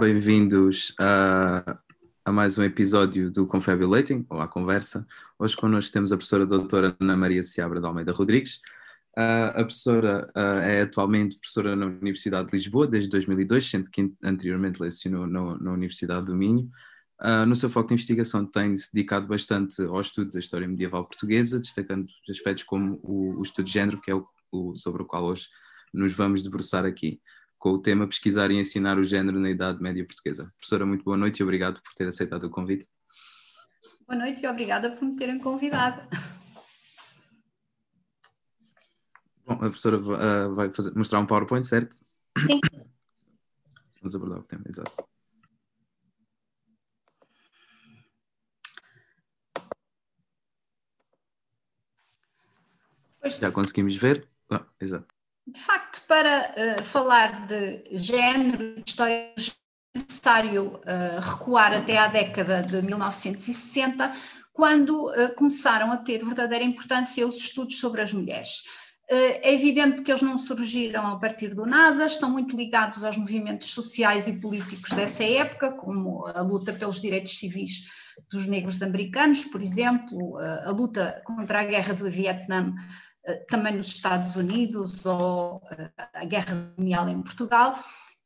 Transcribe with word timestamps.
bem-vindos 0.00 0.94
a, 0.98 1.78
a, 2.24 2.32
mais 2.32 2.56
um 2.56 2.62
episódio 2.62 3.30
do 3.30 3.46
Confabulating, 3.46 4.24
ou 4.30 4.40
à 4.40 4.48
conversa. 4.48 5.06
Hoje 5.38 5.54
connosco 5.54 5.92
temos 5.92 6.10
a 6.10 6.16
professora 6.16 6.46
doutora 6.46 6.96
Ana 6.98 7.14
Maria 7.14 7.42
Seabra 7.42 7.78
de 7.82 7.86
Almeida 7.86 8.10
Rodrigues. 8.10 8.62
Uh, 9.14 9.50
a 9.50 9.62
professora 9.62 10.32
uh, 10.34 10.60
é 10.60 10.80
atualmente 10.80 11.36
professora 11.38 11.76
na 11.76 11.84
Universidade 11.84 12.48
de 12.48 12.56
Lisboa 12.56 12.86
desde 12.86 13.10
2002, 13.10 13.62
sendo 13.68 13.90
que 13.90 14.10
anteriormente 14.24 14.80
lecionou 14.80 15.26
no, 15.26 15.58
na 15.58 15.70
Universidade 15.70 16.24
do 16.24 16.34
Minho. 16.34 16.70
Uh, 17.20 17.44
no 17.44 17.54
seu 17.54 17.68
foco 17.68 17.88
de 17.88 17.94
investigação 17.94 18.46
tem-se 18.46 18.94
dedicado 18.94 19.26
bastante 19.26 19.82
ao 19.82 20.00
estudo 20.00 20.30
da 20.30 20.38
história 20.38 20.66
medieval 20.66 21.04
portuguesa, 21.04 21.60
destacando 21.60 22.06
aspectos 22.26 22.64
como 22.64 22.98
o, 23.02 23.38
o 23.38 23.42
estudo 23.42 23.66
de 23.66 23.72
género, 23.72 24.00
que 24.00 24.10
é 24.10 24.14
o, 24.14 24.26
o, 24.50 24.74
sobre 24.74 25.02
o 25.02 25.04
qual 25.04 25.26
hoje 25.26 25.48
nos 25.92 26.14
vamos 26.14 26.42
debruçar 26.42 26.86
aqui 26.86 27.20
com 27.60 27.72
o 27.72 27.78
tema 27.78 28.08
Pesquisar 28.08 28.50
e 28.50 28.58
Ensinar 28.58 28.98
o 28.98 29.04
Género 29.04 29.38
na 29.38 29.50
Idade 29.50 29.82
Média 29.82 30.04
Portuguesa. 30.04 30.50
Professora, 30.56 30.86
muito 30.86 31.04
boa 31.04 31.16
noite 31.16 31.40
e 31.40 31.42
obrigado 31.42 31.80
por 31.82 31.94
ter 31.94 32.08
aceitado 32.08 32.44
o 32.44 32.50
convite. 32.50 32.88
Boa 34.08 34.18
noite 34.18 34.42
e 34.42 34.48
obrigada 34.48 34.90
por 34.90 35.04
me 35.04 35.14
terem 35.14 35.38
convidado. 35.38 36.00
Bom, 39.44 39.52
a 39.52 39.58
professora 39.58 39.98
uh, 39.98 40.54
vai 40.54 40.72
fazer, 40.72 40.94
mostrar 40.96 41.20
um 41.20 41.26
PowerPoint, 41.26 41.66
certo? 41.66 41.96
Sim. 42.46 42.60
Vamos 44.00 44.14
abordar 44.14 44.38
o 44.38 44.42
tema, 44.42 44.64
exato. 44.66 44.90
Já 53.38 53.52
conseguimos 53.52 53.94
ver? 53.96 54.26
Ah, 54.50 54.64
exato. 54.80 55.19
De 55.46 55.60
facto, 55.60 56.02
para 56.06 56.54
uh, 56.56 56.84
falar 56.84 57.46
de 57.46 57.82
género, 57.98 58.76
de 58.76 58.82
história, 58.86 59.14
é 59.14 59.34
necessário 59.94 60.76
uh, 60.76 61.20
recuar 61.20 61.72
até 61.72 61.98
à 61.98 62.06
década 62.06 62.62
de 62.62 62.82
1960, 62.82 64.12
quando 64.52 65.08
uh, 65.08 65.34
começaram 65.34 65.90
a 65.90 65.96
ter 65.96 66.24
verdadeira 66.24 66.64
importância 66.64 67.26
os 67.26 67.36
estudos 67.36 67.80
sobre 67.80 68.00
as 68.00 68.12
mulheres. 68.12 68.62
É 69.12 69.52
evidente 69.52 70.04
que 70.04 70.12
eles 70.12 70.22
não 70.22 70.38
surgiram 70.38 71.04
a 71.08 71.18
partir 71.18 71.52
do 71.52 71.66
nada, 71.66 72.06
estão 72.06 72.30
muito 72.30 72.56
ligados 72.56 73.02
aos 73.02 73.16
movimentos 73.16 73.72
sociais 73.72 74.28
e 74.28 74.34
políticos 74.34 74.92
dessa 74.92 75.24
época, 75.24 75.72
como 75.72 76.24
a 76.28 76.40
luta 76.42 76.72
pelos 76.72 77.00
direitos 77.00 77.36
civis 77.36 77.86
dos 78.30 78.46
negros 78.46 78.80
americanos, 78.82 79.44
por 79.44 79.60
exemplo, 79.60 80.38
a 80.38 80.70
luta 80.70 81.20
contra 81.24 81.58
a 81.58 81.64
guerra 81.64 81.92
do 81.92 82.08
Vietnã 82.08 82.72
também 83.48 83.76
nos 83.76 83.88
Estados 83.88 84.36
Unidos 84.36 85.04
ou 85.04 85.62
eh, 85.70 85.90
a 86.14 86.24
guerra 86.24 86.72
colonial 86.74 87.08
em 87.08 87.22
Portugal, 87.22 87.78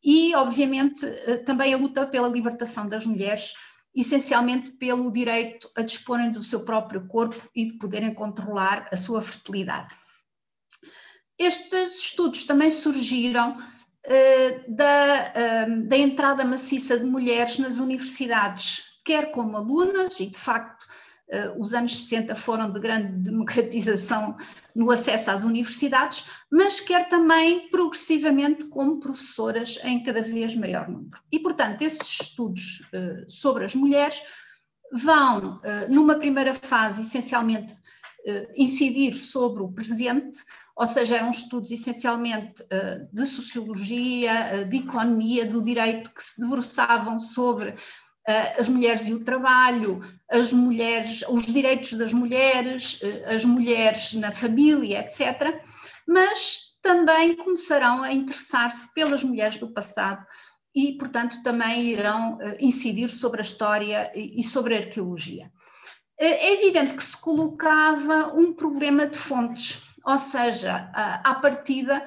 e, 0.03 0.35
obviamente, 0.35 1.05
eh, 1.05 1.39
também 1.39 1.73
a 1.73 1.77
luta 1.77 2.07
pela 2.07 2.29
libertação 2.29 2.89
das 2.89 3.07
mulheres, 3.07 3.55
essencialmente 3.95 4.73
pelo 4.73 5.13
direito 5.13 5.71
a 5.77 5.83
disporem 5.83 6.31
do 6.31 6.43
seu 6.43 6.65
próprio 6.65 7.07
corpo 7.07 7.49
e 7.55 7.67
de 7.67 7.79
poderem 7.79 8.13
controlar 8.13 8.89
a 8.93 8.97
sua 8.97 9.23
fertilidade. 9.23 9.95
Estes 11.39 11.99
estudos 11.99 12.45
também 12.45 12.71
surgiram 12.71 13.57
da, 14.69 15.67
da 15.87 15.97
entrada 15.97 16.45
maciça 16.45 16.99
de 16.99 17.05
mulheres 17.05 17.59
nas 17.59 17.79
universidades, 17.79 19.01
quer 19.05 19.31
como 19.31 19.57
alunas, 19.57 20.21
e 20.21 20.27
de 20.27 20.39
facto 20.39 20.87
os 21.59 21.73
anos 21.73 21.97
60 22.05 22.35
foram 22.35 22.71
de 22.71 22.79
grande 22.81 23.19
democratização 23.31 24.37
no 24.75 24.91
acesso 24.91 25.31
às 25.31 25.45
universidades, 25.45 26.25
mas 26.51 26.81
quer 26.81 27.09
também 27.09 27.69
progressivamente 27.71 28.67
como 28.67 29.01
professoras 29.01 29.79
em 29.85 30.03
cada 30.03 30.23
vez 30.23 30.55
maior 30.55 30.89
número. 30.89 31.19
E, 31.33 31.39
portanto, 31.39 31.83
esses 31.83 32.21
estudos 32.21 32.81
uh, 32.93 33.31
sobre 33.31 33.65
as 33.65 33.75
mulheres 33.75 34.23
vão, 34.93 35.57
uh, 35.57 35.61
numa 35.93 36.17
primeira 36.17 36.55
fase, 36.55 37.03
essencialmente 37.03 37.75
incidir 38.57 39.13
sobre 39.13 39.63
o 39.63 39.71
presente, 39.71 40.43
ou 40.75 40.87
seja, 40.87 41.17
eram 41.17 41.29
estudos 41.29 41.71
essencialmente 41.71 42.65
de 43.13 43.27
sociologia, 43.27 44.65
de 44.67 44.79
economia, 44.79 45.45
do 45.45 45.63
direito, 45.63 46.11
que 46.11 46.25
se 46.25 46.41
debruçavam 46.41 47.19
sobre 47.19 47.69
eh, 47.71 47.77
as 48.59 48.69
mulheres 48.69 49.07
e 49.07 49.15
o 49.15 49.23
trabalho, 49.23 50.01
as 50.31 50.53
mulheres, 50.53 51.23
os 51.29 51.47
direitos 51.47 51.93
das 51.93 52.13
mulheres, 52.13 53.01
eh, 53.03 53.35
as 53.35 53.45
mulheres 53.45 54.15
na 54.15 54.33
família, 54.33 55.01
etc. 55.01 55.61
Mas 56.09 56.77
também 56.81 57.35
começarão 57.37 58.03
a 58.03 58.13
interessar-se 58.13 58.93
pelas 58.95 59.23
mulheres 59.23 59.59
do 59.59 59.73
passado 59.73 60.25
e, 60.75 60.97
portanto, 60.97 61.43
também 61.43 61.85
irão 61.85 62.39
eh, 62.41 62.57
incidir 62.61 63.11
sobre 63.11 63.41
a 63.41 63.45
história 63.45 64.11
e 64.15 64.43
sobre 64.43 64.75
a 64.75 64.79
arqueologia. 64.79 65.51
É 66.17 66.53
evidente 66.53 66.95
que 66.95 67.03
se 67.03 67.17
colocava 67.17 68.33
um 68.35 68.55
problema 68.55 69.07
de 69.07 69.19
fontes, 69.19 69.97
ou 70.07 70.17
seja, 70.17 70.91
à 70.95 71.35
partida 71.35 72.05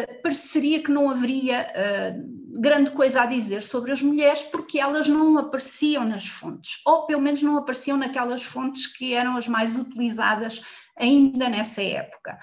uh, 0.00 0.22
pareceria 0.22 0.82
que 0.82 0.90
não 0.90 1.10
haveria 1.10 1.66
uh, 1.66 2.60
grande 2.60 2.90
coisa 2.90 3.22
a 3.22 3.26
dizer 3.26 3.62
sobre 3.62 3.92
as 3.92 4.02
mulheres 4.02 4.42
porque 4.44 4.78
elas 4.78 5.08
não 5.08 5.38
apareciam 5.38 6.04
nas 6.04 6.26
fontes, 6.26 6.80
ou 6.86 7.06
pelo 7.06 7.20
menos 7.20 7.42
não 7.42 7.56
apareciam 7.56 7.96
naquelas 7.96 8.42
fontes 8.42 8.86
que 8.86 9.14
eram 9.14 9.36
as 9.36 9.48
mais 9.48 9.78
utilizadas 9.78 10.62
ainda 10.96 11.48
nessa 11.48 11.82
época. 11.82 12.38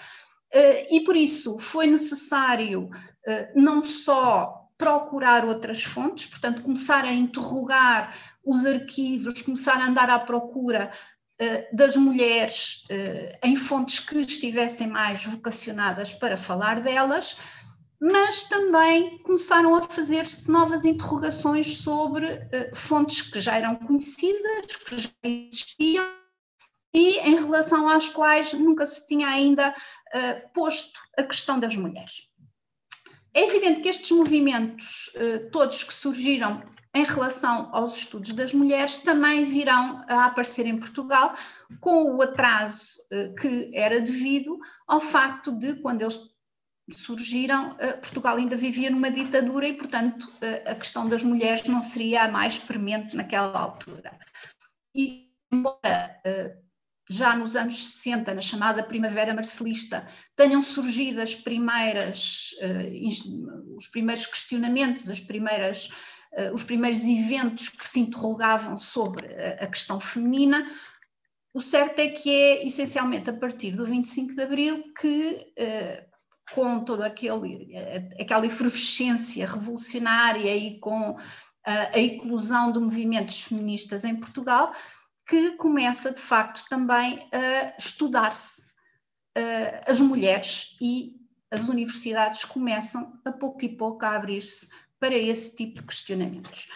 Uh, 0.53 0.95
e 0.95 1.01
por 1.01 1.15
isso 1.15 1.57
foi 1.59 1.87
necessário 1.87 2.89
não 3.53 3.83
só 3.83 4.59
procurar 4.79 5.43
outras 5.43 5.83
fontes, 5.83 6.25
portanto, 6.25 6.61
começar 6.63 7.03
a 7.03 7.13
interrogar 7.13 8.15
os 8.43 8.65
arquivos, 8.65 9.41
começar 9.41 9.75
a 9.75 9.85
andar 9.85 10.09
à 10.09 10.17
procura 10.17 10.89
eh, 10.89 11.18
das 11.71 11.95
mulheres 11.95 12.83
eh, 12.89 13.39
em 13.41 13.55
fontes 13.55 13.99
que 13.99 14.19
estivessem 14.19 14.87
mais 14.87 15.23
vocacionadas 15.23 16.11
para 16.13 16.35
falar 16.35 16.81
delas, 16.81 17.37
mas 17.99 18.43
também 18.45 19.17
começaram 19.19 19.75
a 19.75 19.81
fazer-se 19.81 20.51
novas 20.51 20.83
interrogações 20.83 21.77
sobre 21.77 22.25
eh, 22.27 22.71
fontes 22.73 23.21
que 23.21 23.39
já 23.39 23.57
eram 23.57 23.75
conhecidas, 23.75 24.75
que 24.85 24.99
já 24.99 25.09
existiam 25.23 26.05
e 26.93 27.19
em 27.19 27.35
relação 27.35 27.87
às 27.87 28.09
quais 28.09 28.51
nunca 28.53 28.85
se 28.85 29.07
tinha 29.07 29.27
ainda 29.27 29.75
posto 30.55 30.99
a 31.15 31.21
questão 31.21 31.59
das 31.59 31.75
mulheres. 31.75 32.31
É 33.31 33.43
evidente 33.43 33.81
que 33.81 33.89
estes 33.89 34.09
movimentos, 34.09 35.11
todos 35.51 35.83
que 35.83 35.93
surgiram 35.93 36.63
em 36.93 37.03
relação 37.03 37.69
aos 37.71 37.97
estudos 37.97 38.33
das 38.33 38.53
mulheres, 38.53 38.97
também 38.97 39.43
virão 39.43 40.03
a 40.07 40.25
aparecer 40.25 40.65
em 40.65 40.77
Portugal, 40.77 41.33
com 41.79 42.15
o 42.15 42.21
atraso 42.21 42.99
eh, 43.11 43.29
que 43.39 43.71
era 43.73 43.99
devido 43.99 44.57
ao 44.87 44.99
facto 44.99 45.51
de, 45.51 45.75
quando 45.75 46.01
eles 46.01 46.35
surgiram, 46.91 47.75
eh, 47.79 47.93
Portugal 47.93 48.37
ainda 48.37 48.55
vivia 48.55 48.89
numa 48.89 49.11
ditadura 49.11 49.67
e, 49.67 49.73
portanto, 49.73 50.27
eh, 50.41 50.63
a 50.65 50.73
questão 50.73 51.07
das 51.07 51.23
mulheres 51.23 51.63
não 51.65 51.81
seria 51.81 52.23
a 52.23 52.27
mais 52.27 52.57
premente 52.57 53.15
naquela 53.15 53.59
altura. 53.59 54.17
E, 54.95 55.29
embora 55.51 56.19
já 57.11 57.35
nos 57.35 57.55
anos 57.55 57.93
60, 57.93 58.35
na 58.35 58.41
chamada 58.41 58.83
Primavera 58.83 59.33
Marcelista, 59.33 60.05
tenham 60.35 60.61
surgido 60.61 61.19
as 61.19 61.33
primeiras, 61.33 62.51
os 63.75 63.87
primeiros 63.87 64.27
questionamentos, 64.27 65.09
as 65.09 65.19
primeiras 65.19 65.89
os 66.53 66.63
primeiros 66.63 66.99
eventos 66.99 67.69
que 67.69 67.87
se 67.87 67.99
interrogavam 67.99 68.77
sobre 68.77 69.25
a, 69.27 69.63
a 69.63 69.67
questão 69.67 69.99
feminina, 69.99 70.65
o 71.53 71.61
certo 71.61 71.99
é 71.99 72.07
que 72.07 72.29
é 72.29 72.67
essencialmente 72.67 73.29
a 73.29 73.33
partir 73.33 73.71
do 73.71 73.85
25 73.85 74.35
de 74.35 74.41
Abril 74.41 74.93
que, 74.93 75.53
uh, 75.57 76.53
com 76.53 76.79
toda 76.81 77.05
aquele, 77.05 77.75
aquela 78.19 78.45
efervescência 78.45 79.47
revolucionária 79.47 80.55
e 80.55 80.79
com 80.79 81.15
a, 81.65 81.99
eclosão 81.99 82.71
de 82.71 82.79
movimentos 82.79 83.41
feministas 83.43 84.03
em 84.03 84.15
Portugal, 84.15 84.71
que 85.27 85.51
começa 85.57 86.11
de 86.11 86.19
facto 86.19 86.63
também 86.69 87.19
a 87.31 87.75
estudar-se 87.77 88.69
as 89.87 89.99
mulheres 89.99 90.75
e 90.81 91.15
as 91.51 91.67
universidades 91.69 92.43
começam 92.45 93.19
a 93.23 93.31
pouco 93.31 93.63
e 93.63 93.69
pouco 93.69 94.03
a 94.05 94.15
abrir-se 94.15 94.69
para 94.99 95.17
esse 95.17 95.55
tipo 95.55 95.81
de 95.81 95.87
questionamentos. 95.87 96.67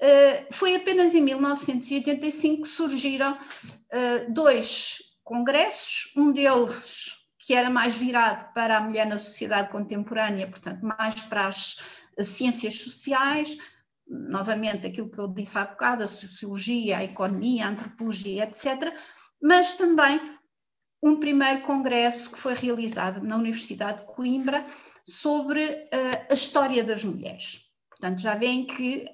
Uh, 0.00 0.52
foi 0.52 0.76
apenas 0.76 1.12
em 1.12 1.20
1985 1.20 2.62
que 2.62 2.68
surgiram 2.68 3.32
uh, 3.34 4.32
dois 4.32 4.98
congressos, 5.24 6.12
um 6.16 6.32
deles 6.32 7.18
que 7.38 7.52
era 7.54 7.68
mais 7.68 7.96
virado 7.96 8.52
para 8.52 8.76
a 8.76 8.80
mulher 8.80 9.06
na 9.06 9.18
sociedade 9.18 9.70
contemporânea, 9.70 10.46
portanto, 10.46 10.82
mais 10.82 11.20
para 11.22 11.46
as, 11.46 11.78
as 12.16 12.28
ciências 12.28 12.82
sociais, 12.82 13.56
novamente 14.06 14.86
aquilo 14.86 15.10
que 15.10 15.18
eu 15.18 15.26
disse 15.28 15.56
há 15.58 15.64
bocado, 15.64 16.04
a 16.04 16.06
sociologia, 16.06 16.98
a 16.98 17.04
economia, 17.04 17.66
a 17.66 17.70
antropologia, 17.70 18.44
etc., 18.44 18.94
mas 19.42 19.74
também 19.74 20.20
um 21.02 21.18
primeiro 21.18 21.62
congresso 21.62 22.30
que 22.30 22.38
foi 22.38 22.54
realizado 22.54 23.22
na 23.22 23.36
Universidade 23.36 24.02
de 24.02 24.12
Coimbra 24.12 24.64
sobre 25.04 25.64
uh, 25.64 26.26
a 26.30 26.34
história 26.34 26.84
das 26.84 27.04
mulheres 27.04 27.67
Portanto, 27.98 28.20
já 28.20 28.34
veem 28.34 28.64
que 28.64 29.06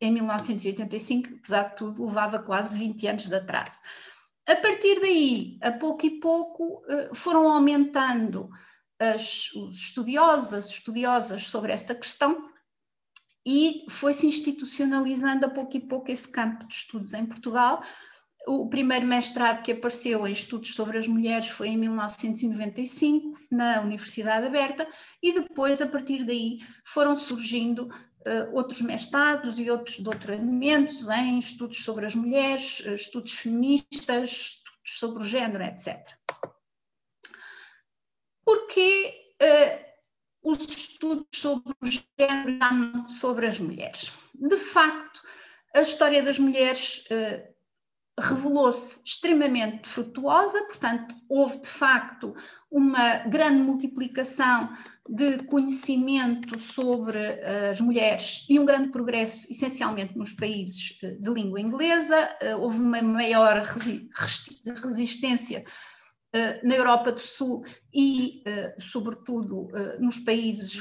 em 0.00 0.10
1985, 0.10 1.36
apesar 1.38 1.62
de 1.70 1.76
tudo, 1.76 2.04
levava 2.04 2.40
quase 2.40 2.76
20 2.76 3.06
anos 3.06 3.28
de 3.28 3.34
atraso. 3.36 3.78
A 4.48 4.56
partir 4.56 5.00
daí, 5.00 5.58
a 5.62 5.70
pouco 5.70 6.04
e 6.04 6.18
pouco, 6.18 6.82
eh, 6.88 7.10
foram 7.14 7.48
aumentando 7.48 8.50
as, 8.98 9.52
os 9.52 9.76
estudiosos, 9.76 10.52
as 10.52 10.68
estudiosas 10.70 11.44
sobre 11.44 11.72
esta 11.72 11.94
questão 11.94 12.48
e 13.46 13.84
foi-se 13.88 14.26
institucionalizando 14.26 15.46
a 15.46 15.50
pouco 15.50 15.76
e 15.76 15.80
pouco 15.80 16.10
esse 16.10 16.30
campo 16.30 16.66
de 16.66 16.74
estudos 16.74 17.12
em 17.14 17.24
Portugal. 17.24 17.80
O 18.46 18.68
primeiro 18.68 19.06
mestrado 19.06 19.62
que 19.62 19.70
apareceu 19.70 20.26
em 20.26 20.32
estudos 20.32 20.74
sobre 20.74 20.98
as 20.98 21.06
mulheres 21.06 21.48
foi 21.48 21.68
em 21.68 21.76
1995, 21.76 23.38
na 23.50 23.80
Universidade 23.80 24.46
Aberta, 24.46 24.88
e 25.22 25.32
depois, 25.32 25.80
a 25.80 25.86
partir 25.86 26.24
daí, 26.24 26.58
foram 26.84 27.16
surgindo 27.16 27.88
outros 28.52 28.80
mestrados 28.82 29.58
e 29.58 29.70
outros 29.70 30.00
doutoramentos 30.00 31.08
em 31.08 31.38
estudos 31.38 31.84
sobre 31.84 32.06
as 32.06 32.14
mulheres, 32.14 32.82
eh, 32.86 32.94
estudos 32.94 33.32
feministas, 33.32 34.30
estudos 34.30 34.98
sobre 34.98 35.22
o 35.22 35.26
género, 35.26 35.64
etc. 35.64 36.06
Porquê 38.44 39.30
uh, 39.40 40.50
os 40.50 40.58
estudos 40.58 41.26
sobre 41.32 41.72
o 41.80 41.86
género 41.86 43.08
sobre 43.08 43.46
as 43.46 43.58
mulheres? 43.58 44.10
De 44.34 44.56
facto, 44.56 45.22
a 45.74 45.80
história 45.80 46.22
das 46.22 46.38
mulheres 46.38 47.06
uh, 47.06 47.51
revelou-se 48.20 49.00
extremamente 49.04 49.88
frutuosa, 49.88 50.62
portanto, 50.64 51.14
houve 51.28 51.62
de 51.62 51.68
facto 51.68 52.34
uma 52.70 53.18
grande 53.20 53.62
multiplicação 53.62 54.70
de 55.08 55.44
conhecimento 55.44 56.58
sobre 56.58 57.18
uh, 57.18 57.70
as 57.72 57.80
mulheres 57.80 58.46
e 58.48 58.58
um 58.58 58.64
grande 58.64 58.90
progresso, 58.90 59.46
essencialmente 59.50 60.16
nos 60.16 60.34
países 60.34 60.98
de 61.00 61.30
língua 61.30 61.60
inglesa, 61.60 62.28
uh, 62.42 62.60
houve 62.60 62.78
uma 62.78 63.00
maior 63.02 63.62
resi 63.62 64.08
resistência 64.82 65.64
eh, 66.34 66.60
na 66.64 66.74
Europa 66.74 67.12
do 67.12 67.20
Sul 67.20 67.62
e, 67.92 68.42
eh, 68.46 68.74
sobretudo, 68.78 69.68
eh, 69.76 69.98
nos 69.98 70.18
países 70.18 70.72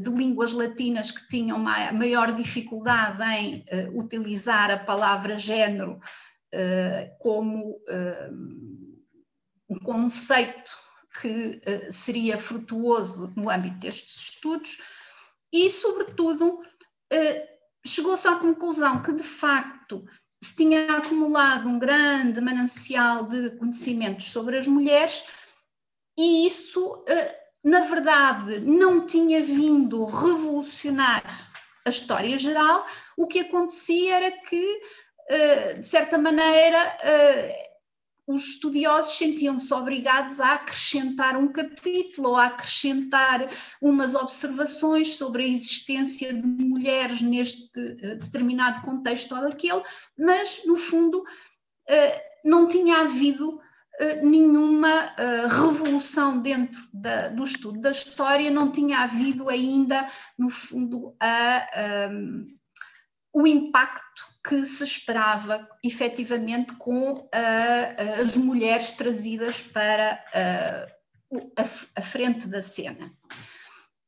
de 0.00 0.08
línguas 0.08 0.52
latinas 0.52 1.10
que 1.10 1.26
tinham 1.28 1.58
maior 1.58 2.32
dificuldade 2.32 3.20
em 3.24 3.64
utilizar 3.92 4.70
a 4.70 4.76
palavra 4.76 5.36
género 5.36 5.98
como 7.18 7.80
um 9.68 9.78
conceito 9.78 10.72
que 11.20 11.60
seria 11.90 12.38
frutuoso 12.38 13.32
no 13.36 13.50
âmbito 13.50 13.76
destes 13.76 14.30
estudos 14.30 14.80
e, 15.52 15.70
sobretudo, 15.70 16.62
chegou-se 17.86 18.26
à 18.26 18.36
conclusão 18.36 19.02
que, 19.02 19.12
de 19.12 19.22
facto, 19.22 20.04
se 20.42 20.56
tinha 20.56 20.96
acumulado 20.96 21.68
um 21.68 21.78
grande 21.78 22.40
manancial 22.40 23.24
de 23.24 23.50
conhecimentos 23.50 24.30
sobre 24.30 24.58
as 24.58 24.66
mulheres 24.66 25.24
e 26.20 26.46
isso, 26.46 27.02
eh, 27.08 27.40
na 27.64 27.80
verdade, 27.80 28.60
não 28.60 29.06
tinha 29.06 29.42
vindo 29.42 30.04
revolucionar 30.04 31.22
a 31.84 31.88
história 31.88 32.36
geral, 32.36 32.86
o 33.16 33.26
que 33.26 33.40
acontecia 33.40 34.16
era 34.16 34.30
que, 34.30 34.56
eh, 34.56 34.82
de 35.78 35.86
certa 35.86 36.18
maneira, 36.18 36.78
eh, 37.02 37.70
os 38.30 38.46
estudiosos 38.46 39.16
sentiam-se 39.16 39.72
obrigados 39.74 40.40
a 40.40 40.54
acrescentar 40.54 41.36
um 41.36 41.48
capítulo 41.48 42.30
ou 42.30 42.36
a 42.36 42.46
acrescentar 42.46 43.48
umas 43.82 44.14
observações 44.14 45.16
sobre 45.16 45.42
a 45.42 45.48
existência 45.48 46.32
de 46.32 46.46
mulheres 46.46 47.20
neste 47.20 47.78
eh, 47.78 48.14
determinado 48.14 48.82
contexto 48.82 49.34
ou 49.34 49.42
daquele, 49.42 49.82
mas, 50.16 50.62
no 50.64 50.76
fundo, 50.76 51.24
eh, 51.88 52.24
não 52.44 52.68
tinha 52.68 52.98
havido 53.00 53.60
eh, 53.98 54.22
nenhuma 54.22 55.12
revolução 55.48 56.38
dentro 56.38 56.80
da, 56.92 57.28
do 57.30 57.42
estudo 57.42 57.80
da 57.80 57.90
história, 57.90 58.50
não 58.50 58.70
tinha 58.70 59.00
havido 59.00 59.48
ainda, 59.48 60.08
no 60.38 60.48
fundo, 60.48 61.16
a, 61.18 61.56
a, 61.56 62.10
o 63.32 63.44
impacto 63.44 64.29
que 64.42 64.64
se 64.64 64.84
esperava 64.84 65.68
efetivamente 65.84 66.74
com 66.76 67.12
uh, 67.12 68.22
as 68.22 68.36
mulheres 68.36 68.92
trazidas 68.92 69.62
para 69.62 70.24
uh, 70.34 71.40
a, 71.56 71.62
a, 72.00 72.02
frente 72.02 72.46
da 72.48 72.62
cena. 72.62 73.12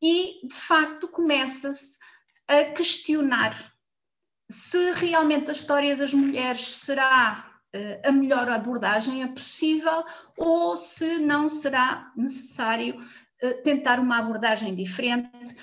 E, 0.02 0.46
de 0.46 0.54
facto, 0.54 1.08
começa-se 1.08 1.98
a 2.48 2.64
questionar 2.72 3.72
se 4.50 4.92
realmente 4.92 5.48
a 5.50 5.52
história 5.52 5.96
das 5.96 6.14
mulheres 6.14 6.66
será 6.66 7.60
uh, 7.74 8.08
a 8.08 8.12
melhor 8.12 8.48
abordagem 8.48 9.26
possível 9.28 10.04
ou 10.36 10.76
se 10.76 11.18
não 11.18 11.50
será 11.50 12.10
necessário 12.16 12.96
tentar 13.64 13.98
uma 13.98 14.18
abordagem 14.18 14.72
diferente, 14.72 15.56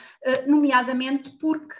nomeadamente 0.45 1.31
porque 1.37 1.73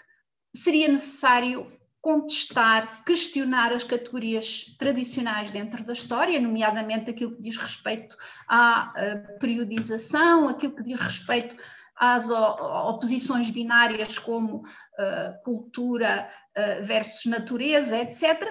seria 0.56 0.88
necessário 0.88 1.70
contestar, 2.00 3.04
questionar 3.04 3.72
as 3.72 3.84
categorias 3.84 4.74
tradicionais 4.78 5.50
dentro 5.50 5.84
da 5.84 5.92
história, 5.92 6.40
nomeadamente 6.40 7.10
aquilo 7.10 7.36
que 7.36 7.42
diz 7.42 7.56
respeito 7.56 8.16
à 8.48 8.92
periodização, 9.38 10.48
aquilo 10.48 10.74
que 10.74 10.82
diz 10.82 10.98
respeito 10.98 11.54
às 12.00 12.30
oposições 12.30 13.50
binárias 13.50 14.18
como 14.18 14.62
uh, 14.62 15.44
cultura 15.44 16.30
uh, 16.56 16.82
versus 16.82 17.26
natureza, 17.26 17.98
etc. 17.98 18.48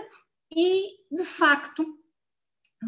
E, 0.55 0.83
de 1.11 1.23
facto, 1.23 1.83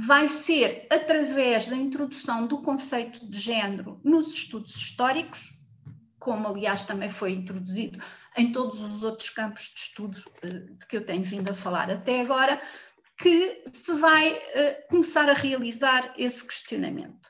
vai 0.05 0.27
ser 0.27 0.87
através 0.91 1.65
da 1.65 1.75
introdução 1.75 2.45
do 2.45 2.61
conceito 2.61 3.27
de 3.27 3.39
género 3.39 3.99
nos 4.03 4.33
estudos 4.35 4.75
históricos, 4.75 5.49
como 6.19 6.47
aliás 6.47 6.83
também 6.83 7.09
foi 7.09 7.31
introduzido 7.31 7.99
em 8.37 8.51
todos 8.51 8.81
os 8.81 9.03
outros 9.03 9.29
campos 9.29 9.71
de 9.73 9.79
estudo 9.79 10.23
eh, 10.41 10.47
de 10.49 10.85
que 10.87 10.97
eu 10.97 11.05
tenho 11.05 11.23
vindo 11.23 11.51
a 11.51 11.55
falar 11.55 11.89
até 11.89 12.21
agora, 12.21 12.61
que 13.17 13.61
se 13.71 13.93
vai 13.93 14.29
eh, 14.53 14.85
começar 14.89 15.29
a 15.29 15.33
realizar 15.33 16.13
esse 16.17 16.45
questionamento. 16.45 17.29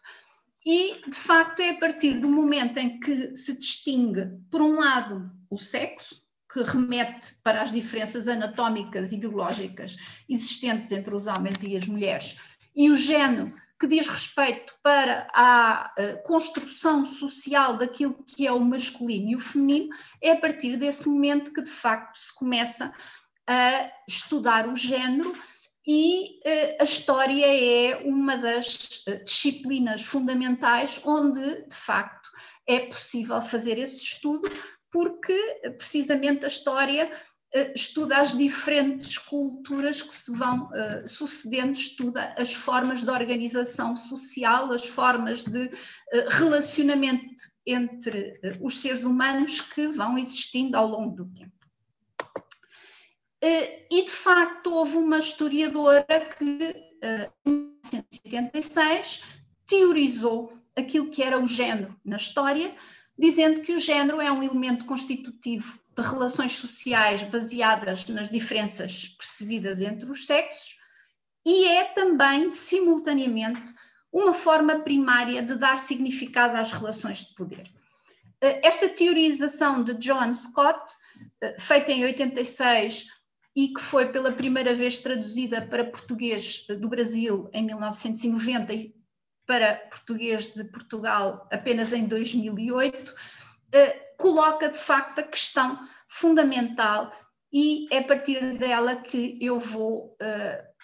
E, 0.65 1.01
de 1.09 1.17
facto, 1.17 1.59
é 1.61 1.71
a 1.71 1.79
partir 1.79 2.19
do 2.19 2.29
momento 2.29 2.77
em 2.77 2.99
que 2.99 3.35
se 3.35 3.57
distingue, 3.57 4.29
por 4.49 4.61
um 4.61 4.79
lado, 4.79 5.23
o 5.49 5.57
sexo, 5.57 6.21
que 6.51 6.61
remete 6.63 7.35
para 7.43 7.61
as 7.61 7.71
diferenças 7.71 8.27
anatómicas 8.27 9.11
e 9.11 9.17
biológicas 9.17 9.95
existentes 10.29 10.91
entre 10.91 11.15
os 11.15 11.25
homens 11.25 11.63
e 11.63 11.75
as 11.77 11.87
mulheres, 11.87 12.37
e 12.75 12.89
o 12.89 12.97
género, 12.97 13.51
que 13.81 13.87
diz 13.87 14.05
respeito 14.05 14.75
para 14.83 15.27
a 15.33 15.91
uh, 15.97 16.21
construção 16.21 17.03
social 17.03 17.77
daquilo 17.77 18.23
que 18.27 18.45
é 18.45 18.51
o 18.51 18.59
masculino 18.59 19.31
e 19.31 19.35
o 19.35 19.39
feminino, 19.39 19.89
é 20.21 20.33
a 20.33 20.39
partir 20.39 20.77
desse 20.77 21.09
momento 21.09 21.51
que 21.51 21.63
de 21.63 21.71
facto 21.71 22.15
se 22.15 22.31
começa 22.35 22.93
a 23.47 23.91
estudar 24.07 24.69
o 24.69 24.75
género 24.75 25.35
e 25.87 26.39
uh, 26.45 26.81
a 26.81 26.83
história 26.83 27.43
é 27.43 28.03
uma 28.05 28.37
das 28.37 29.03
uh, 29.07 29.23
disciplinas 29.23 30.03
fundamentais 30.03 31.01
onde 31.03 31.41
de 31.41 31.75
facto 31.75 32.29
é 32.67 32.81
possível 32.81 33.41
fazer 33.41 33.79
esse 33.79 34.05
estudo 34.05 34.47
porque 34.91 35.35
precisamente 35.79 36.45
a 36.45 36.49
história 36.49 37.09
eh, 37.09 37.17
estuda 37.75 38.17
as 38.17 38.37
diferentes 38.37 39.17
culturas 39.17 40.01
que 40.01 40.13
se 40.13 40.31
vão 40.31 40.69
uh, 40.69 41.07
sucedendo, 41.07 41.73
estuda 41.73 42.33
as 42.37 42.53
formas 42.53 43.03
de 43.03 43.09
organização 43.09 43.93
social, 43.93 44.71
as 44.71 44.85
formas 44.85 45.43
de 45.43 45.65
uh, 45.65 45.69
relacionamento 46.29 47.43
entre 47.65 48.39
uh, 48.43 48.65
os 48.65 48.79
seres 48.79 49.03
humanos 49.03 49.59
que 49.59 49.87
vão 49.87 50.17
existindo 50.17 50.77
ao 50.77 50.87
longo 50.87 51.15
do 51.15 51.25
tempo. 51.25 51.51
e 53.41 54.05
de 54.05 54.11
facto 54.11 54.73
houve 54.73 54.95
uma 54.97 55.19
historiadora 55.19 56.05
que 56.37 56.75
em 57.45 57.73
1986 57.83 59.23
teorizou 59.65 60.53
aquilo 60.77 61.09
que 61.09 61.23
era 61.23 61.39
o 61.39 61.47
género 61.47 61.99
na 62.05 62.17
história, 62.17 62.73
dizendo 63.17 63.61
que 63.61 63.73
o 63.73 63.79
género 63.79 64.21
é 64.21 64.31
um 64.31 64.43
elemento 64.43 64.85
constitutivo 64.85 65.80
de 65.95 66.01
relações 66.01 66.53
sociais 66.53 67.23
baseadas 67.23 68.07
nas 68.07 68.29
diferenças 68.29 69.07
percebidas 69.17 69.81
entre 69.81 70.09
os 70.09 70.25
sexos 70.25 70.79
e 71.45 71.67
é 71.67 71.85
também, 71.85 72.51
simultaneamente, 72.51 73.73
uma 74.11 74.33
forma 74.33 74.79
primária 74.79 75.41
de 75.41 75.55
dar 75.55 75.79
significado 75.79 76.57
às 76.57 76.71
relações 76.71 77.25
de 77.25 77.35
poder. 77.35 77.71
Eh, 78.41 78.67
esta 78.67 78.89
teorização 78.89 79.83
de 79.83 79.93
John 79.95 80.33
Scott, 80.33 80.93
eh, 81.41 81.55
feita 81.59 81.91
em 81.91 82.03
86 82.03 83.07
e 83.55 83.69
que 83.69 83.81
foi 83.81 84.11
pela 84.11 84.31
primeira 84.31 84.73
vez 84.75 84.97
traduzida 84.99 85.61
para 85.61 85.85
português 85.85 86.65
do 86.67 86.89
Brasil 86.89 87.49
em 87.53 87.63
1990 87.63 88.73
e 88.73 88.95
para 89.45 89.75
português 89.75 90.53
de 90.53 90.63
Portugal 90.65 91.47
apenas 91.51 91.91
em 91.91 92.05
2008, 92.05 93.13
coloca 94.21 94.69
de 94.69 94.77
facto 94.77 95.19
a 95.19 95.23
questão 95.23 95.79
fundamental 96.07 97.11
e 97.51 97.87
é 97.91 97.99
a 97.99 98.03
partir 98.03 98.57
dela 98.57 98.95
que 98.95 99.37
eu 99.41 99.59
vou, 99.59 100.15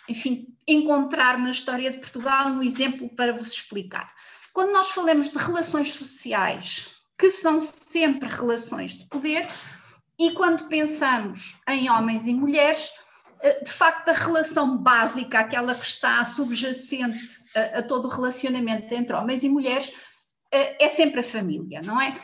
enfim, 0.10 0.48
encontrar 0.67 1.38
na 1.38 1.51
história 1.51 1.89
de 1.89 1.98
Portugal 1.98 2.48
um 2.48 2.62
exemplo 2.62 3.08
para 3.15 3.32
vos 3.32 3.48
explicar. 3.48 4.13
Quando 4.53 4.74
nós 4.74 4.89
falamos 4.89 5.29
de 5.29 5.38
relações 5.38 5.94
sociais, 5.94 6.98
que 7.17 7.32
são 7.32 7.62
sempre 7.62 8.27
relações 8.27 8.91
de 8.91 9.06
poder, 9.06 9.48
e 10.20 10.32
quando 10.32 10.67
pensamos 10.67 11.60
em 11.70 11.89
homens 11.89 12.25
e 12.25 12.34
mulheres, 12.34 12.91
eh, 13.41 13.63
de 13.63 13.72
facto, 13.72 14.10
a 14.10 14.13
relação 14.13 14.77
básica, 14.77 15.39
aquela 15.39 15.75
que 15.75 15.86
está 15.86 16.24
subjacente 16.25 17.20
a, 17.56 17.79
a 17.79 17.84
todo 17.84 18.06
o 18.06 18.12
relacionamento 18.12 18.91
entre 18.94 19.15
homens 19.15 19.44
e 19.44 19.50
mulheres, 19.50 19.91
eh, 20.51 20.86
é 20.86 20.89
sempre 20.89 21.20
a 21.20 21.24
família, 21.24 21.82
não 21.84 22.01
é? 22.01 22.20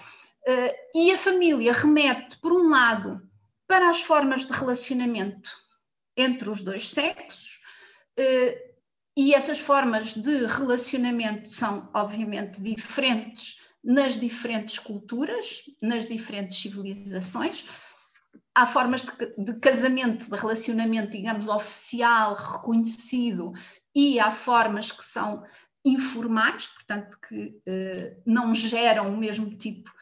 Eh, 0.45 0.75
e 0.95 1.11
a 1.11 1.17
família 1.17 1.73
remete, 1.73 2.37
por 2.37 2.51
um 2.51 2.69
lado, 2.69 3.21
para 3.67 3.89
as 3.89 4.01
formas 4.01 4.45
de 4.45 4.53
relacionamento 4.53 5.51
entre 6.15 6.49
os 6.49 6.61
dois 6.61 6.89
sexos, 6.89 7.59
e 9.17 9.33
essas 9.33 9.59
formas 9.59 10.13
de 10.13 10.45
relacionamento 10.45 11.49
são, 11.49 11.89
obviamente, 11.93 12.61
diferentes 12.61 13.57
nas 13.83 14.19
diferentes 14.19 14.79
culturas, 14.79 15.63
nas 15.81 16.07
diferentes 16.07 16.57
civilizações. 16.57 17.65
Há 18.55 18.65
formas 18.65 19.05
de, 19.37 19.59
casamento, 19.59 20.29
de 20.29 20.37
relacionamento, 20.37 21.11
digamos, 21.11 21.47
oficial, 21.47 22.35
reconhecido, 22.35 23.51
e 23.95 24.19
há 24.19 24.31
formas 24.31 24.91
que 24.91 25.03
são 25.03 25.43
informais, 25.83 26.67
portanto, 26.67 27.17
que 27.27 27.59
eh, 27.65 28.15
não 28.25 28.55
geram 28.55 29.13
o 29.13 29.17
mesmo 29.17 29.57
tipo 29.57 29.91
eh, 29.91 29.92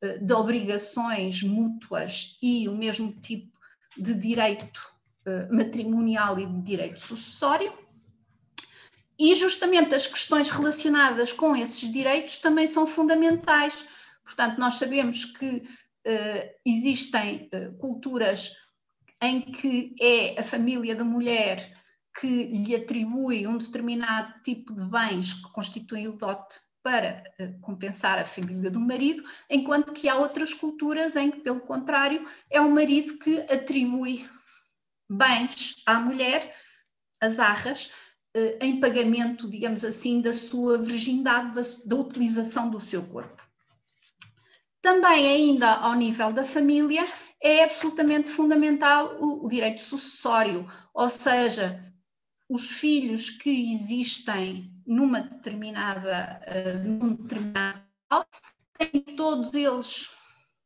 de 0.00 0.32
obrigações 0.32 1.42
mútuas 1.42 2.38
e 2.42 2.68
o 2.68 2.76
mesmo 2.76 3.12
tipo 3.12 3.58
de 3.96 4.14
direito 4.14 4.80
eh, 5.28 5.48
matrimonial 5.50 6.38
e 6.38 6.46
de 6.46 6.62
direito 6.62 7.00
sucessório. 7.00 7.72
E 9.18 9.34
justamente 9.34 9.94
as 9.94 10.06
questões 10.06 10.48
relacionadas 10.48 11.32
com 11.32 11.54
esses 11.54 11.92
direitos 11.92 12.38
também 12.38 12.66
são 12.66 12.86
fundamentais. 12.86 13.84
Portanto, 14.24 14.58
nós 14.58 14.74
sabemos 14.74 15.24
que 15.24 15.56
uh, 15.56 16.54
existem 16.64 17.50
culturas 17.78 18.52
em 19.20 19.40
que 19.40 19.96
é 20.00 20.38
a 20.38 20.42
família 20.44 20.94
da 20.94 21.04
mulher 21.04 21.76
que 22.18 22.44
lhe 22.44 22.74
atribui 22.76 23.46
um 23.46 23.58
determinado 23.58 24.40
tipo 24.42 24.72
de 24.72 24.84
bens 24.84 25.34
que 25.34 25.50
constituem 25.52 26.06
o 26.06 26.16
dote 26.16 26.60
para 26.82 27.24
uh, 27.40 27.60
compensar 27.60 28.18
a 28.18 28.24
família 28.24 28.70
do 28.70 28.80
marido, 28.80 29.22
enquanto 29.50 29.92
que 29.92 30.08
há 30.08 30.16
outras 30.16 30.54
culturas 30.54 31.16
em 31.16 31.30
que, 31.30 31.40
pelo 31.40 31.60
contrário, 31.60 32.24
é 32.50 32.60
o 32.60 32.70
marido 32.70 33.18
que 33.18 33.40
atribui 33.40 34.28
bens 35.08 35.76
à 35.86 35.98
mulher, 35.98 36.54
as 37.20 37.38
arras, 37.38 37.90
eh, 38.34 38.58
em 38.60 38.78
pagamento, 38.78 39.48
digamos 39.48 39.84
assim, 39.84 40.20
da 40.20 40.32
sua 40.32 40.78
virgindade, 40.78 41.54
da, 41.54 41.62
da 41.86 41.96
utilização 41.96 42.70
do 42.70 42.80
seu 42.80 43.02
corpo. 43.02 43.42
Também, 44.80 45.26
ainda 45.26 45.72
ao 45.72 45.94
nível 45.94 46.32
da 46.32 46.44
família, 46.44 47.06
é 47.42 47.64
absolutamente 47.64 48.30
fundamental 48.30 49.16
o, 49.20 49.46
o 49.46 49.48
direito 49.48 49.82
sucessório, 49.82 50.66
ou 50.94 51.08
seja, 51.10 51.82
os 52.48 52.70
filhos 52.70 53.30
que 53.30 53.72
existem 53.74 54.72
numa 54.88 55.20
determinada, 55.20 56.40
uh, 56.48 56.88
num 56.88 57.14
determinado 57.14 57.82
têm 58.78 59.02
todos 59.14 59.52
eles 59.52 60.08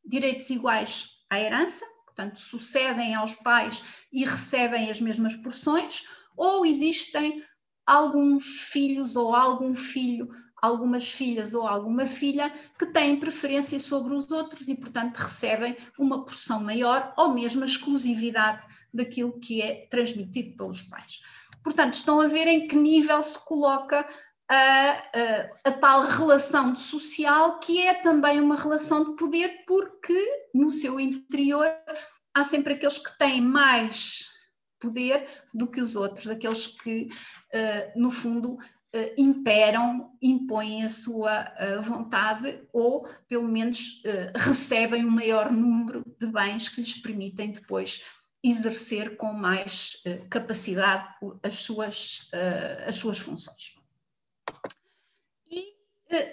direitos 0.05 0.49
iguais 0.49 1.09
à 1.29 1.39
herança, 1.39 1.85
portanto, 2.05 2.39
sucedem 2.39 3.13
aos 3.15 3.35
pais 3.35 4.05
e 4.11 4.23
recebem 4.23 4.89
as 4.89 5.01
mesmas 5.01 5.35
porções, 5.35 6.03
ou 6.37 6.65
existem 6.65 7.43
alguns 7.85 8.45
filhos 8.71 9.17
ou 9.17 9.35
algum 9.35 9.75
filho, 9.75 10.29
algumas 10.61 11.11
filhas 11.11 11.53
ou 11.53 11.67
alguma 11.67 12.05
filha 12.05 12.49
que 12.79 12.85
têm 12.85 13.19
preferência 13.19 13.77
sobre 13.79 14.13
os 14.13 14.31
outros 14.31 14.69
e, 14.69 14.75
portanto, 14.75 15.17
recebem 15.17 15.75
uma 15.99 16.23
porção 16.23 16.63
maior 16.63 17.13
ou 17.17 17.33
mesmo 17.33 17.63
a 17.63 17.65
exclusividade 17.65 18.63
daquilo 18.93 19.37
que 19.39 19.61
é 19.61 19.85
transmitido 19.87 20.55
pelos 20.55 20.83
pais. 20.83 21.19
Portanto, 21.63 21.93
estão 21.93 22.19
a 22.19 22.27
ver 22.27 22.47
em 22.47 22.67
que 22.67 22.75
nível 22.75 23.21
se 23.23 23.39
coloca 23.45 24.05
a, 24.49 24.55
a, 24.55 25.69
a, 25.69 25.71
tal 25.71 26.05
relação 26.05 26.75
social, 26.75 27.59
que 27.59 27.81
é 27.81 27.93
também 27.93 28.39
uma 28.39 28.55
relação 28.55 29.03
de 29.03 29.15
poder, 29.15 29.63
porque 29.65 30.47
no 30.53 30.71
seu 30.71 30.99
interior 30.99 31.71
há 32.33 32.43
sempre 32.43 32.73
aqueles 32.73 32.97
que 32.97 33.17
têm 33.17 33.41
mais 33.41 34.27
poder 34.79 35.27
do 35.53 35.67
que 35.67 35.79
os 35.79 35.95
outros, 35.95 36.27
aqueles 36.27 36.67
que, 36.67 37.03
uh, 37.05 37.99
no 37.99 38.11
fundo, 38.11 38.55
uh, 38.55 39.13
imperam, 39.17 40.11
impõem 40.21 40.83
a 40.83 40.89
sua 40.89 41.53
uh, 41.53 41.81
vontade 41.81 42.67
ou, 42.73 43.07
pelo 43.29 43.47
menos, 43.47 44.03
recebem 44.35 45.05
um 45.05 45.11
maior 45.11 45.51
número 45.51 46.03
de 46.19 46.27
bens 46.27 46.67
que 46.67 46.81
lhes 46.81 46.95
permitem 46.95 47.51
depois 47.51 48.01
exercer 48.43 49.15
com 49.15 49.33
mais 49.33 50.03
capacidade 50.29 51.07
as 51.41 51.53
suas, 51.53 52.29
as 52.85 52.95
suas 52.95 53.17
funções. 53.17 53.75
E, 55.49 55.73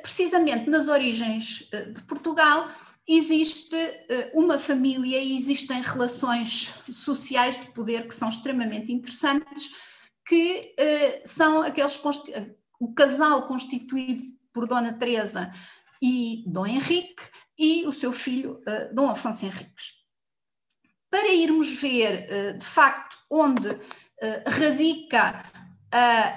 precisamente 0.02 0.68
nas 0.68 0.88
origens 0.88 1.68
de 1.94 2.02
Portugal, 2.08 2.68
existe 3.06 3.76
uma 4.34 4.58
família 4.58 5.18
e 5.20 5.36
existem 5.36 5.80
relações 5.82 6.74
sociais 6.90 7.58
de 7.58 7.70
poder 7.72 8.08
que 8.08 8.14
são 8.14 8.28
extremamente 8.28 8.92
interessantes, 8.92 9.70
que 10.30 10.76
uh, 10.78 11.28
são 11.28 11.60
aqueles 11.62 12.00
o 12.78 12.94
casal 12.94 13.46
constituído 13.46 14.22
por 14.52 14.66
Dona 14.68 14.92
Teresa 14.92 15.52
e 16.00 16.44
Dom 16.46 16.66
Henrique 16.66 17.24
e 17.58 17.84
o 17.84 17.92
seu 17.92 18.12
filho 18.12 18.60
uh, 18.60 18.94
Dom 18.94 19.10
Afonso 19.10 19.44
Henriques. 19.44 19.99
Para 21.10 21.28
irmos 21.28 21.68
ver 21.80 22.26
uh, 22.30 22.58
de 22.58 22.64
facto 22.64 23.18
onde 23.28 23.68
radica 24.46 25.44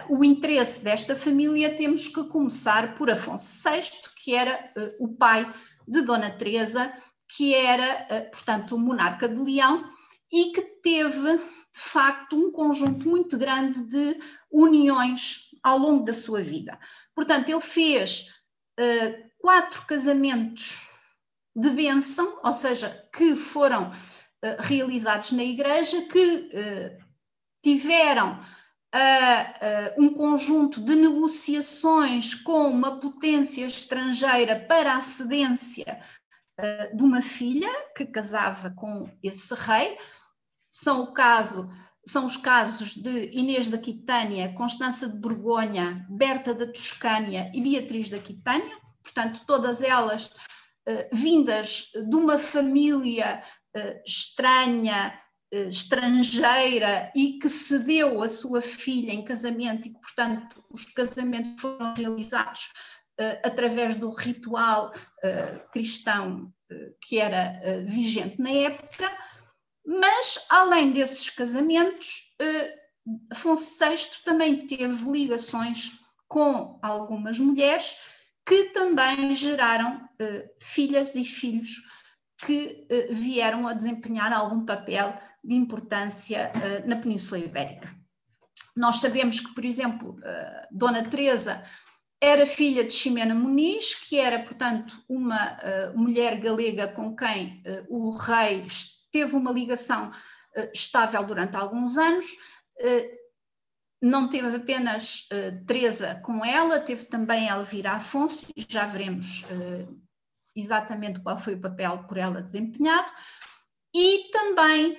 o 0.07 0.23
interesse 0.23 0.81
desta 0.81 1.15
família, 1.15 1.75
temos 1.75 2.07
que 2.07 2.23
começar 2.23 2.95
por 2.95 3.11
Afonso 3.11 3.69
VI, 3.69 3.81
que 4.23 4.33
era 4.33 4.71
o 4.99 5.09
pai 5.09 5.51
de 5.87 6.01
Dona 6.01 6.31
Teresa, 6.31 6.93
que 7.27 7.53
era, 7.53 8.07
eh, 8.09 8.21
portanto, 8.31 8.75
o 8.75 8.79
monarca 8.79 9.27
de 9.27 9.35
Leão 9.35 9.87
e 10.31 10.51
que 10.51 10.61
teve, 10.81 11.37
de 11.37 11.79
facto, 11.79 12.35
um 12.35 12.51
conjunto 12.51 13.07
muito 13.07 13.37
grande 13.37 13.83
de 13.83 14.17
uniões 14.51 15.49
ao 15.61 15.77
longo 15.77 16.05
da 16.05 16.13
sua 16.13 16.41
vida. 16.41 16.79
Portanto, 17.13 17.49
ele 17.49 17.61
fez 17.61 18.33
quatro 19.39 19.85
casamentos 19.85 20.87
de 21.55 21.69
bênção, 21.69 22.39
ou 22.43 22.53
seja, 22.53 23.07
que 23.13 23.35
foram 23.35 23.91
realizados 24.59 25.31
na 25.31 25.43
igreja, 25.43 26.01
que 26.03 26.49
uh, 26.53 27.03
tiveram 27.63 28.39
uh, 28.39 30.01
um 30.01 30.13
conjunto 30.13 30.81
de 30.81 30.95
negociações 30.95 32.35
com 32.35 32.69
uma 32.69 32.99
potência 32.99 33.65
estrangeira 33.65 34.55
para 34.55 34.95
a 34.95 35.01
cedência 35.01 35.99
de 36.93 37.03
uma 37.03 37.19
filha 37.19 37.67
que 37.97 38.05
casava 38.05 38.69
com 38.69 39.09
esse 39.23 39.55
rei. 39.55 39.97
São 40.69 41.01
o 41.01 41.11
caso 41.11 41.67
são 42.05 42.25
os 42.25 42.35
casos 42.35 42.95
de 42.95 43.29
Inês 43.31 43.67
da 43.67 43.77
Quitânia, 43.77 44.53
Constança 44.53 45.07
de 45.07 45.17
Borgonha, 45.17 46.05
Berta 46.09 46.53
da 46.53 46.67
Toscânia 46.67 47.49
e 47.53 47.61
Beatriz 47.61 48.09
da 48.09 48.19
Quitânia, 48.19 48.77
portanto, 49.01 49.43
todas 49.47 49.81
elas 49.81 50.29
vindas 51.11 51.91
de 51.93 52.15
uma 52.15 52.37
família 52.37 53.41
uh, 53.75 54.01
estranha, 54.05 55.17
eh, 55.51 55.69
estrangeira 55.69 57.11
e 57.15 57.39
que 57.39 57.49
cedeu 57.49 58.21
a 58.21 58.29
sua 58.29 58.61
filha 58.61 59.11
em 59.11 59.23
casamento 59.23 59.87
e 59.87 59.93
que, 59.93 59.99
portanto, 60.01 60.63
os 60.69 60.85
casamentos 60.85 61.61
foram 61.61 61.93
realizados 61.93 62.69
através 63.43 63.93
do 63.93 64.09
ritual 64.09 64.91
cristão 65.71 66.51
que 66.99 67.19
era 67.19 67.61
vigente 67.85 68.41
na 68.41 68.49
época, 68.49 69.07
mas, 69.85 70.47
além 70.49 70.91
desses 70.91 71.29
casamentos, 71.29 72.35
Afonso 73.29 73.77
VI 73.77 74.23
também 74.23 74.65
teve 74.65 75.11
ligações 75.11 75.91
com 76.27 76.79
algumas 76.81 77.37
mulheres 77.37 77.95
que 78.45 78.65
também 78.65 79.35
geraram 79.35 80.07
filhas 80.61 81.15
e 81.15 81.23
filhos 81.23 81.81
que 82.37 82.87
vieram 83.09 83.67
a 83.67 83.73
desempenhar 83.73 84.33
algum 84.33 84.65
papel 84.65 85.13
de 85.43 85.55
importância 85.55 86.51
uh, 86.55 86.87
na 86.87 86.97
Península 86.97 87.39
Ibérica. 87.39 87.93
Nós 88.75 88.99
sabemos 88.99 89.39
que, 89.39 89.53
por 89.53 89.63
exemplo, 89.63 90.17
Dona 90.71 91.03
Teresa 91.03 91.63
era 92.19 92.45
filha 92.45 92.83
de 92.83 92.91
Ximena 92.91 93.35
Muniz, 93.35 93.93
que 93.93 94.19
era, 94.19 94.39
portanto, 94.39 95.03
uma 95.07 95.57
mulher 95.93 96.39
galega 96.39 96.87
com 96.87 97.15
quem 97.15 97.61
o 97.87 98.09
rei 98.17 98.65
teve 99.11 99.35
uma 99.35 99.51
ligação 99.51 100.11
estável 100.73 101.23
durante 101.23 101.55
alguns 101.55 101.97
anos, 101.97 102.25
não 104.03 104.27
teve 104.27 104.57
apenas 104.57 105.27
Teresa 105.65 106.15
com 106.15 106.43
ela, 106.43 106.79
teve 106.79 107.05
também 107.05 107.47
Elvira 107.47 107.93
Afonso, 107.93 108.51
já 108.67 108.85
veremos 108.85 109.45
exatamente 110.53 111.21
qual 111.21 111.37
foi 111.37 111.55
o 111.55 111.61
papel 111.61 112.03
por 112.07 112.17
ela 112.17 112.41
desempenhado, 112.41 113.09
e 113.95 114.29
também 114.31 114.97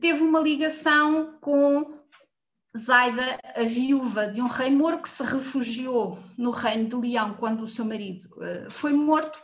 teve 0.00 0.20
uma 0.20 0.40
ligação 0.40 1.38
com 1.40 2.04
Zaida, 2.76 3.38
a 3.54 3.62
viúva 3.62 4.26
de 4.26 4.42
um 4.42 4.48
rei 4.48 4.68
moro 4.68 5.00
que 5.00 5.08
se 5.08 5.22
refugiou 5.22 6.18
no 6.36 6.50
reino 6.50 6.88
de 6.88 6.96
Leão 6.96 7.34
quando 7.34 7.62
o 7.62 7.68
seu 7.68 7.84
marido 7.84 8.24
uh, 8.36 8.68
foi 8.68 8.92
morto 8.92 9.40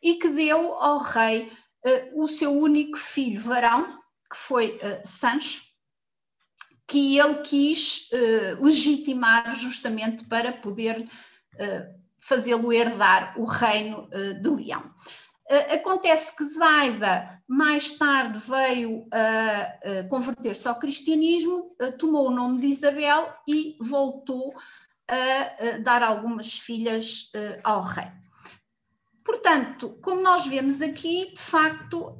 e 0.00 0.14
que 0.14 0.28
deu 0.28 0.74
ao 0.74 0.98
rei 0.98 1.50
uh, 1.84 2.22
o 2.22 2.28
seu 2.28 2.52
único 2.52 2.96
filho 2.96 3.40
varão, 3.40 3.98
que 4.30 4.36
foi 4.36 4.76
uh, 4.76 5.00
Sancho, 5.04 5.62
que 6.88 7.18
ele 7.18 7.34
quis 7.42 8.08
legitimar 8.60 9.54
justamente 9.54 10.24
para 10.24 10.52
poder 10.52 11.06
fazê-lo 12.18 12.72
herdar 12.72 13.38
o 13.38 13.44
reino 13.44 14.08
de 14.40 14.48
Leão. 14.48 14.82
Uh, 15.50 15.74
acontece 15.76 16.36
que 16.36 16.44
Zaida 16.44 17.42
mais 17.48 17.92
tarde 17.92 18.38
veio 18.38 19.08
a, 19.10 20.04
converter-se 20.10 20.68
ao 20.68 20.78
cristianismo, 20.78 21.74
uh, 21.80 21.96
tomou 21.96 22.28
o 22.28 22.30
nome 22.30 22.60
de 22.60 22.66
Isabel 22.66 23.34
e 23.48 23.78
voltou 23.80 24.54
a, 25.08 25.78
dar 25.78 26.02
algumas 26.02 26.58
filhas 26.58 27.32
uh, 27.34 27.60
ao 27.64 27.80
rei. 27.80 28.08
Portanto, 29.24 29.98
como 30.02 30.20
nós 30.20 30.44
vemos 30.46 30.82
aqui, 30.82 31.32
de 31.34 31.40
facto, 31.40 32.18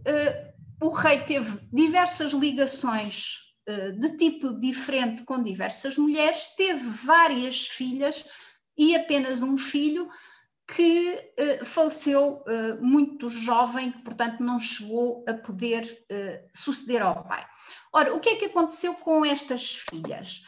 o 0.80 0.90
rei 0.90 1.20
teve 1.20 1.58
diversas 1.72 2.32
ligações 2.32 3.47
de 3.98 4.16
tipo 4.16 4.58
diferente 4.58 5.24
com 5.24 5.42
diversas 5.42 5.98
mulheres, 5.98 6.54
teve 6.56 6.88
várias 7.04 7.66
filhas 7.66 8.24
e 8.76 8.96
apenas 8.96 9.42
um 9.42 9.58
filho, 9.58 10.08
que 10.68 11.32
uh, 11.60 11.64
faleceu 11.64 12.42
uh, 12.42 12.84
muito 12.84 13.30
jovem, 13.30 13.90
que 13.90 14.02
portanto 14.02 14.40
não 14.40 14.60
chegou 14.60 15.24
a 15.26 15.32
poder 15.32 16.04
suceder 16.54 17.02
ao 17.02 17.24
pai. 17.24 17.44
Ora, 17.92 18.14
o 18.14 18.20
que 18.20 18.28
é 18.28 18.36
que 18.36 18.44
aconteceu 18.46 18.94
com 18.94 19.24
estas 19.24 19.70
filhas? 19.90 20.44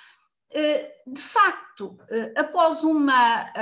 de 1.06 1.20
facto, 1.20 1.96
após 2.36 2.82
uma, 2.82 3.52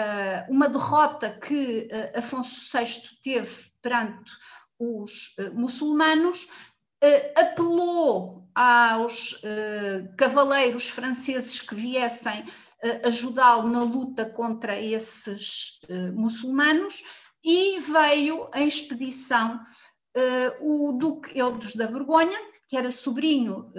uma 0.49 0.71
derrota 0.71 1.39
que 1.39 1.87
Afonso 2.17 2.75
VI 2.75 2.87
teve 3.23 3.71
perante 3.83 4.33
os 4.79 5.37
muçulmanos, 5.53 6.49
apelou 7.37 8.49
aos 8.55 9.41
cavaleiros 10.17 10.89
franceses 10.89 11.61
que 11.61 11.75
viessem 11.75 12.45
ajudá-lo 13.05 13.69
na 13.69 13.83
luta 13.83 14.27
contra 14.27 14.81
esses 14.81 15.81
muçulmanos 16.15 17.03
e 17.45 17.79
veio 17.81 18.49
em 18.55 18.67
expedição 18.67 19.61
o 20.61 20.93
Duque 20.93 21.39
Eudes 21.39 21.77
da 21.77 21.87
Borgonha, 21.87 22.39
que 22.67 22.77
era 22.77 22.91
sobrinho 22.91 23.73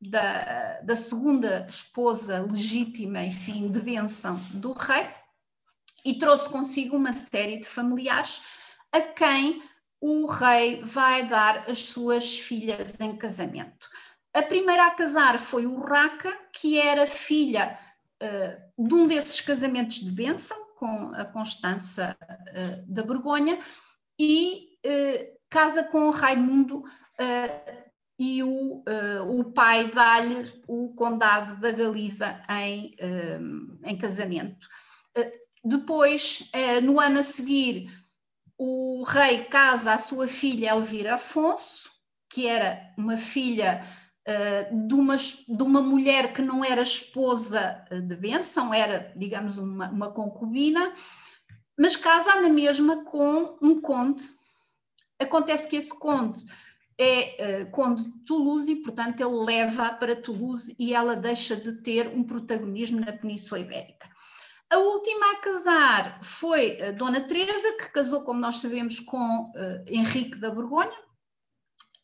da, 0.00 0.80
da 0.80 0.96
segunda 0.96 1.66
esposa 1.68 2.40
legítima, 2.50 3.22
enfim, 3.22 3.70
de 3.70 3.80
bênção 3.80 4.40
do 4.54 4.72
rei, 4.72 5.06
e 6.04 6.18
trouxe 6.18 6.48
consigo 6.48 6.96
uma 6.96 7.12
série 7.12 7.60
de 7.60 7.68
familiares 7.68 8.40
a 8.90 9.00
quem 9.00 9.62
o 10.00 10.26
rei 10.26 10.82
vai 10.82 11.26
dar 11.26 11.68
as 11.68 11.86
suas 11.86 12.38
filhas 12.38 12.98
em 13.00 13.16
casamento. 13.16 13.88
A 14.32 14.42
primeira 14.42 14.86
a 14.86 14.90
casar 14.92 15.38
foi 15.38 15.66
Urraca, 15.66 16.32
que 16.52 16.78
era 16.78 17.06
filha 17.06 17.78
uh, 18.22 18.86
de 18.86 18.94
um 18.94 19.06
desses 19.06 19.40
casamentos 19.40 20.00
de 20.00 20.10
bênção 20.10 20.56
com 20.76 21.12
a 21.14 21.24
Constança 21.24 22.16
uh, 22.20 22.92
da 22.92 23.02
Borgonha 23.02 23.58
e 24.18 24.78
uh, 24.86 25.38
casa 25.50 25.84
com 25.84 26.08
o 26.08 26.12
Raimundo 26.12 26.84
e 28.18 28.42
o, 28.42 28.82
o 29.28 29.44
pai 29.52 29.90
dá-lhe 29.90 30.50
o 30.66 30.94
condado 30.94 31.60
da 31.60 31.70
Galiza 31.72 32.40
em, 32.48 32.94
em 33.84 33.98
casamento. 33.98 34.66
depois, 35.62 36.50
no 36.82 37.00
ano 37.00 37.20
a 37.20 37.22
seguir, 37.22 37.90
o 38.62 39.02
rei 39.04 39.44
casa 39.44 39.94
a 39.94 39.98
sua 39.98 40.28
filha 40.28 40.68
Elvira 40.68 41.14
Afonso, 41.14 41.90
que 42.28 42.46
era 42.46 42.92
uma 42.98 43.16
filha 43.16 43.82
eh, 44.26 44.68
de, 44.70 44.92
uma, 44.92 45.16
de 45.16 45.62
uma 45.62 45.80
mulher 45.80 46.34
que 46.34 46.42
não 46.42 46.62
era 46.62 46.82
esposa 46.82 47.82
eh, 47.90 48.02
de 48.02 48.14
bênção, 48.14 48.74
era, 48.74 49.14
digamos, 49.16 49.56
uma, 49.56 49.88
uma 49.88 50.12
concubina, 50.12 50.92
mas 51.78 51.96
casa 51.96 52.38
na 52.42 52.50
mesma 52.50 53.02
com 53.02 53.56
um 53.62 53.80
conde. 53.80 54.24
Acontece 55.18 55.66
que 55.66 55.76
esse 55.76 55.98
conde 55.98 56.44
é 56.98 57.62
uh, 57.62 57.70
conde 57.70 58.04
de 58.04 58.24
Toulouse 58.26 58.70
e, 58.70 58.76
portanto, 58.76 59.22
ele 59.22 59.42
leva 59.42 59.88
para 59.94 60.14
Toulouse 60.14 60.76
e 60.78 60.92
ela 60.92 61.16
deixa 61.16 61.56
de 61.56 61.80
ter 61.80 62.08
um 62.08 62.22
protagonismo 62.22 63.00
na 63.00 63.10
Península 63.10 63.60
Ibérica. 63.60 64.09
A 64.70 64.78
última 64.78 65.32
a 65.32 65.36
casar 65.36 66.20
foi 66.22 66.80
a 66.80 66.92
Dona 66.92 67.20
Teresa, 67.20 67.76
que 67.76 67.90
casou, 67.90 68.22
como 68.22 68.38
nós 68.38 68.58
sabemos, 68.58 69.00
com 69.00 69.50
uh, 69.50 69.84
Henrique 69.88 70.38
da 70.38 70.48
Borgonha, 70.48 70.96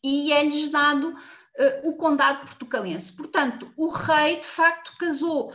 e 0.03 0.33
é-lhes 0.33 0.69
dado 0.69 1.09
uh, 1.09 1.89
o 1.89 1.95
condado 1.95 2.45
portucalense. 2.45 3.13
Portanto, 3.13 3.71
o 3.77 3.89
rei 3.89 4.35
de 4.41 4.45
facto 4.45 4.97
casou 4.97 5.53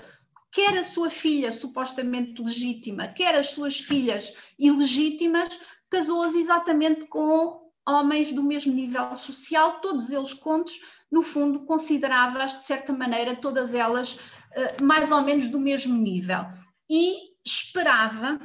quer 0.50 0.76
a 0.78 0.84
sua 0.84 1.10
filha 1.10 1.52
supostamente 1.52 2.42
legítima, 2.42 3.08
quer 3.08 3.34
as 3.34 3.50
suas 3.50 3.78
filhas 3.78 4.32
ilegítimas, 4.58 5.58
casou-as 5.90 6.34
exatamente 6.34 7.06
com 7.06 7.70
homens 7.86 8.32
do 8.32 8.42
mesmo 8.42 8.72
nível 8.72 9.14
social, 9.16 9.80
todos 9.80 10.10
eles 10.10 10.32
contos, 10.32 10.80
no 11.10 11.22
fundo, 11.22 11.64
considerava-as 11.64 12.56
de 12.56 12.64
certa 12.64 12.92
maneira, 12.92 13.36
todas 13.36 13.74
elas 13.74 14.14
uh, 14.14 14.82
mais 14.82 15.10
ou 15.12 15.20
menos 15.20 15.50
do 15.50 15.58
mesmo 15.58 15.94
nível. 15.94 16.46
E 16.94 17.32
esperava, 17.42 18.38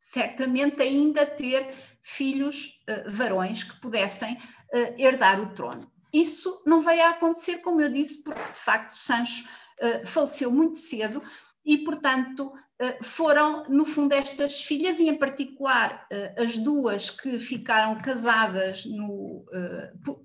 certamente, 0.00 0.82
ainda 0.82 1.24
ter 1.24 1.72
filhos 2.02 2.82
uh, 2.90 3.08
varões 3.12 3.62
que 3.62 3.80
pudessem 3.80 4.34
uh, 4.34 4.94
herdar 4.98 5.40
o 5.40 5.54
trono. 5.54 5.88
Isso 6.12 6.60
não 6.66 6.80
veio 6.80 7.04
a 7.04 7.10
acontecer, 7.10 7.58
como 7.58 7.80
eu 7.80 7.88
disse, 7.88 8.24
porque 8.24 8.52
de 8.52 8.58
facto 8.58 8.90
Sancho 8.90 9.44
uh, 9.44 10.04
faleceu 10.04 10.50
muito 10.50 10.78
cedo 10.78 11.22
e, 11.64 11.78
portanto, 11.78 12.52
foram, 13.02 13.64
no 13.70 13.86
fundo, 13.86 14.12
estas 14.12 14.64
filhas, 14.64 14.98
e 14.98 15.08
em 15.08 15.16
particular 15.16 16.06
as 16.36 16.58
duas 16.58 17.08
que 17.08 17.38
ficaram 17.38 17.96
casadas 17.96 18.84
no, 18.84 19.46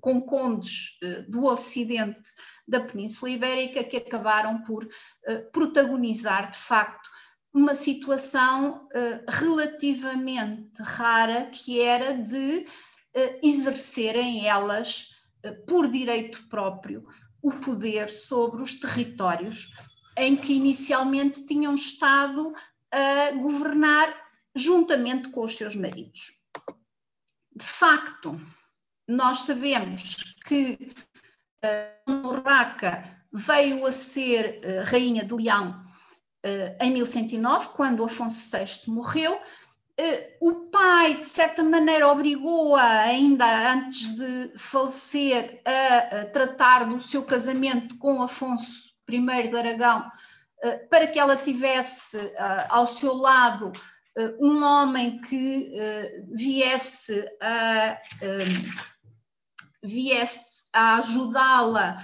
com 0.10 0.22
condes 0.22 0.98
do 1.28 1.46
Ocidente 1.46 2.30
da 2.68 2.80
Península 2.80 3.30
Ibérica, 3.30 3.84
que 3.84 3.98
acabaram 3.98 4.64
por 4.64 4.88
protagonizar, 5.52 6.50
de 6.50 6.58
facto, 6.58 7.10
uma 7.54 7.76
situação 7.76 8.88
relativamente 9.28 10.82
rara, 10.82 11.46
que 11.46 11.82
era 11.82 12.14
de 12.16 12.66
exercerem 13.44 14.48
elas 14.48 15.16
eh, 15.44 15.52
por 15.52 15.90
direito 15.90 16.48
próprio, 16.50 17.08
o 17.42 17.52
poder 17.54 18.10
sobre 18.10 18.62
os 18.62 18.74
territórios 18.74 19.74
em 20.18 20.36
que 20.36 20.54
inicialmente 20.54 21.46
tinham 21.46 21.74
estado 21.76 22.54
a 22.92 23.32
governar 23.32 24.14
juntamente 24.54 25.30
com 25.30 25.46
os 25.46 25.56
seus 25.56 25.76
maridos. 25.76 26.34
De 27.56 27.64
facto, 27.64 28.36
nós 29.10 29.40
sabemos 29.40 30.36
que 30.46 30.94
eh, 31.64 31.96
Urraca 32.08 33.04
veio 33.34 33.86
a 33.86 33.92
ser 33.92 34.60
eh, 34.64 34.84
rainha 34.84 35.26
de 35.26 35.34
Leão 35.34 35.84
em 36.80 36.92
1109, 36.94 37.72
quando 37.74 38.02
Afonso 38.02 38.58
VI 38.58 38.90
morreu, 38.90 39.38
o 40.40 40.70
pai, 40.72 41.16
de 41.16 41.26
certa 41.26 41.62
maneira, 41.62 42.08
obrigou-a, 42.08 43.02
ainda 43.02 43.74
antes 43.74 44.16
de 44.16 44.54
falecer, 44.56 45.62
a, 45.66 46.22
a, 46.22 46.26
tratar 46.28 46.86
do 46.86 47.02
seu 47.02 47.24
casamento 47.24 47.98
com 47.98 48.22
Afonso 48.22 48.94
I 49.10 49.50
de 49.50 49.58
Aragão, 49.58 50.10
para 50.90 51.08
que 51.08 51.20
ela 51.20 51.36
tivesse 51.36 52.18
ao 52.70 52.88
seu 52.88 53.14
lado 53.14 53.74
um 54.40 54.64
homem 54.64 55.20
que 55.20 55.74
viesse 56.32 57.22
a, 57.42 58.00
viesse 59.84 60.66
a 60.74 60.98
ajudá-la 60.98 61.98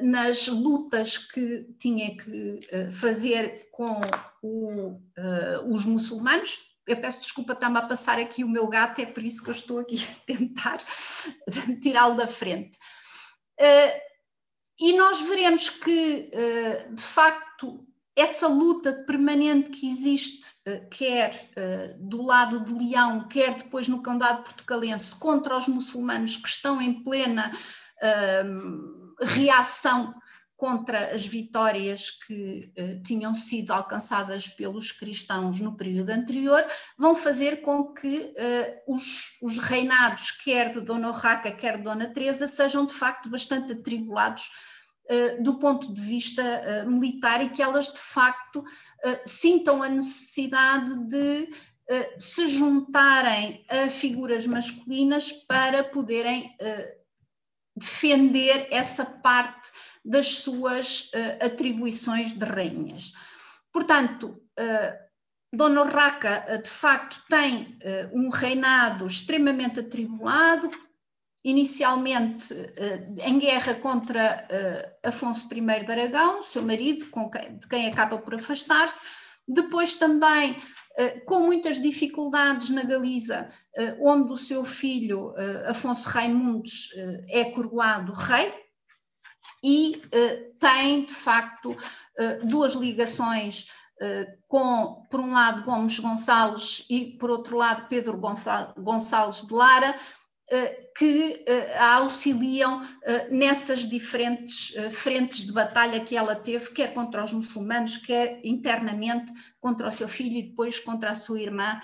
nas 0.00 0.46
lutas 0.48 1.18
que 1.18 1.66
tinha 1.78 2.16
que 2.16 2.60
fazer 2.90 3.68
com 3.70 4.00
o, 4.42 4.98
os 5.66 5.84
muçulmanos 5.84 6.68
eu 6.88 6.96
peço 6.96 7.20
desculpa, 7.20 7.52
está-me 7.52 7.78
a 7.78 7.86
passar 7.86 8.18
aqui 8.18 8.42
o 8.42 8.48
meu 8.48 8.66
gato, 8.66 9.00
é 9.00 9.06
por 9.06 9.22
isso 9.22 9.42
que 9.42 9.50
eu 9.50 9.54
estou 9.54 9.78
aqui 9.78 9.96
a 9.96 10.24
tentar 10.26 10.78
tirá-lo 11.82 12.16
da 12.16 12.26
frente. 12.26 12.78
Uh, 13.60 14.00
e 14.80 14.96
nós 14.96 15.20
veremos 15.20 15.68
que, 15.68 16.30
uh, 16.32 16.94
de 16.94 17.02
facto, 17.02 17.86
essa 18.20 18.48
luta 18.48 18.92
permanente 19.06 19.70
que 19.70 19.86
existe, 19.86 20.46
uh, 20.68 20.88
quer 20.90 21.50
do 21.98 22.22
lado 22.22 22.60
de 22.60 22.72
Leão, 22.72 23.28
quer 23.28 23.54
depois 23.54 23.88
no 23.88 24.02
Condado 24.02 24.42
Portugalense, 24.42 25.14
contra 25.14 25.56
os 25.56 25.68
muçulmanos 25.68 26.36
que 26.36 26.48
estão 26.48 26.80
em 26.80 27.02
plena 27.02 27.50
reação 29.20 30.14
contra 30.58 31.14
as 31.14 31.24
vitórias 31.24 32.10
que 32.10 32.72
eh, 32.74 33.00
tinham 33.04 33.32
sido 33.32 33.70
alcançadas 33.70 34.48
pelos 34.48 34.90
cristãos 34.90 35.60
no 35.60 35.76
período 35.76 36.10
anterior, 36.10 36.62
vão 36.98 37.14
fazer 37.14 37.62
com 37.62 37.94
que 37.94 38.34
eh, 38.36 38.82
os, 38.84 39.38
os, 39.40 39.56
reinados, 39.56 40.32
quer 40.32 40.72
de 40.72 40.80
Dona 40.80 41.10
Urraca, 41.10 41.52
quer 41.52 41.76
de 41.76 41.84
Dona 41.84 42.12
Teresa, 42.12 42.48
sejam 42.48 42.84
de 42.84 42.92
facto 42.92 43.30
bastante 43.30 43.72
atribulados 43.72 44.46
eh, 44.46 44.77
do 45.40 45.54
ponto 45.58 45.92
de 45.92 46.00
vista 46.00 46.42
eh, 46.42 46.84
militar 46.84 47.42
e 47.42 47.48
que 47.48 47.62
elas 47.62 47.92
de 47.92 47.98
facto 47.98 48.62
eh, 49.02 49.22
sintam 49.24 49.82
a 49.82 49.88
necessidade 49.88 51.06
de 51.06 51.48
eh, 51.88 52.14
se 52.18 52.46
juntarem 52.46 53.64
a 53.70 53.88
figuras 53.88 54.46
masculinas 54.46 55.32
para 55.32 55.82
poderem 55.82 56.54
defender 57.74 58.68
essa 58.70 59.06
parte 59.06 59.70
das 60.04 60.38
suas 60.38 61.10
atribuições 61.40 62.32
de 62.32 62.44
rainhas. 62.44 63.12
Portanto, 63.72 64.42
Dona 65.54 65.82
Urraca, 65.82 66.44
uh, 66.48 66.62
de 66.62 66.68
facto, 66.68 67.22
tem 67.30 67.78
um 68.12 68.28
reinado 68.30 69.06
extremamente 69.06 69.80
atribulado, 69.80 70.68
inicialmente 71.44 72.54
em 73.24 73.38
guerra 73.38 73.74
contra 73.74 74.46
Afonso 75.04 75.48
I 75.52 75.84
de 75.84 75.92
Aragão, 75.92 76.42
seu 76.42 76.62
marido, 76.62 77.06
de 77.58 77.68
quem 77.68 77.86
acaba 77.86 78.18
por 78.18 78.34
afastar-se, 78.34 79.00
depois 79.46 79.94
também 79.94 80.56
com 81.26 81.40
muitas 81.40 81.80
dificuldades 81.80 82.70
na 82.70 82.82
Galiza, 82.82 83.48
onde 84.00 84.32
o 84.32 84.36
seu 84.36 84.64
filho 84.64 85.32
Afonso 85.66 86.08
Raimundos 86.08 86.90
é 87.28 87.44
coroado 87.46 88.12
rei, 88.12 88.52
e 89.62 90.02
tem, 90.60 91.04
de 91.04 91.14
facto, 91.14 91.76
duas 92.44 92.74
ligações 92.74 93.66
com, 94.46 95.06
por 95.10 95.20
um 95.20 95.32
lado, 95.32 95.64
Gomes 95.64 95.98
Gonçalves 95.98 96.84
e, 96.88 97.16
por 97.18 97.30
outro 97.30 97.56
lado, 97.56 97.88
Pedro 97.88 98.20
Gonçalves 98.76 99.46
de 99.46 99.52
Lara, 99.52 99.94
que 100.96 101.44
a 101.78 101.96
auxiliam 101.96 102.80
nessas 103.30 103.88
diferentes 103.88 104.74
frentes 104.90 105.44
de 105.44 105.52
batalha 105.52 106.00
que 106.00 106.16
ela 106.16 106.34
teve, 106.34 106.70
quer 106.70 106.94
contra 106.94 107.22
os 107.22 107.32
muçulmanos, 107.32 107.98
quer 107.98 108.40
internamente 108.42 109.32
contra 109.60 109.88
o 109.88 109.92
seu 109.92 110.08
filho 110.08 110.38
e 110.38 110.48
depois 110.48 110.78
contra 110.78 111.10
a 111.10 111.14
sua 111.14 111.40
irmã, 111.40 111.80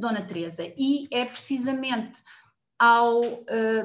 Dona 0.00 0.22
Teresa. 0.22 0.64
E 0.76 1.06
é 1.10 1.24
precisamente 1.24 2.22
ao 2.78 3.20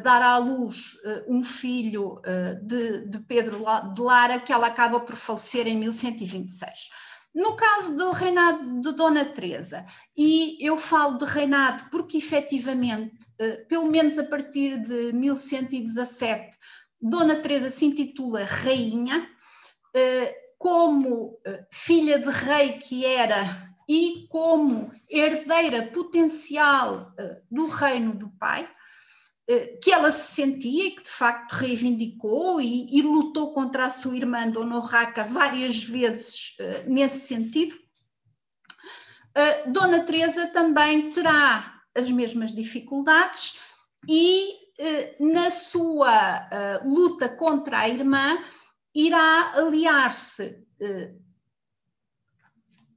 dar 0.03 0.21
à 0.21 0.37
luz 0.37 0.93
um 1.27 1.43
filho 1.43 2.21
de, 2.61 3.19
Pedro 3.27 3.59
de 3.93 4.01
Lara, 4.01 4.39
que 4.39 4.53
ela 4.53 4.67
acaba 4.67 4.99
por 4.99 5.15
falecer 5.15 5.67
em 5.67 5.77
1126. 5.77 6.89
No 7.33 7.55
caso 7.55 7.97
do 7.97 8.11
reinado 8.11 8.79
de 8.79 8.91
Dona 8.93 9.25
Teresa, 9.25 9.85
e 10.15 10.57
eu 10.61 10.77
falo 10.77 11.17
de 11.17 11.25
reinado 11.25 11.89
porque 11.89 12.17
efetivamente, 12.17 13.25
pelo 13.67 13.87
menos 13.87 14.19
a 14.19 14.23
partir 14.23 14.77
de 14.77 15.11
1117, 15.13 16.57
Dona 17.01 17.35
Teresa 17.37 17.69
se 17.69 17.85
intitula 17.85 18.45
rainha, 18.45 19.27
como 20.57 21.39
filha 21.71 22.19
de 22.19 22.29
rei 22.29 22.73
que 22.73 23.05
era 23.05 23.73
e 23.89 24.27
como 24.29 24.91
herdeira 25.09 25.87
potencial 25.87 27.13
do 27.51 27.65
reino 27.65 28.13
do 28.15 28.29
pai, 28.29 28.63
eh, 28.63 28.67
que 29.81 29.91
ela 29.91 30.11
se 30.11 30.33
sentia 30.33 30.87
e 30.87 30.91
que 30.91 31.03
de 31.03 31.09
facto 31.09 31.53
reivindicou 31.53 32.61
e, 32.61 32.87
e 32.97 33.01
lutou 33.01 33.53
contra 33.53 33.85
a 33.85 33.89
sua 33.89 34.15
irmã 34.15 34.49
Dona 34.49 34.77
Urraca 34.77 35.23
várias 35.23 35.83
vezes 35.83 36.55
uh, 36.59 36.89
nesse 36.89 37.27
sentido. 37.27 37.75
Uh, 39.35 39.71
Dona 39.71 40.03
Teresa 40.03 40.47
também 40.47 41.11
terá 41.11 41.81
as 41.95 42.09
mesmas 42.09 42.53
dificuldades 42.53 43.59
e 44.07 44.53
uh, 44.79 45.33
na 45.33 45.49
sua 45.49 46.81
luta 46.83 47.29
contra 47.29 47.79
a 47.79 47.89
irmã 47.89 48.37
irá 48.95 49.53
aliar-se 49.55 50.63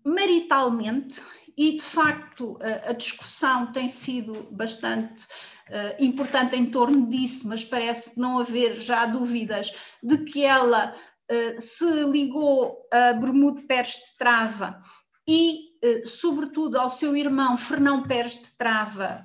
maritalmente 0.05 1.23
e 1.57 1.77
de 1.77 1.83
facto 1.83 2.59
a, 2.87 2.93
discussão 2.93 3.73
tem 3.73 3.89
sido 3.89 4.47
bastante 4.51 5.25
uh, 5.25 6.05
importante 6.05 6.55
em 6.55 6.67
torno 6.67 7.09
disso, 7.09 7.49
mas 7.49 7.65
parece 7.65 8.19
não 8.19 8.39
haver 8.39 8.75
já 8.75 9.07
dúvidas 9.07 9.73
de 10.03 10.19
que 10.19 10.45
ela 10.45 10.95
uh, 10.95 11.61
se 11.61 12.05
ligou 12.05 12.87
a 12.93 13.15
Bermudo 13.15 13.63
Pérez 13.63 13.95
de 13.95 14.19
Trava 14.19 14.79
e, 15.27 15.71
uh, 15.83 16.07
sobretudo, 16.07 16.79
ao 16.79 16.91
seu 16.91 17.17
irmão 17.17 17.57
Fernão 17.57 18.03
Pérez 18.03 18.35
de 18.35 18.57
Trava, 18.57 19.25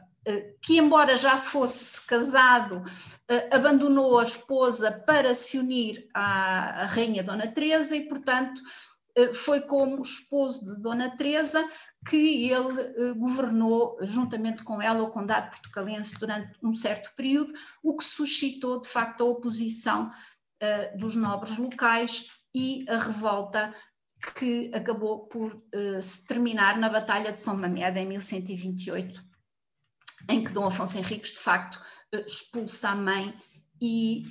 que, 0.61 0.77
embora 0.77 1.17
já 1.17 1.35
fosse 1.35 1.99
casado, 2.05 2.83
abandonou 3.51 4.19
a 4.19 4.23
esposa 4.23 4.91
para 4.91 5.33
se 5.33 5.57
unir 5.57 6.07
à, 6.13 6.83
à 6.83 6.85
Rainha 6.85 7.23
Dona 7.23 7.47
Teresa 7.47 7.95
e, 7.95 8.07
portanto, 8.07 8.61
foi 9.33 9.61
como 9.61 10.01
esposo 10.01 10.63
de 10.63 10.81
Dona 10.81 11.15
Teresa 11.15 11.67
que 12.07 12.49
ele 12.49 13.11
uh, 13.11 13.15
governou 13.15 13.97
juntamente 14.01 14.63
com 14.63 14.81
ela 14.81 15.03
o 15.03 15.11
condado 15.11 15.51
portugalense 15.51 16.17
durante 16.17 16.57
um 16.63 16.73
certo 16.73 17.13
período, 17.15 17.53
o 17.83 17.95
que 17.95 18.03
suscitou 18.03 18.81
de 18.81 18.87
facto 18.87 19.21
a 19.21 19.27
oposição 19.27 20.09
uh, 20.09 20.97
dos 20.97 21.15
nobres 21.15 21.57
locais 21.57 22.27
e 22.53 22.85
a 22.89 22.97
revolta 22.97 23.73
que 24.35 24.69
acabou 24.71 25.25
por 25.25 25.63
se 26.03 26.27
terminar 26.27 26.77
na 26.77 26.89
Batalha 26.89 27.31
de 27.31 27.39
São 27.39 27.57
Mamede 27.57 27.99
em 27.99 28.05
1128, 28.05 29.23
em 30.29 30.43
que 30.43 30.51
Dom 30.51 30.67
Afonso 30.67 30.95
Henriques 30.95 31.31
de 31.31 31.39
facto 31.39 31.81
expulsa 32.27 32.89
a 32.89 32.95
mãe 32.95 33.35
e 33.81 34.21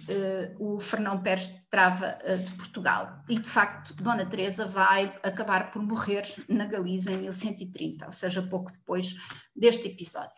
uh, 0.59 0.77
o 0.77 0.81
Fernão 0.81 1.21
Pérez 1.21 1.49
de 1.49 1.61
Trava 1.69 2.17
uh, 2.23 2.39
de 2.39 2.53
Portugal. 2.53 3.21
E, 3.29 3.37
de 3.37 3.49
facto, 3.49 3.93
Dona 3.95 4.25
Teresa 4.25 4.65
vai 4.65 5.13
acabar 5.25 5.73
por 5.73 5.83
morrer 5.83 6.23
na 6.49 6.67
Galiza 6.67 7.11
em 7.11 7.17
1130, 7.23 8.07
ou 8.07 8.13
seja, 8.13 8.41
pouco 8.43 8.71
depois 8.71 9.17
deste 9.55 9.89
episódio. 9.89 10.37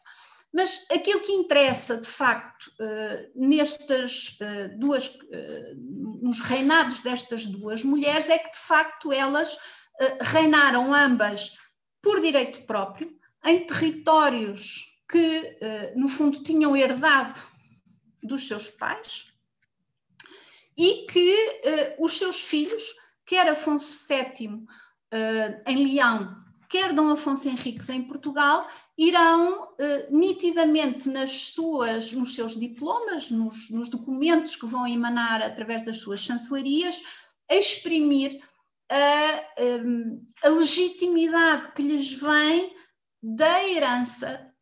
Mas 0.51 0.87
aquilo 0.90 1.20
que 1.20 1.33
interessa, 1.33 1.98
de 1.98 2.09
facto, 2.09 2.72
uh, 2.81 3.31
nestas 3.35 4.38
duas, 4.79 5.18
nos 6.22 6.40
reinados 6.40 7.01
destas 7.01 7.46
duas 7.46 7.85
mulheres, 7.85 8.31
é 8.31 8.38
que, 8.38 8.51
de 8.51 8.59
facto, 8.59 9.12
elas 9.12 9.57
reinaram 10.20 10.92
ambas 10.92 11.53
por 12.03 12.20
direito 12.20 12.62
próprio, 12.62 13.14
em 13.44 13.66
territórios 13.66 14.98
que, 15.09 15.59
no 15.94 16.09
fundo, 16.09 16.42
tinham 16.42 16.77
herdado 16.77 17.51
dos 18.22 18.46
seus 18.46 18.70
pais 18.70 19.32
e 20.76 21.06
que 21.06 21.35
uh, 21.98 22.04
os 22.04 22.16
seus 22.16 22.40
filhos, 22.40 22.94
quer 23.26 23.48
Afonso 23.48 24.06
VII 24.08 24.66
eh, 25.11 25.62
em 25.66 25.87
Leão, 25.87 26.37
quer 26.68 26.92
Dom 26.92 27.11
Afonso 27.11 27.48
Henriques 27.48 27.88
em 27.88 28.02
Portugal, 28.02 28.66
irão 28.96 29.64
uh, 29.64 29.76
nitidamente 30.11 31.08
nas 31.08 31.30
suas, 31.30 32.12
nos 32.12 32.35
seus 32.35 32.58
diplomas, 32.58 33.30
nos, 33.30 33.70
nos, 33.70 33.88
documentos 33.88 34.56
que 34.56 34.66
vão 34.66 34.87
emanar 34.87 35.42
através 35.42 35.85
das 35.85 35.98
suas 35.98 36.20
chancelarias, 36.20 37.00
exprimir 37.50 38.40
a, 38.88 40.46
a 40.46 40.48
legitimidade 40.48 41.72
que 41.72 41.82
lhes 41.82 42.12
vem 42.12 42.74
da 43.22 43.68
herança 43.68 44.52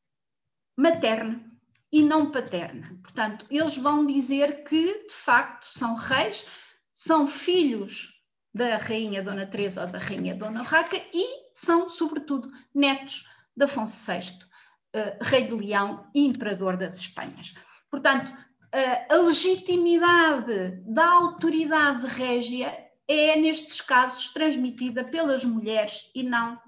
materna 0.77 1.50
e 1.93 2.03
não 2.03 2.31
paterna. 2.31 2.99
Portanto, 3.03 3.47
eles 3.51 3.77
vão 3.77 4.07
dizer 4.07 4.65
que, 4.65 5.07
de 5.07 5.13
facto, 5.13 5.67
são 5.67 5.95
reis, 5.95 6.47
são 6.93 7.27
filhos 7.27 8.21
da 8.53 8.77
rainha 8.77 9.23
Dona 9.23 9.47
Teresa 9.47 9.83
ou 9.83 9.87
da 9.87 9.99
rainha 9.99 10.35
Dona 10.35 10.63
Raca 10.63 10.97
e 11.13 11.51
são, 11.55 11.89
sobretudo, 11.89 12.51
netos 12.75 13.25
de 13.57 13.65
Afonso 13.65 14.11
VI, 14.11 14.19
uh, 14.19 14.49
eh, 14.93 15.19
rei 15.21 15.43
de 15.47 15.55
Leão 15.55 16.09
e 16.15 16.27
imperador 16.27 16.77
das 16.77 16.97
Espanhas. 16.97 17.55
Portanto, 17.91 18.31
uh, 18.31 19.13
a 19.13 19.17
legitimidade 19.17 20.83
da 20.87 21.07
autoridade 21.07 22.07
régia 22.07 22.91
é, 23.09 23.37
nestes 23.37 23.81
casos, 23.81 24.33
transmitida 24.33 25.03
pelas 25.05 25.45
mulheres 25.45 26.11
e 26.15 26.23
não 26.23 26.61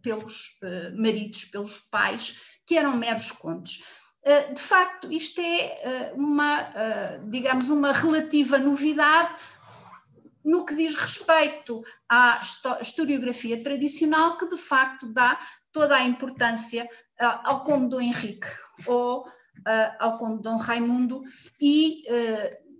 pelos 0.00 0.58
maridos, 0.96 1.44
pelos 1.44 1.80
pais, 1.80 2.58
que 2.66 2.78
eram 2.78 2.96
meros 2.96 3.30
contos. 3.32 3.82
De 4.54 4.60
facto, 4.60 5.10
isto 5.10 5.40
é 5.40 6.12
uma, 6.14 6.70
digamos, 7.28 7.70
uma 7.70 7.92
relativa 7.92 8.58
novidade 8.58 9.34
no 10.44 10.64
que 10.64 10.74
diz 10.74 10.94
respeito 10.94 11.82
à 12.08 12.40
historiografia 12.80 13.62
tradicional, 13.62 14.36
que 14.36 14.48
de 14.48 14.56
facto 14.56 15.06
dá 15.12 15.38
toda 15.72 15.96
a 15.96 16.02
importância 16.02 16.88
ao 17.18 17.64
Conde 17.64 17.88
Dom 17.88 18.00
Henrique 18.00 18.48
ou 18.86 19.26
ao 19.98 20.18
Conde 20.18 20.42
Dom 20.42 20.56
Raimundo 20.56 21.22
e, 21.60 22.02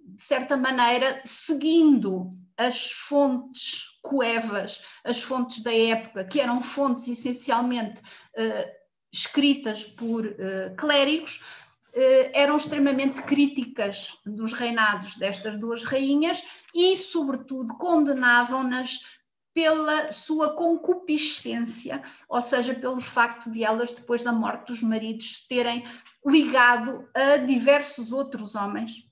de 0.05 0.23
certa 0.23 0.57
maneira, 0.57 1.21
seguindo 1.25 2.27
as 2.57 2.91
fontes 2.93 3.99
coevas, 4.03 4.83
as 5.05 5.23
fontes 5.23 5.63
da 5.63 5.75
época, 5.75 6.25
que 6.25 6.41
eram 6.41 6.61
fontes 6.61 7.09
essencialmente 7.09 8.03
escritas 9.13 9.85
por 9.85 10.25
clérigos, 10.77 11.41
eram 12.33 12.57
extremamente 12.57 13.23
críticas 13.23 14.19
dos 14.25 14.53
reinados 14.53 15.17
destas 15.17 15.57
duas 15.57 15.83
rainhas 15.83 16.63
e, 16.75 16.97
sobretudo, 16.97 17.77
condenavam-nas 17.77 19.21
pela 19.53 20.13
sua 20.13 20.55
concupiscência, 20.55 22.01
ou 22.29 22.41
seja, 22.41 22.73
pelo 22.73 23.01
facto 23.01 23.51
de 23.51 23.65
elas, 23.65 23.93
depois 23.93 24.23
da 24.23 24.33
morte 24.33 24.69
dos 24.69 24.83
maridos, 24.83 25.45
terem 25.49 25.85
ligado 26.25 27.09
a 27.13 27.39
diversos 27.39 28.13
outros 28.13 28.55
homens, 28.55 29.10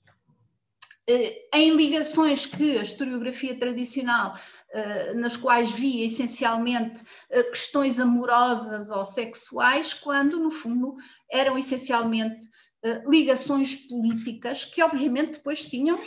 em 1.53 1.75
ligações 1.75 2.45
que 2.45 2.77
a 2.77 2.81
historiografia 2.81 3.57
tradicional, 3.57 4.33
eh, 4.71 5.13
nas 5.15 5.35
quais 5.35 5.71
via 5.71 6.05
essencialmente 6.05 7.01
eh, 7.29 7.43
questões 7.43 7.99
amorosas 7.99 8.89
ou 8.89 9.03
sexuais, 9.03 9.93
quando, 9.93 10.39
no 10.39 10.51
fundo, 10.51 10.95
eram 11.31 11.57
essencialmente 11.57 12.47
ligações 13.05 13.75
políticas 13.75 14.63
que, 14.63 14.81
obviamente, 14.81 15.33
depois 15.33 15.65
tinham 15.65 15.99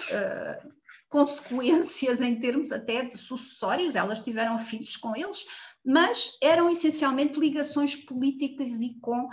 consequências 1.06 2.22
em 2.22 2.40
termos 2.40 2.72
até 2.72 3.04
de 3.04 3.18
sucessórios, 3.18 3.94
elas 3.94 4.20
tiveram 4.20 4.58
filhos 4.58 4.96
com 4.96 5.14
eles, 5.14 5.44
mas 5.84 6.38
eram 6.42 6.70
essencialmente 6.70 7.38
ligações 7.38 7.94
políticas 7.94 8.80
e 8.80 8.98
com 9.02 9.28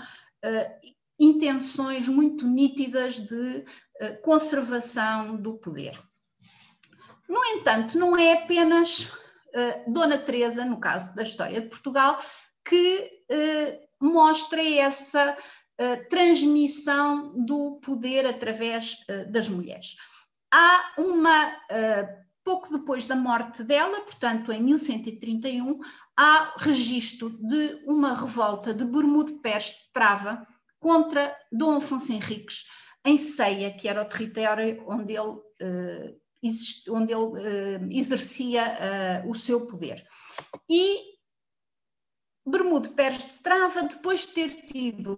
intenções 1.20 2.08
muito 2.08 2.48
nítidas 2.48 3.20
de 3.20 3.66
conservação 4.22 5.36
do 5.36 5.58
poder. 5.58 6.00
No 7.28 7.44
entanto, 7.46 7.98
não 7.98 8.18
é 8.18 8.34
apenas 8.34 9.06
uh, 9.06 9.92
Dona 9.92 10.18
Teresa, 10.18 10.66
no 10.66 10.80
caso 10.80 11.14
da 11.14 11.24
história 11.24 11.62
de 11.62 11.68
Portugal, 11.68 12.20
que 12.66 13.20
mostra 14.00 14.64
essa 14.64 15.36
transmissão 16.10 17.34
do 17.46 17.80
poder 17.84 18.26
através 18.26 18.98
das 19.32 19.50
mulheres. 19.50 19.96
Há 20.52 20.94
uma, 20.98 21.56
pouco 22.50 22.76
depois 22.76 23.06
da 23.06 23.16
morte 23.16 23.64
dela, 23.64 24.02
portanto 24.02 24.52
em 24.52 24.62
1131, 24.64 25.80
há 26.18 26.54
registro 26.58 27.30
de 27.30 27.84
uma 27.86 28.16
revolta 28.16 28.74
de 28.74 28.84
Bermude 28.84 29.34
Pérez 29.34 29.66
de 29.66 29.94
Trava 29.94 30.48
contra 30.80 31.36
Dom 31.52 31.78
Afonso 31.78 32.12
Henriques, 32.12 32.66
em 33.06 33.18
Ceia, 33.18 33.72
que 33.72 33.88
era 33.88 34.02
o 34.02 34.06
território 34.06 34.84
onde 34.88 35.14
ele, 35.14 35.30
uh, 35.30 36.22
exist, 36.42 36.90
onde 36.90 37.14
ele 37.14 37.24
uh, 37.24 37.90
exercia 37.92 39.24
o 39.28 39.34
seu 39.34 39.66
poder. 39.66 40.06
E 40.70 41.18
Bermude 42.46 42.90
Pérez 42.90 43.24
de 43.24 43.40
Trava, 43.40 43.84
depois 43.84 44.26
de 44.26 44.34
ter 44.34 44.66
tido 44.66 45.18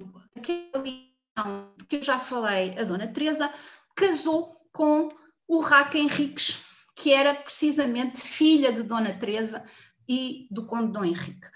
ligação 0.75 1.73
que 1.87 1.97
eu 1.97 2.01
já 2.01 2.19
falei, 2.19 2.75
a 2.77 2.83
Dona 2.83 3.07
Teresa, 3.07 3.51
casou 3.95 4.51
com 4.71 5.09
o 5.47 5.59
Raca 5.59 5.97
Henriques, 5.97 6.65
que 6.95 7.13
era 7.13 7.33
precisamente 7.33 8.21
filha 8.21 8.71
de 8.71 8.83
Dona 8.83 9.13
Teresa 9.13 9.63
e 10.07 10.47
do 10.51 10.65
Conde 10.65 10.91
Dom 10.91 11.05
Henrique. 11.05 11.47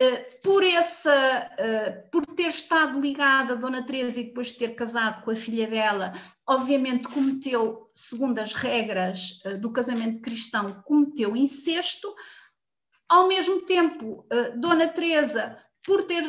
Eh, 0.00 0.38
por, 0.44 0.62
essa, 0.62 1.12
eh, 1.58 1.90
por 2.12 2.24
ter 2.24 2.50
estado 2.50 3.00
ligada 3.00 3.54
a 3.54 3.56
Dona 3.56 3.84
Teresa 3.84 4.20
e 4.20 4.24
depois 4.24 4.48
de 4.48 4.58
ter 4.58 4.76
casado 4.76 5.24
com 5.24 5.32
a 5.32 5.34
filha 5.34 5.66
dela, 5.66 6.12
obviamente 6.46 7.08
cometeu, 7.08 7.90
segundo 7.92 8.38
as 8.38 8.54
regras 8.54 9.40
eh, 9.44 9.56
do 9.56 9.72
casamento 9.72 10.20
cristão, 10.20 10.82
cometeu 10.84 11.36
incesto. 11.36 12.14
Ao 13.08 13.26
mesmo 13.26 13.62
tempo, 13.62 14.26
Dona 14.58 14.86
Teresa, 14.86 15.56
por 15.82 16.02
ter 16.02 16.22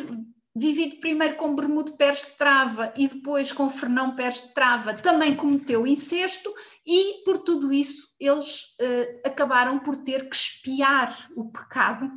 vivido 0.55 0.99
primeiro 1.01 1.35
com 1.35 1.53
Bermudo 1.53 1.97
Pérez 1.97 2.21
de 2.21 2.37
Trava 2.37 2.93
e 2.95 3.05
depois 3.05 3.51
com 3.51 3.69
Fernão 3.69 4.15
Pérez 4.15 4.43
de 4.43 4.53
Trava, 4.53 4.93
também 4.93 5.35
cometeu 5.35 5.85
incesto 5.85 6.49
e 6.87 7.21
por 7.25 7.39
tudo 7.39 7.73
isso 7.73 8.07
eles 8.17 8.77
acabaram 9.25 9.77
por 9.79 9.97
ter 9.97 10.29
que 10.29 10.35
espiar 10.37 11.13
o 11.35 11.51
pecado 11.51 12.09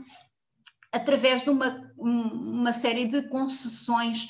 através 0.93 1.43
de 1.43 1.51
uma, 1.51 1.91
uma 1.97 2.73
série 2.73 3.07
de 3.07 3.23
concessões 3.23 4.29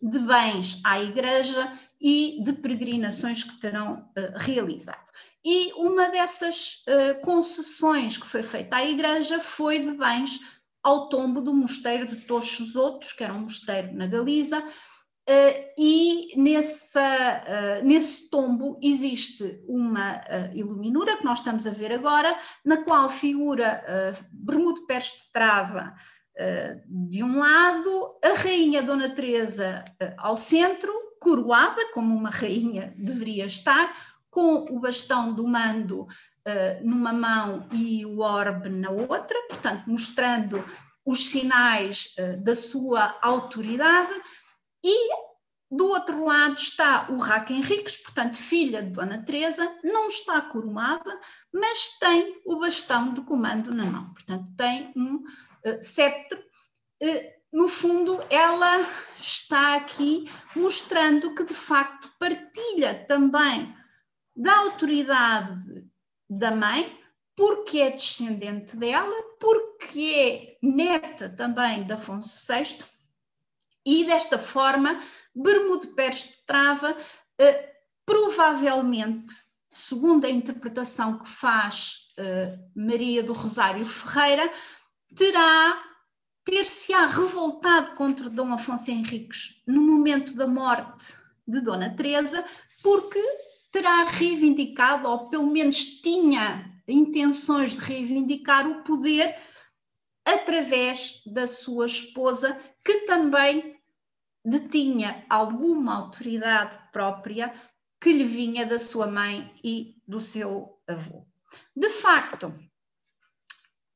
de 0.00 0.18
bens 0.20 0.80
à 0.84 1.00
Igreja 1.00 1.72
e 2.00 2.40
de 2.42 2.52
peregrinações 2.52 3.42
que 3.42 3.58
terão 3.58 4.08
uh, 4.16 4.38
realizado. 4.38 5.10
E 5.44 5.72
uma 5.74 6.08
dessas 6.08 6.84
uh, 6.88 7.20
concessões 7.22 8.16
que 8.16 8.26
foi 8.26 8.42
feita 8.42 8.76
à 8.76 8.84
Igreja 8.84 9.40
foi 9.40 9.80
de 9.80 9.92
bens 9.92 10.40
ao 10.82 11.08
tombo 11.08 11.40
do 11.40 11.52
mosteiro 11.52 12.06
de 12.06 12.16
Tochos 12.16 12.76
Outros, 12.76 13.12
que 13.12 13.24
era 13.24 13.34
um 13.34 13.40
mosteiro 13.40 13.92
na 13.94 14.06
Galiza, 14.06 14.62
Uh, 15.28 15.72
e 15.76 16.32
nessa, 16.38 17.02
uh, 17.02 17.84
nesse 17.86 18.30
tombo 18.30 18.80
existe 18.82 19.62
uma 19.68 20.14
uh, 20.14 20.56
iluminura 20.56 21.18
que 21.18 21.24
nós 21.24 21.40
estamos 21.40 21.66
a 21.66 21.70
ver 21.70 21.92
agora, 21.92 22.34
na 22.64 22.78
qual 22.78 23.10
figura 23.10 23.84
Bermudo 24.32 24.86
Pérez 24.86 25.08
de 25.08 25.30
Trava 25.30 25.94
de 26.86 27.22
um 27.22 27.36
lado, 27.36 28.16
a 28.24 28.38
rainha 28.38 28.80
Dona 28.80 29.10
Teresa 29.10 29.84
ao 30.16 30.36
centro, 30.36 30.92
coroada, 31.20 31.92
como 31.92 32.16
uma 32.16 32.30
rainha 32.30 32.94
deveria 32.96 33.44
estar, 33.44 33.92
com 34.30 34.64
o 34.70 34.80
bastão 34.80 35.34
do 35.34 35.48
mando 35.48 36.06
numa 36.84 37.12
mão 37.12 37.68
e 37.72 38.06
o 38.06 38.20
orbe 38.20 38.68
na 38.68 38.88
outra, 38.88 39.36
portanto, 39.48 39.82
mostrando 39.88 40.64
os 41.04 41.28
sinais 41.28 42.14
da 42.44 42.54
sua 42.54 43.18
autoridade 43.20 44.14
e 44.88 45.28
do 45.70 45.88
outro 45.88 46.24
lado 46.24 46.56
está 46.56 47.08
o 47.10 47.18
Raca 47.18 47.52
Henriques, 47.52 47.98
portanto, 47.98 48.38
filha 48.38 48.82
de 48.82 48.90
Dona 48.90 49.22
Teresa, 49.22 49.70
não 49.84 50.08
está 50.08 50.40
coroada, 50.40 51.20
mas 51.52 51.98
tem 51.98 52.40
o 52.46 52.58
bastão 52.58 53.12
de 53.12 53.20
comando 53.20 53.74
na 53.74 53.84
mão, 53.84 54.12
portanto, 54.14 54.46
tem 54.56 54.92
um 54.96 55.16
uh. 55.16 56.48
Uh, 57.00 57.38
no 57.52 57.68
fundo, 57.68 58.20
ela 58.28 58.86
está 59.18 59.76
aqui 59.76 60.28
mostrando 60.54 61.34
que, 61.34 61.44
de 61.44 61.54
facto, 61.54 62.10
partilha 62.18 63.06
também 63.06 63.74
da 64.36 64.54
autoridade 64.58 65.86
da 66.28 66.50
mãe, 66.50 66.98
porque 67.34 67.78
é 67.78 67.90
descendente 67.90 68.76
dela, 68.76 69.16
porque 69.40 70.58
é 70.62 70.66
neta 70.66 71.28
também 71.28 71.84
de 71.84 71.92
Afonso 71.92 72.52
VI 72.52 72.84
e 73.84 74.04
desta 74.04 74.38
forma, 74.38 74.98
Bermude 75.34 75.88
Pérez 75.88 76.22
de 76.22 76.38
Trava, 76.46 76.96
eh, 77.38 77.72
provavelmente, 78.04 79.34
segundo 79.70 80.24
a 80.24 80.30
interpretação 80.30 81.18
que 81.18 81.28
faz 81.28 82.08
eh, 82.16 82.58
Maria 82.74 83.22
do 83.22 83.32
Rosário 83.32 83.84
Ferreira, 83.84 84.50
terá 85.14 85.82
ter-se-á 86.44 87.06
revoltado 87.06 87.92
contra 87.92 88.30
Dom 88.30 88.52
Afonso 88.52 88.90
Henriques 88.90 89.62
no 89.66 89.82
momento 89.82 90.34
da 90.34 90.46
morte 90.46 91.14
de 91.46 91.60
Dona 91.60 91.94
Teresa, 91.94 92.44
porque 92.82 93.22
terá 93.70 94.04
reivindicado, 94.04 95.08
ou 95.08 95.28
pelo 95.28 95.46
menos 95.46 96.00
tinha 96.00 96.68
intenções 96.86 97.72
de 97.72 97.80
reivindicar 97.80 98.66
o 98.66 98.82
poder 98.82 99.36
através 100.28 101.22
da 101.24 101.46
sua 101.46 101.86
esposa, 101.86 102.58
que 102.84 103.06
também 103.06 103.80
detinha 104.44 105.24
alguma 105.28 105.94
autoridade 105.96 106.78
própria 106.92 107.52
que 107.98 108.12
lhe 108.12 108.24
vinha 108.24 108.66
da 108.66 108.78
sua 108.78 109.06
mãe 109.06 109.50
e 109.64 110.00
do 110.06 110.20
seu 110.20 110.78
avô. 110.86 111.26
De 111.74 111.88
facto, 111.88 112.52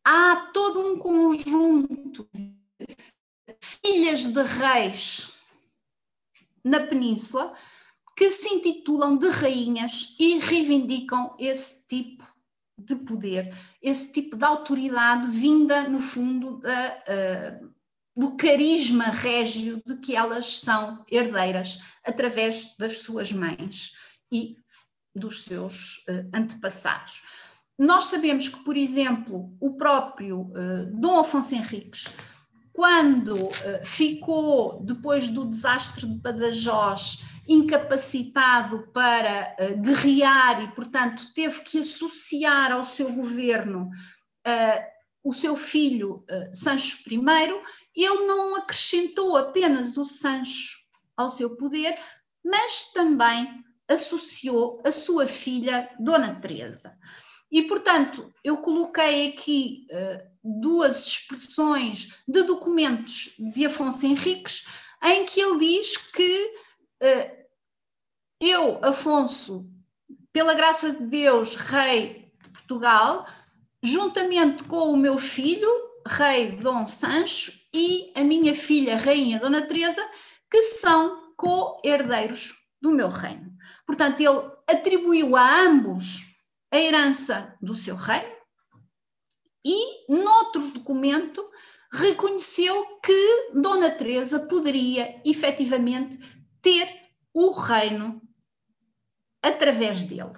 há 0.04 0.50
todo 0.54 0.80
um 0.80 0.98
conjunto 0.98 2.26
de 2.34 2.56
filhas 3.60 4.26
de 4.26 4.42
reis 4.42 5.32
na 6.64 6.80
península 6.80 7.54
que 8.16 8.30
se 8.30 8.48
intitulam 8.48 9.18
de 9.18 9.28
rainhas 9.28 10.16
e 10.18 10.38
reivindicam 10.38 11.36
esse 11.38 11.86
tipo 11.86 12.24
de 12.78 12.96
poder, 12.96 13.54
esse 13.82 14.12
tipo 14.12 14.36
de 14.36 14.44
autoridade 14.44 15.28
vinda, 15.28 15.88
no 15.88 15.98
fundo, 15.98 16.58
da, 16.58 17.60
uh, 17.60 17.72
do 18.16 18.36
carisma 18.36 19.04
régio 19.04 19.82
de 19.86 19.96
que 19.96 20.16
elas 20.16 20.60
são 20.60 21.04
herdeiras 21.10 21.80
através 22.04 22.74
das 22.78 22.98
suas 22.98 23.32
mães 23.32 23.92
e 24.30 24.56
dos 25.14 25.44
seus 25.44 25.98
uh, 26.08 26.28
antepassados. 26.32 27.22
Nós 27.78 28.04
sabemos 28.04 28.48
que, 28.48 28.62
por 28.64 28.76
exemplo, 28.76 29.54
o 29.60 29.74
próprio 29.76 30.40
uh, 30.40 30.86
Dom 30.92 31.20
Afonso 31.20 31.54
Henriques, 31.54 32.06
quando 32.72 33.50
ficou, 33.84 34.82
depois 34.82 35.28
do 35.28 35.44
desastre 35.44 36.06
de 36.06 36.14
Badajoz, 36.14 37.18
incapacitado 37.48 38.88
para 38.92 39.56
uh, 39.58 39.80
guerrear 39.80 40.62
e, 40.62 40.74
portanto, 40.74 41.32
teve 41.34 41.60
que 41.60 41.78
associar 41.78 42.72
ao 42.72 42.84
seu 42.84 43.12
governo 43.12 43.90
o 45.22 45.32
seu 45.32 45.54
filho 45.54 46.24
Sancho 46.52 46.98
I, 47.08 47.16
ele 47.94 48.26
não 48.26 48.56
acrescentou 48.56 49.36
apenas 49.36 49.96
o 49.96 50.04
Sancho 50.04 50.78
ao 51.16 51.30
seu 51.30 51.56
poder, 51.56 51.96
mas 52.44 52.90
também 52.92 53.62
associou 53.88 54.82
a 54.84 54.90
sua 54.90 55.26
filha, 55.26 55.88
Dona 55.98 56.34
Teresa. 56.34 56.98
E, 57.50 57.62
portanto, 57.62 58.32
eu 58.42 58.58
coloquei 58.58 59.28
aqui 59.28 59.86
uh, 59.90 60.60
duas 60.60 61.06
expressões 61.06 62.08
de 62.26 62.42
documentos 62.44 63.34
de 63.38 63.66
Afonso 63.66 64.06
Henriques, 64.06 64.64
em 65.02 65.26
que 65.26 65.40
ele 65.40 65.58
diz 65.58 65.96
que 65.98 66.44
uh, 66.44 66.58
eu, 68.40 68.78
Afonso, 68.84 69.68
pela 70.32 70.54
graça 70.54 70.92
de 70.92 71.06
Deus, 71.06 71.54
rei 71.54 72.32
de 72.42 72.48
Portugal, 72.50 73.26
juntamente 73.82 74.64
com 74.64 74.92
o 74.92 74.96
meu 74.96 75.18
filho, 75.18 75.70
rei 76.06 76.52
Dom 76.52 76.86
Sancho, 76.86 77.52
e 77.74 78.12
a 78.14 78.22
minha 78.22 78.54
filha, 78.54 78.96
rainha 78.96 79.40
Dona 79.40 79.62
Teresa, 79.62 80.02
que 80.50 80.62
são 80.62 81.32
co-herdeiros 81.36 82.54
do 82.80 82.90
meu 82.90 83.08
reino. 83.08 83.56
Portanto, 83.86 84.20
ele 84.20 84.50
atribuiu 84.68 85.36
a 85.36 85.62
ambos 85.62 86.20
a 86.70 86.78
herança 86.78 87.56
do 87.60 87.74
seu 87.74 87.94
reino 87.94 88.36
e, 89.64 90.12
noutro 90.12 90.70
documento, 90.70 91.48
reconheceu 91.92 92.98
que 92.98 93.50
Dona 93.54 93.90
Teresa 93.90 94.46
poderia 94.46 95.20
efetivamente 95.24 96.18
ter 96.62 96.88
o 97.34 97.50
reino 97.50 98.22
através 99.42 100.04
dele. 100.04 100.32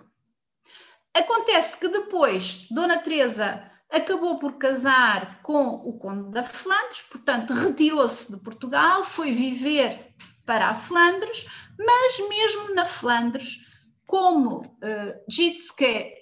Acontece 1.12 1.78
que 1.78 1.88
depois 1.88 2.66
Dona 2.70 2.98
Teresa 2.98 3.70
acabou 3.90 4.38
por 4.38 4.58
casar 4.58 5.40
com 5.42 5.68
o 5.68 5.96
conde 5.98 6.32
da 6.32 6.42
Flandres, 6.42 7.02
portanto 7.02 7.52
retirou-se 7.52 8.32
de 8.32 8.42
Portugal, 8.42 9.04
foi 9.04 9.32
viver 9.32 10.14
para 10.44 10.70
a 10.70 10.74
Flandres, 10.74 11.46
mas 11.78 12.28
mesmo 12.28 12.74
na 12.74 12.84
Flandres, 12.84 13.60
como 14.06 14.60
uh, 14.60 15.24
Jitske 15.30 16.12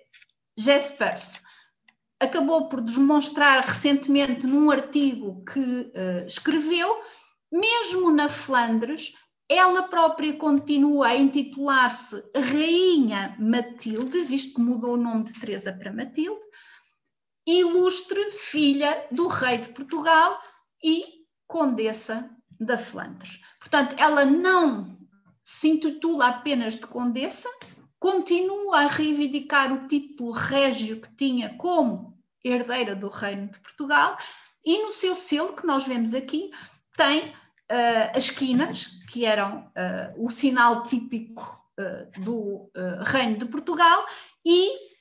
Jaspers 0.56 1.40
acabou 2.20 2.68
por 2.68 2.80
demonstrar 2.80 3.64
recentemente 3.64 4.46
num 4.46 4.70
artigo 4.70 5.44
que 5.44 5.58
uh, 5.58 6.26
escreveu, 6.26 7.00
mesmo 7.50 8.12
na 8.12 8.28
Flandres, 8.28 9.12
ela 9.52 9.82
própria 9.82 10.32
continua 10.36 11.08
a 11.08 11.16
intitular-se 11.16 12.22
Rainha 12.34 13.36
Matilde, 13.38 14.22
visto 14.22 14.54
que 14.54 14.60
mudou 14.60 14.94
o 14.94 14.96
nome 14.96 15.24
de 15.24 15.34
Teresa 15.34 15.72
para 15.72 15.92
Matilde, 15.92 16.40
ilustre 17.46 18.30
filha 18.30 19.06
do 19.10 19.26
rei 19.26 19.58
de 19.58 19.68
Portugal 19.70 20.40
e 20.82 21.04
condessa 21.46 22.30
da 22.58 22.78
Flandres. 22.78 23.40
Portanto, 23.58 23.94
ela 23.98 24.24
não 24.24 24.98
se 25.42 25.68
intitula 25.68 26.28
apenas 26.28 26.74
de 26.78 26.86
condessa, 26.86 27.48
continua 27.98 28.82
a 28.82 28.86
reivindicar 28.86 29.72
o 29.72 29.86
título 29.86 30.32
régio 30.32 31.00
que 31.00 31.14
tinha 31.14 31.56
como 31.58 32.18
herdeira 32.44 32.96
do 32.96 33.08
Reino 33.08 33.50
de 33.50 33.60
Portugal 33.60 34.16
e 34.64 34.82
no 34.82 34.92
seu 34.92 35.14
selo, 35.14 35.54
que 35.54 35.66
nós 35.66 35.84
vemos 35.84 36.14
aqui, 36.14 36.50
tem 36.96 37.32
uh, 37.70 38.16
as 38.16 38.30
quinas, 38.30 38.98
que 39.10 39.24
eram 39.24 39.60
uh, 39.60 40.24
o 40.24 40.30
sinal 40.30 40.82
típico 40.84 41.62
uh, 41.78 42.20
do 42.20 42.70
Reino 43.04 43.38
de 43.38 43.46
Portugal, 43.46 44.06
e 44.44 44.92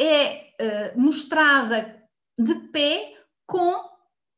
é 0.00 0.94
mostrada 0.96 2.02
de 2.38 2.54
pé 2.72 3.14
com, 3.46 3.82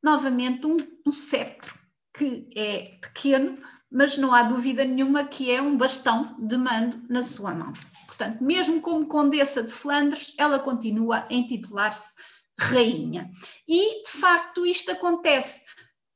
novamente, 0.03 0.67
um, 0.67 0.77
um 1.07 1.13
cetro, 1.13 1.79
que 2.17 2.49
é 2.55 2.99
pequeno, 3.01 3.59
mas 3.91 4.17
não 4.17 4.33
há 4.33 4.43
dúvida 4.43 4.85
nenhuma 4.85 5.25
que 5.25 5.51
é 5.51 5.61
um 5.61 5.77
bastão 5.77 6.37
de 6.39 6.57
mando 6.57 7.03
na 7.09 7.23
sua 7.23 7.53
mão. 7.53 7.73
Portanto, 8.07 8.43
mesmo 8.43 8.81
como 8.81 9.07
condessa 9.07 9.63
de 9.63 9.73
Flandres, 9.73 10.35
ela 10.39 10.59
continua 10.59 11.27
a 11.29 11.33
intitular-se 11.33 12.15
rainha. 12.59 13.31
E, 13.67 14.03
de 14.03 14.11
facto, 14.11 14.67
isto 14.67 14.93
acontece 14.93 15.65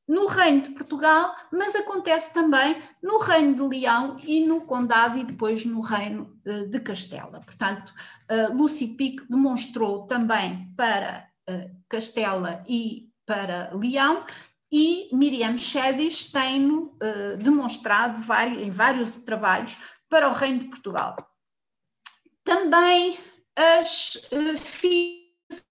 no 0.07 0.27
Reino 0.27 0.61
de 0.61 0.69
Portugal, 0.71 1.35
mas 1.51 1.75
acontece 1.75 2.33
também 2.33 2.81
no 3.01 3.17
Reino 3.17 3.55
de 3.55 3.61
Leão 3.61 4.17
e 4.23 4.45
no 4.45 4.61
Condado 4.61 5.17
e 5.17 5.25
depois 5.25 5.65
no 5.65 5.81
Reino 5.81 6.39
uh, 6.45 6.67
de 6.67 6.79
Castela. 6.79 7.41
Portanto, 7.41 7.93
uh, 8.31 8.55
Lucy 8.55 8.87
Pique 8.89 9.25
demonstrou 9.29 10.05
também 10.05 10.71
para 10.77 11.27
uh, 11.49 11.75
Castela 11.89 12.63
e 12.67 13.09
para 13.25 13.71
Leão 13.73 14.23
e 14.71 15.09
Miriam 15.11 15.57
Shedis 15.57 16.31
tem-no 16.31 16.97
demonstrado 17.39 18.19
em 18.59 18.69
vários 18.69 19.17
trabalhos 19.17 19.77
para 20.09 20.27
o 20.29 20.33
Reino 20.33 20.59
de 20.59 20.65
Portugal. 20.65 21.15
Também 22.43 23.17
as 23.55 24.17
filhas 24.57 25.69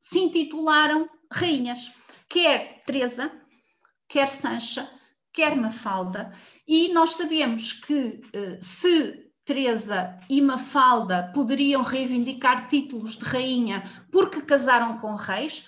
se 0.00 0.18
intitularam 0.18 1.08
rainhas, 1.30 1.92
quer 2.28 2.80
Teresa, 2.84 3.32
quer 4.08 4.28
Sancha, 4.28 4.88
quer 5.32 5.56
Mafalda, 5.56 6.32
e 6.66 6.92
nós 6.92 7.14
sabemos 7.14 7.72
que 7.72 8.20
uh, 8.34 8.58
se 8.62 9.28
Teresa 9.44 10.18
e 10.28 10.42
Mafalda 10.42 11.32
poderiam 11.34 11.82
reivindicar 11.82 12.66
títulos 12.66 13.16
de 13.16 13.24
rainha 13.24 13.82
porque 14.12 14.42
casaram 14.42 14.98
com 14.98 15.14
reis, 15.14 15.66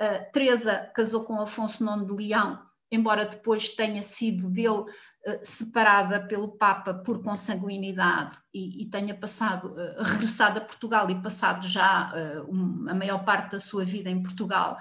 uh, 0.00 0.32
Teresa 0.32 0.90
casou 0.94 1.24
com 1.24 1.40
Afonso 1.40 1.84
IX 1.84 2.06
de 2.06 2.12
Leão, 2.12 2.60
embora 2.90 3.24
depois 3.24 3.70
tenha 3.70 4.02
sido 4.02 4.50
dele 4.50 4.84
eh, 5.26 5.38
separada 5.42 6.26
pelo 6.26 6.48
Papa 6.48 6.94
por 6.94 7.22
consanguinidade 7.22 8.38
e, 8.54 8.82
e 8.82 8.86
tenha 8.86 9.14
passado, 9.14 9.74
uh, 9.74 10.02
regressado 10.02 10.58
a 10.58 10.62
Portugal 10.62 11.10
e 11.10 11.22
passado 11.22 11.68
já 11.68 12.10
uh, 12.10 12.50
um, 12.50 12.88
a 12.88 12.94
maior 12.94 13.22
parte 13.22 13.52
da 13.52 13.60
sua 13.60 13.84
vida 13.84 14.08
em 14.08 14.22
Portugal. 14.22 14.78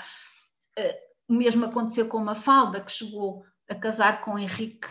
O 1.29 1.33
mesmo 1.33 1.65
aconteceu 1.65 2.07
com 2.07 2.19
Mafalda, 2.19 2.81
que 2.81 2.91
chegou 2.91 3.45
a 3.69 3.75
casar 3.75 4.19
com 4.21 4.37
Henrique 4.39 4.87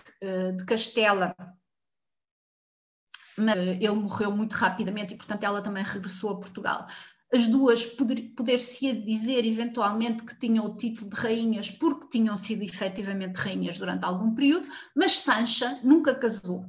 de 0.57 0.65
Castela, 0.65 1.35
mas 3.37 3.57
ele 3.57 3.91
morreu 3.91 4.31
muito 4.31 4.53
rapidamente 4.53 5.15
e, 5.15 5.17
portanto, 5.17 5.43
ela 5.43 5.61
também 5.61 5.83
regressou 5.83 6.31
a 6.31 6.39
Portugal 6.39 6.87
as 7.33 7.47
duas 7.47 7.85
poder-se 7.87 8.93
dizer 8.93 9.45
eventualmente 9.45 10.25
que 10.25 10.39
tinham 10.39 10.65
o 10.65 10.77
título 10.77 11.11
de 11.11 11.17
rainhas 11.17 11.71
porque 11.71 12.09
tinham 12.09 12.37
sido 12.37 12.63
efetivamente 12.63 13.37
rainhas 13.37 13.79
durante 13.79 14.05
algum 14.05 14.35
período, 14.35 14.67
mas 14.97 15.13
Sancha 15.13 15.79
nunca 15.83 16.15
casou. 16.15 16.65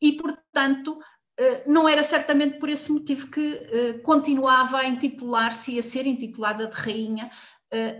E, 0.00 0.12
portanto, 0.12 0.98
eh, 1.36 1.64
não 1.66 1.88
era 1.88 2.02
certamente 2.04 2.58
por 2.58 2.68
esse 2.68 2.92
motivo 2.92 3.28
que 3.28 3.40
eh, 3.40 3.98
continuava 4.04 4.78
a 4.78 4.86
intitular-se 4.86 5.74
e 5.74 5.78
a 5.80 5.82
ser 5.82 6.06
intitulada 6.06 6.68
de 6.68 6.76
rainha 6.76 7.26
eh, 7.26 7.30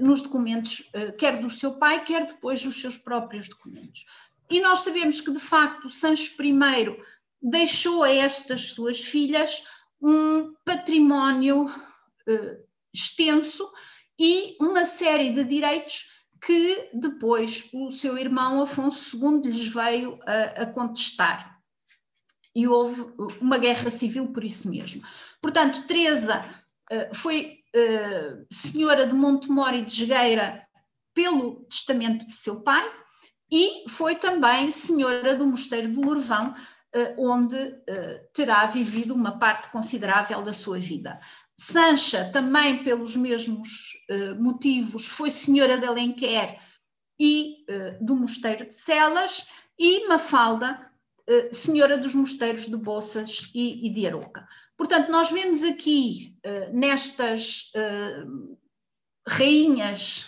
nos 0.00 0.22
documentos, 0.22 0.90
quer 1.18 1.40
do 1.40 1.48
seu 1.48 1.78
pai, 1.78 2.04
quer 2.04 2.26
depois 2.26 2.62
dos 2.62 2.80
seus 2.80 2.96
próprios 2.96 3.48
documentos. 3.48 4.04
E 4.50 4.60
nós 4.60 4.80
sabemos 4.80 5.20
que, 5.20 5.32
de 5.32 5.40
facto, 5.40 5.88
Sancho 5.88 6.34
I 6.42 6.54
deixou 7.40 8.02
a 8.02 8.12
estas 8.12 8.72
suas 8.72 9.00
filhas 9.00 9.64
um 10.00 10.54
património 10.64 11.64
uh, 11.66 12.64
extenso 12.92 13.70
e 14.18 14.56
uma 14.60 14.84
série 14.84 15.30
de 15.30 15.42
direitos 15.44 16.10
que 16.44 16.90
depois 16.92 17.68
o 17.72 17.90
seu 17.90 18.18
irmão 18.18 18.60
Afonso 18.60 19.16
II 19.16 19.42
lhes 19.42 19.66
veio 19.68 20.18
a, 20.26 20.62
a 20.62 20.66
contestar. 20.66 21.58
E 22.54 22.68
houve 22.68 23.06
uma 23.40 23.56
guerra 23.56 23.90
civil 23.90 24.32
por 24.32 24.44
isso 24.44 24.68
mesmo. 24.68 25.02
Portanto, 25.40 25.86
Teresa 25.86 26.44
uh, 26.92 27.14
foi 27.14 27.61
uh, 27.74 28.46
senhora 28.50 29.06
de 29.06 29.14
Montemor 29.14 29.74
e 29.74 29.84
de 29.84 29.94
Jogueira 29.94 30.66
pelo 31.14 31.64
testamento 31.64 32.26
de 32.26 32.36
seu 32.36 32.60
pai 32.60 32.90
e 33.50 33.88
foi 33.88 34.14
também 34.16 34.70
senhora 34.70 35.34
do 35.34 35.46
mosteiro 35.46 35.88
de 35.88 35.96
Lourvão 35.96 36.54
onde 37.16 37.56
terá 38.34 38.66
vivido 38.66 39.14
uma 39.14 39.38
parte 39.38 39.68
considerável 39.68 40.42
da 40.42 40.52
sua 40.52 40.78
vida. 40.78 41.18
Sancha, 41.58 42.30
também 42.30 42.84
pelos 42.84 43.16
mesmos 43.16 43.92
motivos, 44.38 45.06
foi 45.06 45.30
senhora 45.30 45.78
de 45.78 45.86
Alenquer 45.86 46.60
e 47.18 47.64
do 47.98 48.14
Mosteiro 48.14 48.66
de 48.66 48.74
Celas, 48.74 49.46
e 49.78 50.06
Mafalda, 50.06 50.91
senhora 51.52 51.96
dos 51.96 52.14
mosteiros 52.14 52.66
de 52.66 52.76
Boças 52.76 53.50
e, 53.54 53.90
de 53.90 54.06
Aroca. 54.06 54.46
Portanto, 54.76 55.10
nós 55.10 55.30
vemos 55.30 55.62
aqui 55.62 56.36
nestas 56.72 57.72
rainhas 59.26 60.26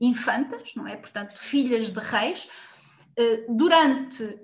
infantas, 0.00 0.74
não 0.74 0.86
é? 0.86 0.96
Portanto, 0.96 1.36
filhas 1.36 1.90
de 1.90 2.00
reis, 2.00 2.48
eh, 3.16 3.44
durante 3.48 4.38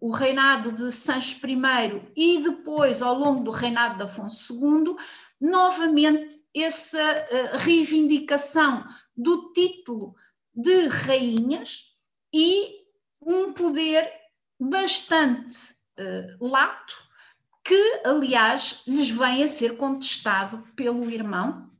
o 0.00 0.10
reinado 0.10 0.72
de 0.72 0.92
Sancho 0.92 1.38
I 1.46 2.12
e 2.16 2.42
depois 2.42 3.00
ao 3.00 3.18
longo 3.18 3.44
do 3.44 3.50
reinado 3.50 3.96
de 3.96 4.02
Afonso 4.02 4.54
II, 4.54 4.94
novamente 5.40 6.36
essa 6.54 7.26
reivindicação 7.58 8.84
do 9.16 9.52
título 9.52 10.14
de 10.54 10.88
rainhas 10.88 11.96
e 12.34 12.82
um 13.20 13.52
poder 13.52 14.10
bastante 14.68 15.74
uh, 15.98 16.48
lato, 16.48 16.94
que 17.64 18.02
aliás 18.04 18.82
lhes 18.86 19.10
vem 19.10 19.44
a 19.44 19.48
ser 19.48 19.76
contestado 19.76 20.64
pelo 20.74 21.10
irmão 21.10 21.72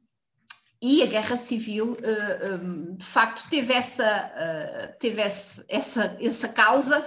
e 0.82 1.00
a 1.00 1.06
guerra 1.06 1.36
civil 1.36 1.96
eh, 2.02 2.38
eh, 2.42 2.96
de 2.96 3.04
facto 3.06 3.48
teve 3.48 3.72
essa, 3.72 4.04
eh, 4.04 4.86
teve 4.98 5.22
essa, 5.22 6.16
essa 6.20 6.48
causa 6.48 7.06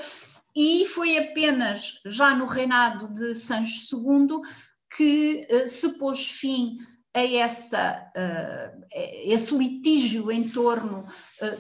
e 0.55 0.85
foi 0.85 1.17
apenas 1.17 1.99
já 2.05 2.33
no 2.33 2.45
reinado 2.45 3.13
de 3.13 3.35
Sancho 3.35 3.97
II 3.97 4.39
que 4.95 5.45
se 5.67 5.97
pôs 5.97 6.25
fim 6.25 6.77
a 7.15 7.23
essa, 7.23 8.11
esse 8.91 9.55
litígio 9.55 10.29
em 10.29 10.49
torno 10.49 11.07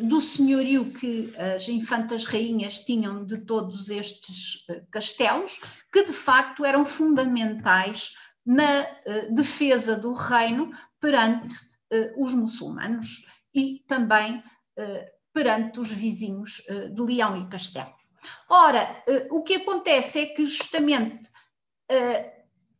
do 0.01 0.19
senhorio 0.19 0.91
que 0.91 1.33
as 1.55 1.69
infantas 1.69 2.25
rainhas 2.25 2.81
tinham 2.81 3.25
de 3.25 3.37
todos 3.37 3.89
estes 3.89 4.65
castelos, 4.91 5.59
que 5.91 6.03
de 6.03 6.11
facto 6.11 6.65
eram 6.65 6.85
fundamentais 6.85 8.11
na 8.45 8.85
defesa 9.31 9.95
do 9.95 10.11
reino 10.13 10.71
perante 10.99 11.55
os 12.17 12.33
muçulmanos 12.33 13.25
e 13.53 13.81
também 13.87 14.43
perante 15.33 15.79
os 15.79 15.89
vizinhos 15.89 16.61
de 16.93 17.01
Leão 17.01 17.41
e 17.41 17.47
Castelo. 17.47 17.95
Ora, 18.49 18.93
o 19.31 19.41
que 19.41 19.55
acontece 19.55 20.19
é 20.19 20.25
que 20.25 20.45
justamente 20.45 21.29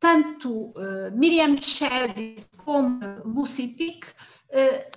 tanto 0.06 0.72
Miriam 1.14 1.56
Shadis 1.58 2.51
como 2.64 2.99
Lucy 3.26 3.70
Pick 3.70 4.06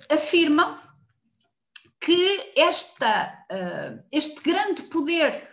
afirmam 0.07 0.77
que 1.99 2.53
esta, 2.55 3.33
este 4.11 4.39
grande 4.43 4.83
poder 4.83 5.49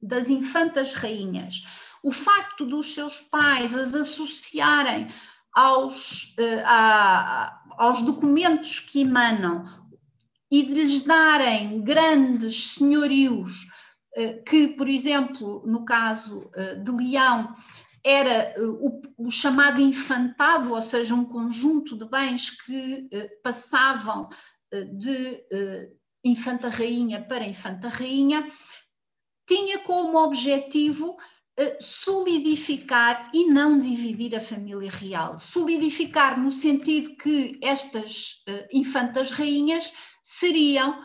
das 0.00 0.28
infantas 0.28 0.92
rainhas, 0.92 1.62
o 2.04 2.12
facto 2.12 2.64
dos 2.64 2.94
seus 2.94 3.20
pais 3.22 3.74
as 3.74 3.92
associarem 3.92 5.08
aos, 5.52 6.36
a, 6.64 7.60
aos 7.78 8.02
documentos 8.02 8.78
que 8.78 9.00
emanam 9.00 9.64
e 10.48 10.62
de 10.62 10.74
lhes 10.74 11.02
darem 11.02 11.82
grandes 11.82 12.74
senhorios, 12.74 13.66
eh, 14.18 14.42
que, 14.46 14.68
por 14.68 14.88
exemplo, 14.88 15.62
no 15.66 15.84
caso 15.84 16.50
eh, 16.54 16.76
de 16.76 16.90
Leão, 16.90 17.52
era 18.06 18.54
eh, 18.56 18.60
o, 18.60 19.02
o, 19.18 19.30
chamado 19.30 19.80
infantado, 19.80 20.72
ou 20.72 20.80
seja, 20.80 21.14
um 21.14 21.24
conjunto 21.24 21.98
de 21.98 22.08
bens 22.08 22.50
que 22.50 23.08
passavam 23.42 24.28
de 24.94 25.44
infanta-rainha 26.24 27.22
para 27.22 27.46
infanta-rainha, 27.46 28.46
tinha 29.48 29.78
como 29.80 30.18
objetivo 30.18 31.16
solidificar 31.80 33.30
e 33.32 33.46
não 33.46 33.80
dividir 33.80 34.34
a 34.36 34.40
família 34.40 34.90
real. 34.90 35.38
Solidificar 35.38 36.38
no 36.38 36.52
sentido 36.52 37.16
que 37.16 37.58
estas 37.62 38.44
uh, 38.48 38.66
infantas 38.70 39.30
rainhas 39.30 39.90
seriam, 40.22 41.00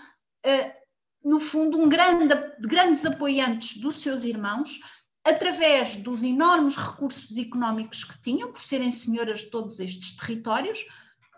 no 1.24 1.40
fundo, 1.40 1.80
um 1.80 1.88
grande, 1.88 2.34
grandes 2.60 3.06
apoiantes 3.06 3.78
dos 3.78 3.98
seus 3.98 4.24
irmãos, 4.24 4.80
através 5.24 5.98
dos 5.98 6.24
enormes 6.24 6.76
recursos 6.76 7.38
económicos 7.38 8.04
que 8.04 8.20
tinham, 8.22 8.52
por 8.52 8.62
serem 8.62 8.92
senhoras 8.92 9.40
de 9.40 9.52
todos 9.52 9.80
estes 9.80 10.16
territórios, 10.16 10.86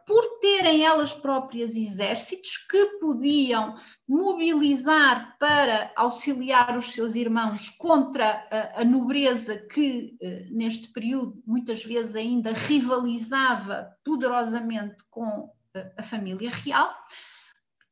por 0.06 0.22
terem 0.40 0.84
elas 0.84 1.14
próprias 1.14 1.76
exércitos 1.76 2.58
que 2.58 2.86
podiam 3.00 3.76
mobilizar 4.08 5.38
para 5.40 5.92
auxiliar 5.96 6.78
os 6.78 6.88
seus 6.88 7.16
irmãos 7.16 7.70
contra 7.70 8.46
a, 8.52 8.82
a 8.82 8.86
nobreza 8.86 9.58
que, 9.68 10.18
eh, 10.22 10.48
neste 10.52 10.90
período, 10.90 11.42
muitas 11.46 11.86
vezes 11.86 12.16
ainda 12.16 12.52
rivalizava 12.52 13.96
poderosamente 14.04 15.04
com 15.10 15.50
eh, 15.74 15.94
a 15.98 16.04
família 16.04 16.50
real, 16.50 16.94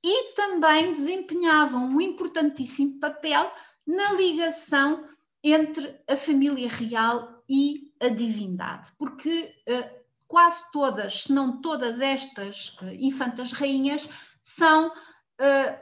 e 0.04 0.34
também 0.34 0.92
desempenhavam 0.92 1.86
um 1.86 2.02
importantíssimo 2.02 3.00
papel 3.00 3.50
na 3.88 4.14
ligação 4.14 5.06
entre 5.44 6.00
a 6.08 6.16
família 6.16 6.70
real 6.70 7.44
e 7.50 7.94
a 8.00 8.08
divindade, 8.08 8.92
porque 8.98 9.54
eh, 9.66 10.02
quase 10.32 10.72
todas, 10.72 11.24
se 11.24 11.34
não 11.34 11.60
todas 11.62 12.00
estas 12.00 12.70
uh, 12.80 12.86
infantas 12.98 13.52
rainhas, 13.52 14.08
são 14.42 14.88
uh, 14.88 15.80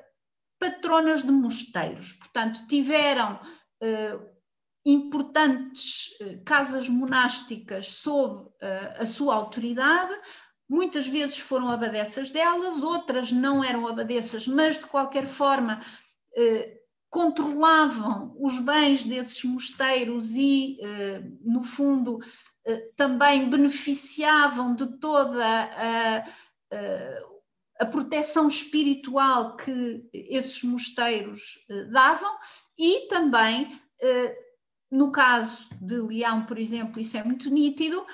patronas 0.58 1.22
de 1.22 1.32
mosteiros, 1.32 2.14
portanto, 2.14 2.66
tiveram 2.68 3.36
uh, 3.36 4.30
importantes 4.84 6.18
casas 6.44 6.90
monásticas 6.90 7.88
sob 7.88 8.50
a 8.98 9.06
sua 9.06 9.36
autoridade. 9.36 10.16
Muitas 10.68 11.06
vezes 11.06 11.38
foram 11.38 11.70
abadessas 11.70 12.32
delas, 12.32 12.82
outras 12.82 13.32
não 13.32 13.64
eram 13.64 13.88
abadessas, 13.88 14.48
mas 14.48 14.80
de 14.80 14.88
qualquer 14.88 15.28
forma 15.28 15.80
controlavam 17.10 18.36
os 18.40 18.60
bens 18.60 19.04
desses 19.04 19.44
mosteiros 19.44 20.32
e, 20.36 20.78
eh, 20.80 21.24
no 21.42 21.64
fundo, 21.64 22.20
eh, 22.66 22.90
também 22.96 23.50
beneficiavam 23.50 24.76
de 24.76 24.86
toda 25.00 25.44
a, 25.44 26.24
a 27.80 27.86
proteção 27.88 28.48
espiritual 28.48 29.56
que 29.56 30.08
esses 30.14 30.64
mosteiros 30.64 31.66
eh, 31.70 31.86
davam 31.86 32.38
e 32.78 33.08
também, 33.08 33.82
no 34.90 35.12
caso 35.12 35.68
de 35.82 36.00
Leão, 36.00 36.46
por 36.46 36.58
exemplo, 36.58 37.02
isso 37.02 37.18
é 37.18 37.24
muito 37.24 37.50
nítido, 37.50 38.06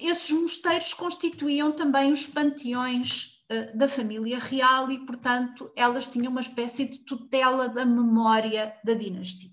esses 0.00 0.30
mosteiros 0.30 0.94
constituíam 0.94 1.72
também 1.72 2.10
os 2.10 2.26
panteões 2.26 3.29
eh, 3.52 3.72
da 3.74 3.88
família 3.88 4.38
real 4.38 4.92
e, 4.92 5.04
portanto, 5.04 5.72
elas 5.74 6.06
tinham 6.06 6.30
uma 6.30 6.40
espécie 6.40 6.84
de 6.84 6.98
tutela 6.98 7.68
da 7.68 7.84
memória 7.84 8.78
da 8.84 8.94
dinastia. 8.94 9.50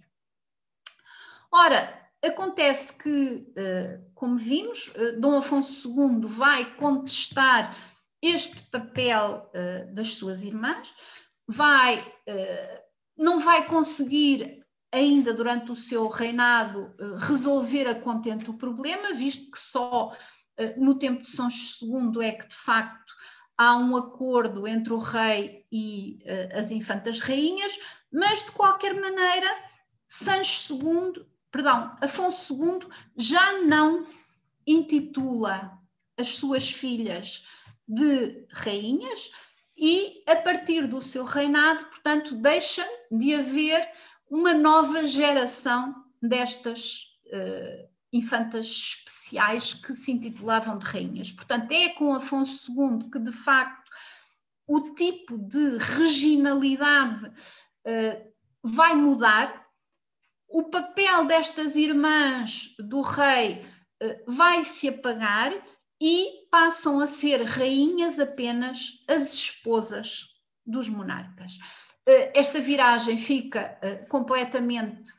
Ora, 1.52 2.08
acontece 2.24 2.93
que, 2.93 3.52
eh, 3.56 4.00
como 4.14 4.38
vimos, 4.38 4.91
eh, 4.93 5.14
Dom 5.14 5.36
Afonso 5.36 5.89
II 5.89 6.28
vai 6.28 6.76
contestar 6.76 7.76
este 8.22 8.62
papel 8.70 9.52
das 9.93 10.16
suas 10.16 10.43
irmãs, 10.43 10.91
vai, 11.48 12.04
não 13.16 13.39
vai 13.39 13.64
conseguir 13.68 14.66
ainda 14.91 15.36
durante 15.36 15.72
o 15.72 15.76
seu 15.76 16.08
reinado 16.08 16.95
resolver 17.20 17.88
a 17.88 17.93
contento 17.93 18.50
o 18.50 18.58
problema, 18.58 19.14
visto 19.14 19.52
que 19.52 19.60
só 19.60 20.12
no 20.78 20.98
tempo 20.98 21.22
de 21.22 21.30
São 21.30 21.48
II 21.48 22.26
é 22.26 22.32
que 22.32 22.48
de 22.48 22.56
facto 22.56 23.14
há 23.58 23.76
um 23.76 23.95
acordo 23.97 24.68
entre 24.68 24.93
o 24.93 24.99
rei 24.99 25.66
e 25.72 26.20
uh, 26.24 26.58
as 26.58 26.72
infantas 26.72 27.20
rainhas, 27.20 27.78
mas 28.12 28.45
de 28.45 28.51
qualquer 28.51 28.93
maneira, 28.93 29.47
Sancho 30.05 30.76
II, 30.76 31.26
perdão, 31.51 31.95
Afonso 32.01 32.53
II 32.53 32.88
já 33.18 33.60
não 33.64 34.05
intitula 34.66 35.78
as 36.18 36.30
suas 36.30 36.70
filhas 36.70 37.45
de 37.88 38.45
rainhas 38.51 39.32
e 39.78 40.24
a 40.28 40.36
partir 40.36 40.88
do 40.88 41.01
seu 41.01 41.24
reinado, 41.24 41.86
portanto, 41.86 42.36
deixa 42.36 42.86
de 43.12 43.36
haver 43.36 43.88
uma 44.30 44.53
nova 44.53 45.08
geração 45.08 45.95
destas 46.22 47.20
uh, 47.28 47.88
infantas 48.12 49.03
especiais 49.28 49.74
que 49.74 49.94
se 49.94 50.12
intitulavam 50.12 50.78
de 50.78 50.86
rainhas. 50.86 51.32
Portanto, 51.32 51.72
é 51.72 51.90
com 51.90 52.14
Afonso 52.14 52.72
II 52.72 53.10
que, 53.12 53.20
de 53.20 53.32
facto, 53.32 53.90
o 54.66 54.94
tipo 54.96 55.38
de 55.38 55.78
reginalidade 55.78 57.26
uh, 57.26 58.34
vai 58.64 58.96
mudar 58.96 59.66
o 60.50 60.64
papel 60.64 61.26
destas 61.26 61.76
irmãs 61.76 62.74
do 62.80 63.02
rei 63.02 63.66
vai 64.26 64.64
se 64.64 64.88
apagar 64.88 65.52
e 66.02 66.48
passam 66.50 67.00
a 67.00 67.08
ser 67.08 67.44
rainhas 67.44 68.20
apenas 68.20 69.04
as 69.10 69.34
esposas 69.34 70.36
dos 70.66 70.88
monarcas. 70.88 71.58
Esta 72.34 72.62
viragem 72.62 73.18
fica 73.18 73.78
completamente 74.08 75.12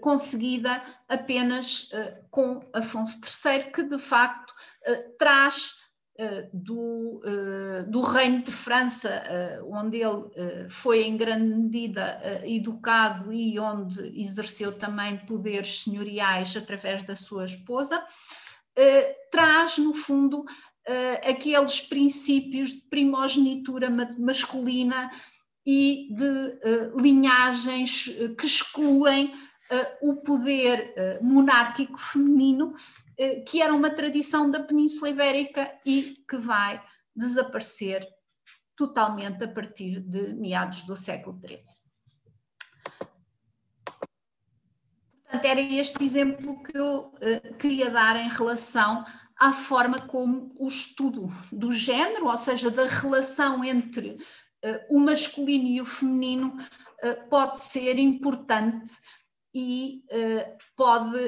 conseguida 0.00 0.80
apenas 1.08 1.88
com 2.30 2.60
Afonso 2.72 3.20
III, 3.20 3.72
que 3.72 3.82
de 3.82 3.98
facto 3.98 4.52
traz 5.18 5.82
do, 6.52 7.22
do 7.88 8.02
Reino 8.02 8.42
de 8.42 8.52
França, 8.52 9.22
onde 9.64 9.98
ele 9.98 10.68
foi 10.68 11.02
em 11.02 11.16
grande 11.16 11.54
medida 11.54 12.20
educado 12.44 13.32
e 13.32 13.58
onde 13.58 14.20
exerceu 14.20 14.72
também 14.72 15.16
poderes 15.16 15.82
senhoriais 15.82 16.56
através 16.56 17.02
da 17.02 17.16
sua 17.16 17.46
esposa, 17.46 18.04
traz, 19.30 19.78
no 19.78 19.94
fundo, 19.94 20.44
aqueles 21.26 21.80
princípios 21.80 22.70
de 22.70 22.80
primogenitura 22.88 23.88
masculina 24.18 25.10
e 25.66 26.08
de 26.10 26.92
linhagens 27.00 28.04
que 28.38 28.46
excluem 28.46 29.32
o 30.00 30.16
poder 30.16 31.20
monárquico 31.22 31.98
feminino 31.98 32.74
eh, 33.22 33.40
que 33.40 33.62
era 33.62 33.72
uma 33.72 33.88
tradição 33.88 34.50
da 34.50 34.58
Península 34.58 35.10
Ibérica 35.10 35.72
e 35.86 36.16
que 36.28 36.36
vai 36.36 36.82
desaparecer 37.14 38.04
totalmente 38.74 39.44
a 39.44 39.48
partir 39.48 40.00
de 40.00 40.34
meados 40.34 40.82
do 40.84 40.96
século 40.96 41.38
XIII. 41.40 41.62
Portanto, 45.22 45.44
era 45.44 45.60
este 45.60 46.04
exemplo 46.04 46.62
que 46.64 46.76
eu 46.76 47.12
uh, 47.14 47.54
queria 47.58 47.90
dar 47.90 48.16
em 48.16 48.28
relação 48.28 49.04
à 49.38 49.52
forma 49.52 50.00
como 50.00 50.52
o 50.58 50.66
estudo 50.66 51.26
do 51.52 51.70
género, 51.70 52.26
ou 52.26 52.36
seja, 52.36 52.70
da 52.72 52.86
relação 52.86 53.62
entre 53.62 54.10
uh, 54.10 54.96
o 54.96 54.98
masculino 54.98 55.66
e 55.66 55.80
o 55.80 55.84
feminino, 55.84 56.56
uh, 56.58 57.28
pode 57.28 57.58
ser 57.58 57.98
importante 57.98 58.92
e 59.54 60.02
pode 60.76 61.18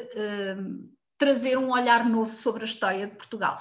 trazer 1.18 1.56
um 1.56 1.70
olhar 1.70 2.08
novo 2.08 2.30
sobre 2.30 2.62
a 2.62 2.66
história 2.66 3.06
de 3.06 3.14
Portugal. 3.14 3.58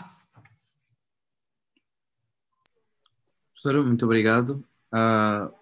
Professora, 3.64 3.82
muito 3.82 4.04
obrigado. 4.04 4.66
Uh, 4.92 5.54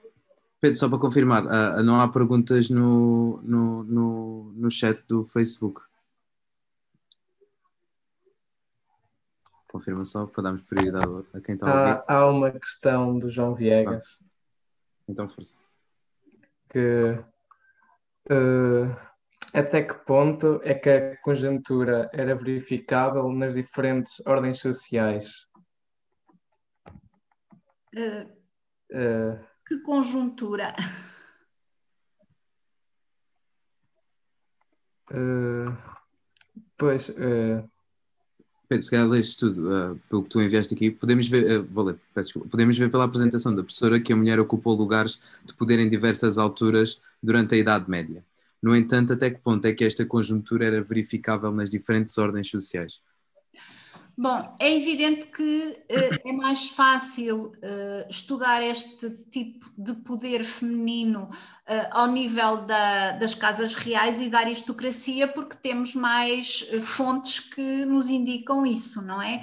Pedro, 0.60 0.78
só 0.78 0.90
para 0.90 0.98
confirmar, 0.98 1.46
uh, 1.46 1.84
não 1.84 2.02
há 2.02 2.08
perguntas 2.08 2.70
no, 2.70 3.40
no, 3.44 3.84
no, 3.84 4.54
no 4.54 4.72
chat 4.72 5.04
do 5.08 5.24
Facebook? 5.24 5.82
Confirma 9.68 10.04
só 10.04 10.26
para 10.26 10.44
darmos 10.44 10.64
prioridade 10.64 11.26
a 11.34 11.40
quem 11.40 11.54
está 11.56 11.70
a 11.70 11.80
ouvir. 11.80 12.04
Há, 12.08 12.14
há 12.14 12.30
uma 12.30 12.52
questão 12.52 13.20
do 13.20 13.30
João 13.30 13.54
Viegas. 13.54 14.18
Ah, 14.20 14.26
então, 15.08 15.28
força. 15.28 15.58
Que 16.70 16.80
uh, 16.80 17.26
até 19.54 19.84
que 19.84 19.94
ponto 20.06 20.60
é 20.64 20.74
que 20.74 20.90
a 20.90 21.18
conjuntura 21.22 22.10
era 22.14 22.36
verificável 22.36 23.30
nas 23.30 23.54
diferentes 23.54 24.22
ordens 24.26 24.60
sociais? 24.60 25.48
Uh, 27.96 28.24
uh, 28.94 29.40
que 29.68 29.82
conjuntura? 29.82 30.74
Uh, 35.12 35.76
pois. 36.78 37.10
Uh... 37.10 37.71
Pedro, 38.72 38.86
se 38.86 38.90
calhar 38.90 39.10
lês 39.10 39.36
tudo, 39.36 39.68
uh, 39.70 40.00
pelo 40.10 40.24
que 40.24 40.30
tu 40.30 40.42
enviaste 40.42 40.74
aqui, 40.74 40.90
podemos 40.90 41.28
ver, 41.28 41.60
uh, 41.60 41.68
vou 41.70 41.84
ler, 41.84 42.00
peço 42.14 42.28
desculpa, 42.28 42.48
podemos 42.48 42.78
ver 42.78 42.90
pela 42.90 43.04
apresentação 43.04 43.54
da 43.54 43.62
professora 43.62 44.00
que 44.00 44.14
a 44.14 44.16
mulher 44.16 44.40
ocupou 44.40 44.74
lugares 44.78 45.20
de 45.44 45.54
poder 45.54 45.78
em 45.80 45.90
diversas 45.90 46.38
alturas 46.38 47.02
durante 47.22 47.54
a 47.54 47.58
Idade 47.58 47.90
Média. 47.90 48.24
No 48.64 48.74
entanto, 48.74 49.12
até 49.12 49.30
que 49.30 49.42
ponto 49.42 49.66
é 49.66 49.74
que 49.74 49.84
esta 49.84 50.06
conjuntura 50.06 50.66
era 50.66 50.82
verificável 50.82 51.52
nas 51.52 51.70
diferentes 51.70 52.18
ordens 52.18 52.50
sociais? 52.50 53.02
Bom, 54.22 54.56
é 54.60 54.72
evidente 54.78 55.26
que 55.26 55.84
uh, 55.90 56.30
é 56.30 56.32
mais 56.32 56.68
fácil 56.68 57.46
uh, 57.46 58.08
estudar 58.08 58.62
este 58.62 59.10
tipo 59.32 59.66
de 59.76 59.94
poder 59.94 60.44
feminino 60.44 61.24
uh, 61.24 61.88
ao 61.90 62.06
nível 62.06 62.58
da, 62.58 63.14
das 63.14 63.34
casas 63.34 63.74
reais 63.74 64.22
e 64.22 64.30
da 64.30 64.38
aristocracia, 64.38 65.28
porque 65.28 65.58
temos 65.58 65.96
mais 65.96 66.70
fontes 66.84 67.40
que 67.40 67.84
nos 67.84 68.10
indicam 68.10 68.64
isso, 68.64 69.02
não 69.02 69.20
é? 69.20 69.42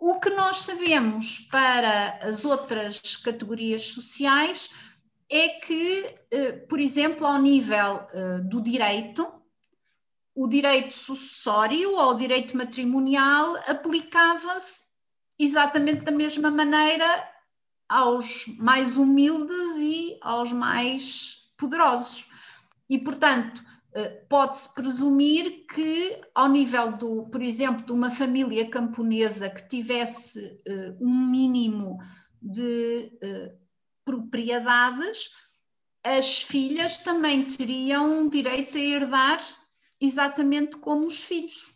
o 0.00 0.18
que 0.18 0.30
nós 0.30 0.62
sabemos 0.62 1.38
para 1.38 2.18
as 2.20 2.44
outras 2.44 3.16
categorias 3.16 3.82
sociais 3.82 4.70
é 5.30 5.48
que, 5.48 6.04
por 6.68 6.78
exemplo, 6.78 7.26
ao 7.26 7.40
nível 7.40 8.06
do 8.44 8.60
direito, 8.60 9.26
o 10.34 10.48
direito 10.48 10.92
sucessório 10.94 11.92
ou 11.92 12.10
o 12.10 12.14
direito 12.14 12.56
matrimonial 12.56 13.56
aplicava-se 13.68 14.84
exatamente 15.38 16.02
da 16.02 16.10
mesma 16.10 16.50
maneira 16.50 17.06
aos 17.88 18.46
mais 18.58 18.96
humildes 18.96 19.76
e 19.78 20.18
aos 20.20 20.52
mais 20.52 21.52
poderosos. 21.56 22.28
E, 22.88 22.98
portanto, 22.98 23.62
eh, 23.94 24.08
pode-se 24.28 24.74
presumir 24.74 25.66
que, 25.66 26.20
ao 26.34 26.48
nível, 26.48 26.92
do, 26.92 27.26
por 27.30 27.40
exemplo, 27.40 27.84
de 27.84 27.92
uma 27.92 28.10
família 28.10 28.68
camponesa 28.68 29.48
que 29.48 29.68
tivesse 29.68 30.60
um 31.00 31.26
mínimo 31.30 31.98
de 32.42 33.12
propriedades, 34.04 35.30
as 36.02 36.42
filhas 36.42 36.98
também 36.98 37.44
teriam 37.44 38.28
direito 38.28 38.76
a 38.76 38.80
herdar 38.80 39.63
exatamente 40.04 40.76
como 40.76 41.06
os 41.06 41.22
filhos. 41.22 41.74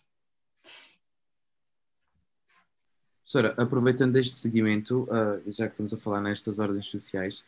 Professora, 3.21 3.55
aproveitando 3.59 4.17
este 4.17 4.37
seguimento, 4.37 5.03
uh, 5.03 5.51
já 5.51 5.67
que 5.67 5.73
estamos 5.73 5.93
a 5.93 5.99
falar 5.99 6.23
nestas 6.23 6.59
ordens 6.59 6.87
sociais, 6.87 7.45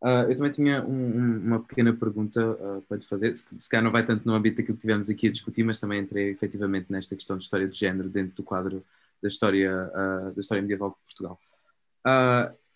uh, 0.00 0.30
eu 0.30 0.36
também 0.36 0.52
tinha 0.52 0.84
um, 0.84 1.38
uma 1.38 1.60
pequena 1.60 1.92
pergunta 1.92 2.52
uh, 2.52 2.82
para 2.82 2.98
te 2.98 3.06
fazer, 3.06 3.34
se, 3.34 3.44
se 3.58 3.68
calhar 3.68 3.82
não 3.82 3.90
vai 3.90 4.06
tanto 4.06 4.26
no 4.26 4.32
âmbito 4.32 4.58
daquilo 4.58 4.76
que 4.76 4.82
tivemos 4.82 5.10
aqui 5.10 5.26
a 5.26 5.32
discutir, 5.32 5.64
mas 5.64 5.80
também 5.80 6.00
entrei 6.00 6.30
efetivamente 6.30 6.86
nesta 6.88 7.16
questão 7.16 7.36
de 7.36 7.42
história 7.42 7.66
de 7.66 7.76
género 7.76 8.08
dentro 8.08 8.36
do 8.36 8.42
quadro 8.44 8.84
da 9.20 9.28
história, 9.28 9.90
da 10.34 10.38
história 10.38 10.60
medieval 10.60 10.90
de 10.90 10.96
Portugal. 11.06 11.40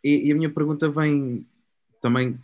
E, 0.03 0.29
e, 0.29 0.33
a 0.33 0.35
minha 0.35 0.49
pergunta 0.49 0.89
vem 0.89 1.47
também 2.01 2.41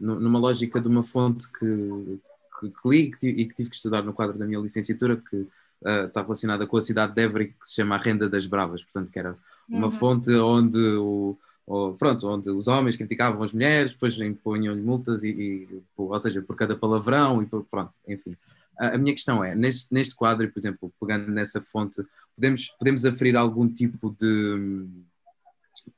numa 0.00 0.40
lógica 0.40 0.80
de 0.80 0.88
uma 0.88 1.02
fonte 1.02 1.46
que, 1.52 2.18
que, 2.58 2.70
que 2.70 2.88
li 2.88 3.12
e 3.22 3.46
que 3.46 3.54
tive 3.54 3.70
que 3.70 3.76
estudar 3.76 4.02
no 4.02 4.12
quadro 4.12 4.38
da 4.38 4.46
minha 4.46 4.60
licenciatura, 4.60 5.16
que 5.16 5.36
uh, 5.36 6.06
está 6.06 6.22
relacionada 6.22 6.66
com 6.66 6.76
a 6.76 6.82
cidade 6.82 7.14
de 7.14 7.22
Évora, 7.22 7.44
que 7.44 7.54
se 7.62 7.74
chama 7.74 7.96
a 7.96 7.98
Renda 7.98 8.28
das 8.28 8.46
Bravas, 8.46 8.82
portanto, 8.82 9.10
que 9.10 9.18
era 9.18 9.36
uma 9.68 9.86
uhum. 9.86 9.90
fonte 9.90 10.32
onde 10.34 10.78
o, 10.78 11.36
o, 11.66 11.92
pronto, 11.94 12.28
onde 12.28 12.50
os 12.50 12.68
homens 12.68 12.96
criticavam 12.96 13.42
as 13.42 13.52
mulheres, 13.52 13.92
depois 13.92 14.18
impunham-lhe 14.18 14.80
multas, 14.80 15.24
e, 15.24 15.28
e, 15.30 15.82
ou 15.96 16.18
seja, 16.20 16.40
por 16.40 16.56
cada 16.56 16.76
palavrão, 16.76 17.42
e 17.42 17.46
pronto, 17.46 17.92
enfim. 18.06 18.36
A 18.78 18.98
minha 18.98 19.14
questão 19.14 19.42
é, 19.42 19.54
neste, 19.54 19.92
neste 19.92 20.14
quadro, 20.14 20.48
por 20.50 20.58
exemplo, 20.58 20.92
pegando 21.00 21.30
nessa 21.32 21.62
fonte, 21.62 22.04
podemos, 22.34 22.68
podemos 22.78 23.04
aferir 23.06 23.34
algum 23.34 23.66
tipo 23.66 24.14
de, 24.18 24.86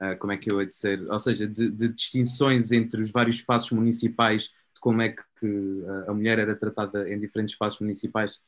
uh, 0.00 0.16
como 0.18 0.32
é 0.32 0.36
que 0.36 0.50
eu 0.50 0.60
ia 0.60 0.66
dizer, 0.66 1.04
ou 1.10 1.18
seja, 1.18 1.46
de, 1.46 1.70
de, 1.70 1.88
distinções 1.88 2.70
entre 2.72 3.02
os 3.02 3.10
vários 3.10 3.36
espaços 3.36 3.72
municipais, 3.72 4.52
de 4.78 4.80
como 4.80 5.02
é 5.02 5.08
que, 5.08 5.84
a 6.06 6.14
mulher 6.14 6.38
era 6.38 6.56
tratada 6.56 7.10
em 7.12 7.18
diferentes 7.18 7.54
espaços 7.54 7.80
municipais? 7.80 8.40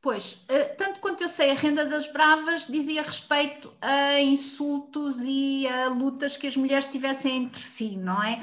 Pois, 0.00 0.46
uh, 0.50 0.76
tanto 0.78 0.98
quanto 1.00 1.22
eu 1.22 1.28
sei, 1.28 1.50
a 1.50 1.54
renda 1.54 1.84
das 1.84 2.10
bravas 2.10 2.66
dizia 2.66 3.02
respeito 3.02 3.70
a 3.82 4.18
insultos 4.18 5.18
e 5.20 5.68
a 5.68 5.88
lutas 5.88 6.38
que 6.38 6.46
as 6.46 6.56
mulheres 6.56 6.86
tivessem 6.86 7.44
entre 7.44 7.60
si, 7.60 7.98
não 7.98 8.22
é? 8.22 8.42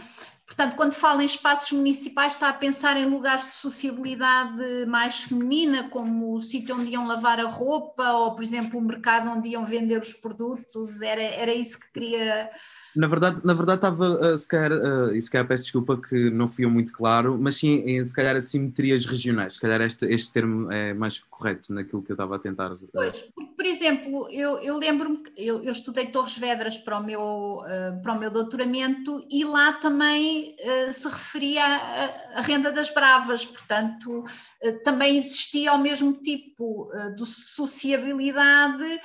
Portanto, 0.57 0.75
quando 0.75 0.93
fala 0.93 1.21
em 1.21 1.27
espaços 1.27 1.71
municipais, 1.71 2.33
está 2.33 2.49
a 2.49 2.53
pensar 2.53 2.97
em 2.97 3.07
lugares 3.07 3.45
de 3.45 3.53
sociabilidade 3.53 4.87
mais 4.87 5.21
feminina, 5.21 5.87
como 5.87 6.33
o 6.33 6.41
sítio 6.41 6.75
onde 6.75 6.89
iam 6.89 7.05
lavar 7.05 7.39
a 7.39 7.47
roupa, 7.47 8.11
ou, 8.13 8.33
por 8.33 8.43
exemplo, 8.43 8.79
o 8.79 8.83
mercado 8.83 9.29
onde 9.29 9.49
iam 9.49 9.63
vender 9.63 10.01
os 10.01 10.13
produtos, 10.13 11.03
era, 11.03 11.21
era 11.21 11.53
isso 11.53 11.79
que 11.79 11.93
queria. 11.93 12.49
Na 12.95 13.05
verdade, 13.05 13.39
na 13.43 13.53
verdade 13.53 13.77
estava, 13.77 14.33
uh, 14.33 14.35
se 14.35 14.47
calhar, 14.47 14.71
uh, 14.71 15.13
e 15.13 15.21
se 15.21 15.29
calhar 15.29 15.47
peço 15.47 15.65
desculpa 15.65 15.95
que 15.95 16.31
não 16.31 16.47
fui 16.47 16.65
eu 16.65 16.71
muito 16.71 16.91
claro, 16.91 17.37
mas 17.39 17.57
sim, 17.57 17.83
em, 17.85 18.03
se 18.03 18.11
calhar, 18.11 18.35
assimetrias 18.35 19.05
regionais, 19.05 19.53
se 19.53 19.59
calhar 19.59 19.79
este, 19.81 20.07
este 20.07 20.33
termo 20.33 20.71
é 20.71 20.91
mais 20.91 21.19
correto 21.19 21.71
naquilo 21.71 22.01
que 22.01 22.11
eu 22.11 22.15
estava 22.15 22.35
a 22.35 22.39
tentar. 22.39 22.71
Uh... 22.71 22.79
Pois, 22.91 23.21
por, 23.35 23.45
por 23.49 23.65
exemplo, 23.65 24.27
eu, 24.31 24.57
eu 24.59 24.75
lembro-me 24.77 25.17
que 25.17 25.31
eu, 25.37 25.63
eu, 25.63 25.71
estudei 25.71 26.07
Torres 26.07 26.35
Vedras 26.37 26.79
para 26.79 26.97
o, 26.97 27.03
meu, 27.03 27.59
uh, 27.59 28.01
para 28.01 28.13
o 28.13 28.19
meu 28.19 28.31
doutoramento 28.31 29.23
e 29.29 29.43
lá 29.43 29.73
também 29.73 30.46
uh, 30.59 30.93
se 30.93 31.07
referia 31.07 31.63
à 32.35 32.41
renda 32.41 32.71
das 32.71 32.89
bravas, 32.89 33.45
portanto, 33.45 34.23
uh, 34.23 34.83
também 34.83 35.17
existia 35.17 35.73
o 35.73 35.79
mesmo 35.79 36.13
tipo 36.13 36.89
de 37.15 37.25
sociabilidade 37.25 39.01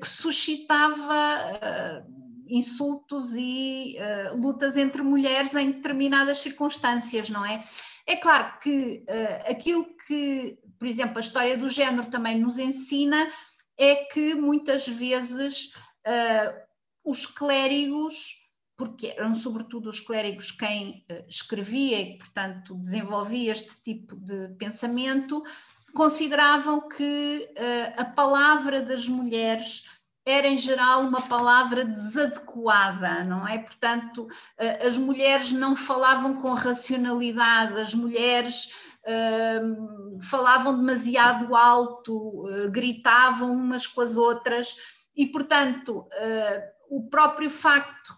que 0.00 0.08
suscitava 0.08 2.02
insultos 2.48 3.34
e 3.34 3.98
lutas 4.34 4.74
entre 4.74 5.02
mulheres 5.02 5.54
em 5.54 5.70
determinadas 5.70 6.38
circunstâncias, 6.38 7.28
não 7.28 7.44
é? 7.44 7.60
É 8.06 8.16
claro 8.16 8.58
que 8.60 9.04
aquilo 9.46 9.84
que, 10.06 10.58
por 10.78 10.88
exemplo, 10.88 11.18
a 11.18 11.20
história 11.20 11.58
do 11.58 11.68
género 11.68 12.08
também 12.08 12.38
nos 12.38 12.58
ensina 12.58 13.30
é 13.76 13.96
que 13.96 14.34
muitas 14.34 14.88
vezes 14.88 15.72
os 17.04 17.26
clérigos, 17.26 18.45
porque 18.76 19.14
eram 19.16 19.34
sobretudo 19.34 19.88
os 19.88 20.00
clérigos 20.00 20.50
quem 20.50 21.04
uh, 21.10 21.24
escrevia 21.28 22.00
e, 22.00 22.18
portanto, 22.18 22.74
desenvolvia 22.74 23.52
este 23.52 23.82
tipo 23.82 24.16
de 24.16 24.48
pensamento, 24.58 25.42
consideravam 25.94 26.88
que 26.88 27.48
uh, 27.58 28.00
a 28.00 28.04
palavra 28.04 28.82
das 28.82 29.08
mulheres 29.08 29.84
era 30.26 30.48
em 30.48 30.58
geral 30.58 31.02
uma 31.02 31.22
palavra 31.22 31.84
desadequada, 31.84 33.22
não 33.22 33.46
é? 33.46 33.58
Portanto, 33.58 34.26
as 34.84 34.98
mulheres 34.98 35.52
não 35.52 35.76
falavam 35.76 36.34
com 36.34 36.52
racionalidade, 36.52 37.80
as 37.80 37.94
mulheres 37.94 38.72
falavam 40.20 40.76
demasiado 40.76 41.54
alto, 41.54 42.14
uh, 42.14 42.70
gritavam 42.70 43.52
umas 43.52 43.86
com 43.86 44.00
as 44.00 44.16
outras, 44.16 44.76
e, 45.16 45.26
portanto, 45.26 46.00
uh, 46.00 46.62
o 46.90 47.08
próprio 47.08 47.48
facto 47.50 48.10
uh, 48.10 48.15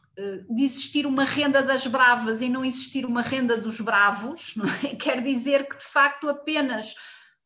de 0.50 0.64
existir 0.64 1.06
uma 1.06 1.24
renda 1.24 1.62
das 1.62 1.86
bravas 1.86 2.40
e 2.40 2.48
não 2.48 2.64
existir 2.64 3.06
uma 3.06 3.22
renda 3.22 3.56
dos 3.56 3.80
bravos, 3.80 4.54
é? 4.84 4.94
quer 4.96 5.22
dizer 5.22 5.68
que, 5.68 5.78
de 5.78 5.84
facto, 5.84 6.28
apenas 6.28 6.94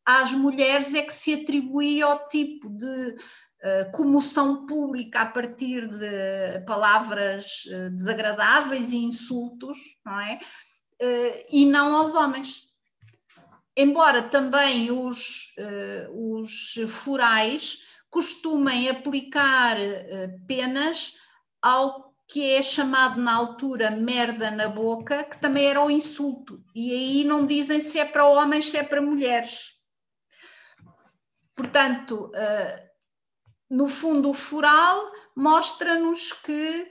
às 0.05 0.33
mulheres 0.33 0.95
é 0.95 1.03
que 1.03 1.13
se 1.13 1.35
atribuía 1.35 2.09
o 2.09 2.29
tipo 2.29 2.69
de 2.71 3.17
comoção 3.93 4.67
pública 4.67 5.21
a 5.21 5.27
partir 5.27 5.87
de 5.87 6.61
palavras 6.67 7.63
desagradáveis 7.93 8.93
e 8.93 8.97
insultos, 8.97 9.79
não 10.05 10.19
é? 10.19 10.41
e 11.49 11.65
não 11.67 11.95
aos 11.95 12.13
homens 12.13 12.73
embora 13.77 14.23
também 14.23 14.91
os, 14.91 15.55
os 16.11 16.75
forais 16.89 17.79
costumem 18.11 18.89
aplicar 18.89 19.77
penas 20.47 21.15
ao 21.61 22.12
que 22.29 22.53
é 22.53 22.63
chamado 22.63 23.21
na 23.21 23.35
altura 23.35 23.91
merda 23.91 24.51
na 24.51 24.69
boca, 24.69 25.25
que 25.25 25.41
também 25.41 25.67
era 25.67 25.83
o 25.83 25.91
insulto. 25.91 26.63
E 26.75 26.93
aí 26.93 27.25
não 27.25 27.45
dizem 27.45 27.81
se 27.81 27.99
é 27.99 28.05
para 28.05 28.27
homens, 28.27 28.71
se 28.71 28.79
é 28.79 28.83
para 28.83 29.03
mulheres. 29.03 29.73
Portanto, 31.55 32.31
uh, 32.31 32.89
no 33.69 33.89
fundo, 33.89 34.31
o 34.31 34.35
foral 34.35 35.13
mostra-nos 35.37 36.33
que 36.33 36.91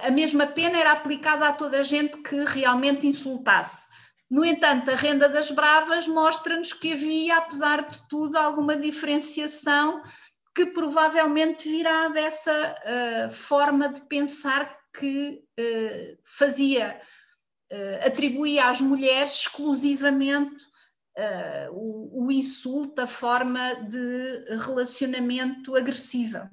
a 0.00 0.10
mesma 0.10 0.46
pena 0.46 0.78
era 0.78 0.92
aplicada 0.92 1.48
a 1.48 1.52
toda 1.52 1.80
a 1.80 1.82
gente 1.82 2.18
que 2.18 2.44
realmente 2.44 3.06
insultasse. 3.06 3.88
No 4.30 4.44
entanto, 4.44 4.90
a 4.90 4.94
renda 4.94 5.28
das 5.28 5.50
bravas 5.50 6.06
mostra-nos 6.06 6.72
que 6.72 6.92
havia, 6.92 7.36
apesar 7.36 7.88
de 7.88 8.08
tudo, 8.08 8.36
alguma 8.36 8.76
diferenciação 8.76 10.00
que 10.54 10.66
provavelmente 10.66 11.68
virá 11.68 12.08
dessa 12.08 12.52
uh, 12.52 13.30
forma 13.30 13.88
de 13.88 14.02
pensar 14.02 14.76
que 14.92 15.42
uh, 15.58 16.18
fazia, 16.24 17.00
uh, 17.72 18.06
atribuía 18.06 18.68
às 18.68 18.80
mulheres 18.80 19.32
exclusivamente 19.32 20.70
o, 21.72 22.24
o, 22.24 22.32
insulto, 22.32 23.02
a 23.02 23.06
forma 23.06 23.74
de 23.74 24.56
relacionamento 24.56 25.76
agressiva. 25.76 26.50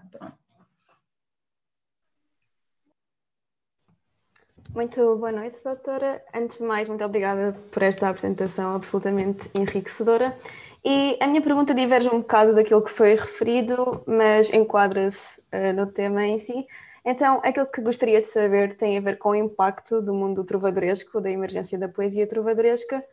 Muito 4.74 5.16
boa 5.16 5.32
noite, 5.32 5.64
doutora. 5.64 6.22
Antes 6.34 6.58
de 6.58 6.64
mais, 6.64 6.90
muito 6.90 7.04
obrigada 7.06 7.58
por 7.72 7.82
esta 7.82 8.10
apresentação 8.10 8.76
absolutamente 8.76 9.50
enriquecedora. 9.54 10.38
E 10.84 11.18
a 11.20 11.28
minha 11.28 11.42
pergunta 11.42 11.74
diverge 11.74 12.08
um 12.10 12.20
bocado 12.20 12.54
daquilo 12.54 12.82
que 12.82 12.92
foi 12.92 13.16
referido, 13.16 14.04
mas 14.06 14.52
enquadra-se 14.54 15.42
uh, 15.54 15.74
no 15.76 15.88
tema 15.88 16.26
em 16.26 16.40
si. 16.40 16.66
Então, 17.04 17.42
aquilo 17.44 17.66
que 17.66 17.82
gostaria 17.82 18.22
de 18.22 18.28
saber 18.28 18.76
tem 18.76 18.98
a 18.98 19.02
ver 19.02 19.18
com 19.18 19.30
o 19.30 19.36
impacto 19.36 20.02
do 20.02 20.14
mundo 20.14 20.44
trovadoresco, 20.44 21.22
da 21.22 21.32
emergência 21.32 21.78
da 21.78 21.88
poesia 21.88 22.28
trovadoresca, 22.28 23.04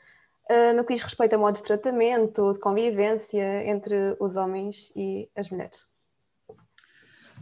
uh, 0.50 0.76
no 0.76 0.84
que 0.84 0.94
diz 0.94 1.02
respeito 1.02 1.34
a 1.34 1.38
modo 1.38 1.56
de 1.56 1.62
tratamento, 1.62 2.52
de 2.52 2.58
convivência 2.58 3.68
entre 3.68 4.16
os 4.20 4.36
homens 4.36 4.92
e 4.94 5.28
as 5.34 5.48
mulheres. 5.50 5.86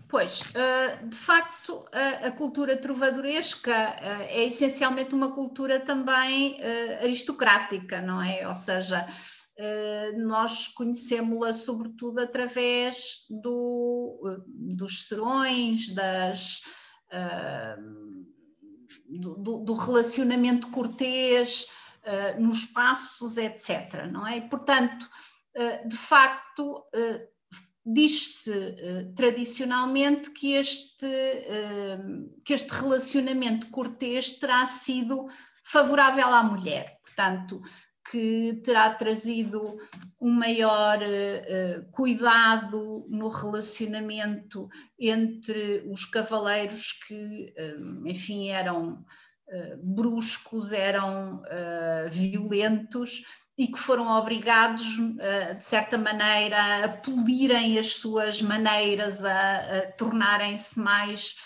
Pois, 0.08 0.44
eh, 0.54 0.96
de 1.04 1.16
facto, 1.16 1.86
a 1.90 2.30
cultura 2.32 2.76
trovadoresca 2.76 3.72
é 4.28 4.44
essencialmente 4.44 5.14
uma 5.14 5.32
cultura 5.32 5.80
também 5.80 6.58
aristocrática, 7.00 8.02
não 8.02 8.20
é? 8.20 8.46
Ou 8.46 8.54
seja, 8.54 9.06
nós 10.16 10.68
conhecemos-la 10.68 11.52
sobretudo 11.52 12.20
através 12.20 13.26
do, 13.30 14.20
dos 14.48 15.06
serões, 15.06 15.94
das, 15.94 16.60
do, 19.08 19.58
do 19.58 19.74
relacionamento 19.74 20.68
cortês, 20.68 21.66
nos 22.38 22.64
passos, 22.64 23.36
etc. 23.36 24.06
Não 24.10 24.26
é? 24.26 24.40
Portanto, 24.40 25.08
de 25.86 25.96
facto, 25.96 26.84
diz-se 27.84 29.12
tradicionalmente 29.14 30.30
que 30.30 30.54
este, 30.54 31.06
que 32.44 32.54
este 32.54 32.70
relacionamento 32.70 33.68
cortês 33.68 34.38
terá 34.38 34.66
sido 34.66 35.26
favorável 35.64 36.26
à 36.26 36.42
mulher, 36.42 36.92
portanto, 37.04 37.62
que 38.10 38.60
terá 38.64 38.92
trazido 38.94 39.60
um 40.20 40.30
maior 40.30 40.98
uh, 40.98 41.90
cuidado 41.92 43.06
no 43.08 43.28
relacionamento 43.28 44.68
entre 44.98 45.84
os 45.90 46.04
cavaleiros 46.04 46.92
que, 47.06 47.54
enfim, 48.04 48.48
eram 48.48 49.04
bruscos, 49.82 50.72
eram 50.72 51.42
violentos 52.10 53.22
e 53.56 53.66
que 53.66 53.78
foram 53.78 54.08
obrigados, 54.08 54.86
eh, 55.20 55.54
de 55.54 55.62
certa 55.62 55.98
maneira, 55.98 56.84
a 56.84 56.88
polirem 56.88 57.78
as 57.78 57.94
suas 57.96 58.40
maneiras, 58.40 59.24
a, 59.24 59.56
a 59.56 59.92
tornarem-se 59.92 60.78
mais 60.78 61.36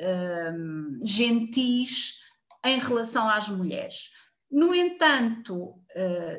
um, 0.00 1.00
gentis 1.02 2.18
em 2.64 2.78
relação 2.78 3.28
às 3.28 3.48
mulheres. 3.48 4.10
No 4.50 4.74
entanto, 4.74 5.54
uh, 5.56 5.87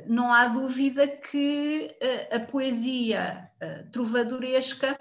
não 0.07 0.31
há 0.31 0.47
dúvida 0.47 1.07
que 1.07 1.95
uh, 2.01 2.35
a 2.35 2.39
poesia 2.39 3.49
uh, 3.61 3.91
trovadoresca 3.91 4.97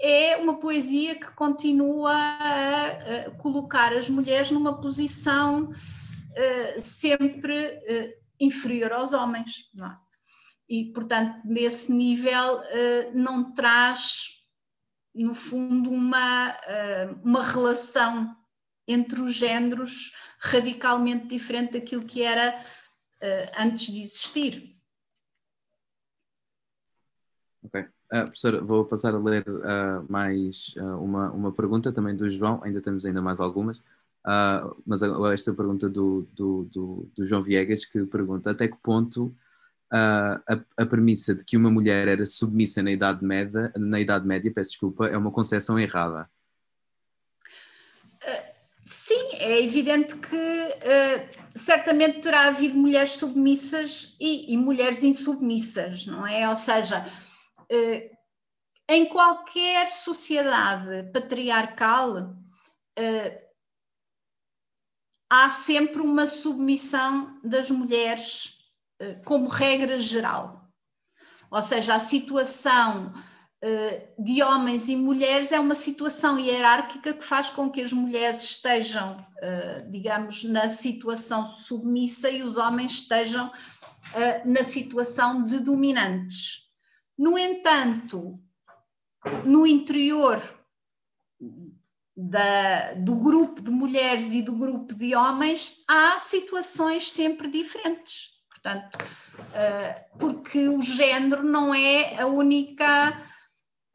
é 0.00 0.36
uma 0.36 0.58
poesia 0.58 1.14
que 1.14 1.30
continua 1.32 2.14
a, 2.14 3.30
colocar 3.36 3.92
as 3.92 4.08
mulheres 4.08 4.50
numa 4.50 4.80
posição 4.80 5.70
sempre 6.78 7.78
inferior 8.40 8.92
aos 8.92 9.12
homens. 9.12 9.68
É? 9.78 9.90
E, 10.70 10.84
portanto, 10.94 11.42
nesse 11.44 11.92
nível 11.92 12.62
não 13.12 13.52
traz, 13.52 14.40
no 15.14 15.34
fundo, 15.34 15.90
uma, 15.90 16.56
uma 17.22 17.42
relação 17.42 18.34
entre 18.88 19.20
os 19.20 19.34
géneros 19.34 20.12
radicalmente 20.40 21.26
diferente 21.26 21.72
daquilo 21.72 22.06
que 22.06 22.22
era 22.22 22.58
antes 23.58 23.92
de 23.92 24.02
existir. 24.02 24.80
Ok. 27.62 27.80
Uh, 28.12 28.24
professora, 28.24 28.60
vou 28.60 28.84
passar 28.84 29.14
a 29.14 29.18
ler 29.18 29.44
uh, 29.48 30.04
mais 30.10 30.74
uh, 30.76 31.00
uma, 31.00 31.30
uma 31.30 31.52
pergunta 31.52 31.92
também 31.92 32.16
do 32.16 32.28
João, 32.28 32.60
ainda 32.64 32.80
temos 32.80 33.04
ainda 33.04 33.22
mais 33.22 33.38
algumas. 33.40 33.82
Mas 34.84 35.00
esta 35.32 35.54
pergunta 35.54 35.88
do, 35.88 36.28
do, 36.34 36.64
do, 36.64 37.10
do, 37.16 37.24
João 37.24 37.40
Viegas 37.40 37.86
que 37.86 38.04
pergunta 38.04 38.50
até 38.50 38.68
que 38.68 38.76
ponto 38.76 39.34
a, 39.90 40.42
a, 40.76 40.84
premissa 40.84 41.34
de 41.34 41.42
que 41.42 41.56
uma 41.56 41.70
mulher 41.70 42.06
era 42.06 42.26
submissa 42.26 42.82
na 42.82 42.92
Idade 42.92 43.24
Média, 43.24 43.72
na 43.74 43.98
Idade 43.98 44.26
Média, 44.26 44.52
peço 44.54 44.72
desculpa, 44.72 45.06
é 45.06 45.16
uma 45.16 45.30
concepção 45.30 45.78
errada. 45.78 46.28
Sim, 48.82 49.36
é 49.38 49.64
evidente 49.64 50.16
que 50.16 50.36
certamente 51.54 52.20
terá 52.20 52.46
havido 52.46 52.76
mulheres 52.76 53.12
submissas 53.12 54.16
e, 54.20 54.52
e, 54.52 54.56
mulheres 54.56 55.02
insubmissas, 55.02 56.06
não 56.06 56.26
é? 56.26 56.48
Ou 56.48 56.56
seja, 56.56 57.04
em 58.88 59.06
qualquer 59.06 59.88
sociedade 59.92 61.12
patriarcal, 61.12 62.22
uh, 62.98 63.50
há 65.30 65.48
sempre 65.48 66.02
uma 66.02 66.26
submissão 66.26 67.40
das 67.44 67.70
mulheres 67.70 68.58
uh, 69.00 69.24
como 69.24 69.48
regra 69.48 69.96
geral. 69.96 70.68
Ou 71.48 71.62
seja, 71.62 71.94
a 71.94 72.00
situação 72.00 73.12
de 74.18 74.42
homens 74.42 74.88
e 74.88 74.96
mulheres 74.96 75.52
é 75.52 75.60
uma 75.60 75.74
situação 75.74 76.38
hierárquica 76.38 77.12
que 77.12 77.24
faz 77.24 77.50
com 77.50 77.70
que 77.70 77.82
as 77.82 77.92
mulheres 77.92 78.42
estejam, 78.42 79.16
digamos, 79.90 80.44
na 80.44 80.68
situação 80.68 81.44
submissa 81.44 82.30
e 82.30 82.42
os 82.42 82.56
homens 82.56 82.92
estejam 82.92 83.52
na 84.46 84.64
situação 84.64 85.44
de 85.44 85.58
dominantes. 85.58 86.70
No 87.18 87.36
entanto, 87.36 88.40
no 89.44 89.66
interior 89.66 90.42
da, 92.16 92.94
do 92.94 93.14
grupo 93.16 93.60
de 93.60 93.70
mulheres 93.70 94.32
e 94.32 94.40
do 94.40 94.56
grupo 94.56 94.94
de 94.94 95.14
homens, 95.14 95.82
há 95.86 96.18
situações 96.18 97.12
sempre 97.12 97.48
diferentes. 97.48 98.40
Portanto, 98.48 98.98
porque 100.18 100.68
o 100.68 100.82
género 100.82 101.42
não 101.42 101.74
é 101.74 102.20
a 102.20 102.26
única, 102.26 103.22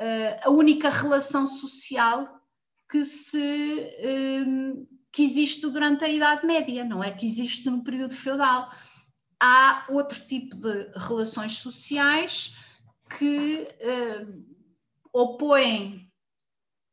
uh, 0.02 0.48
a 0.48 0.50
única 0.50 0.90
relação 0.90 1.48
social 1.48 2.42
que, 2.90 3.04
se, 3.06 3.38
uh, 3.38 4.88
que 5.12 5.24
existe 5.24 5.68
durante 5.68 6.06
a 6.06 6.10
Idade 6.10 6.46
Média, 6.46 6.84
não 6.84 7.04
é 7.04 7.12
que 7.12 7.26
existe 7.26 7.70
no 7.70 7.84
período 7.84 8.14
feudal. 8.14 8.70
Há 9.42 9.86
outro 9.90 10.20
tipo 10.22 10.56
de 10.56 10.92
relações 10.98 11.58
sociais 11.58 12.56
que 13.18 13.68
opõem, 15.16 16.12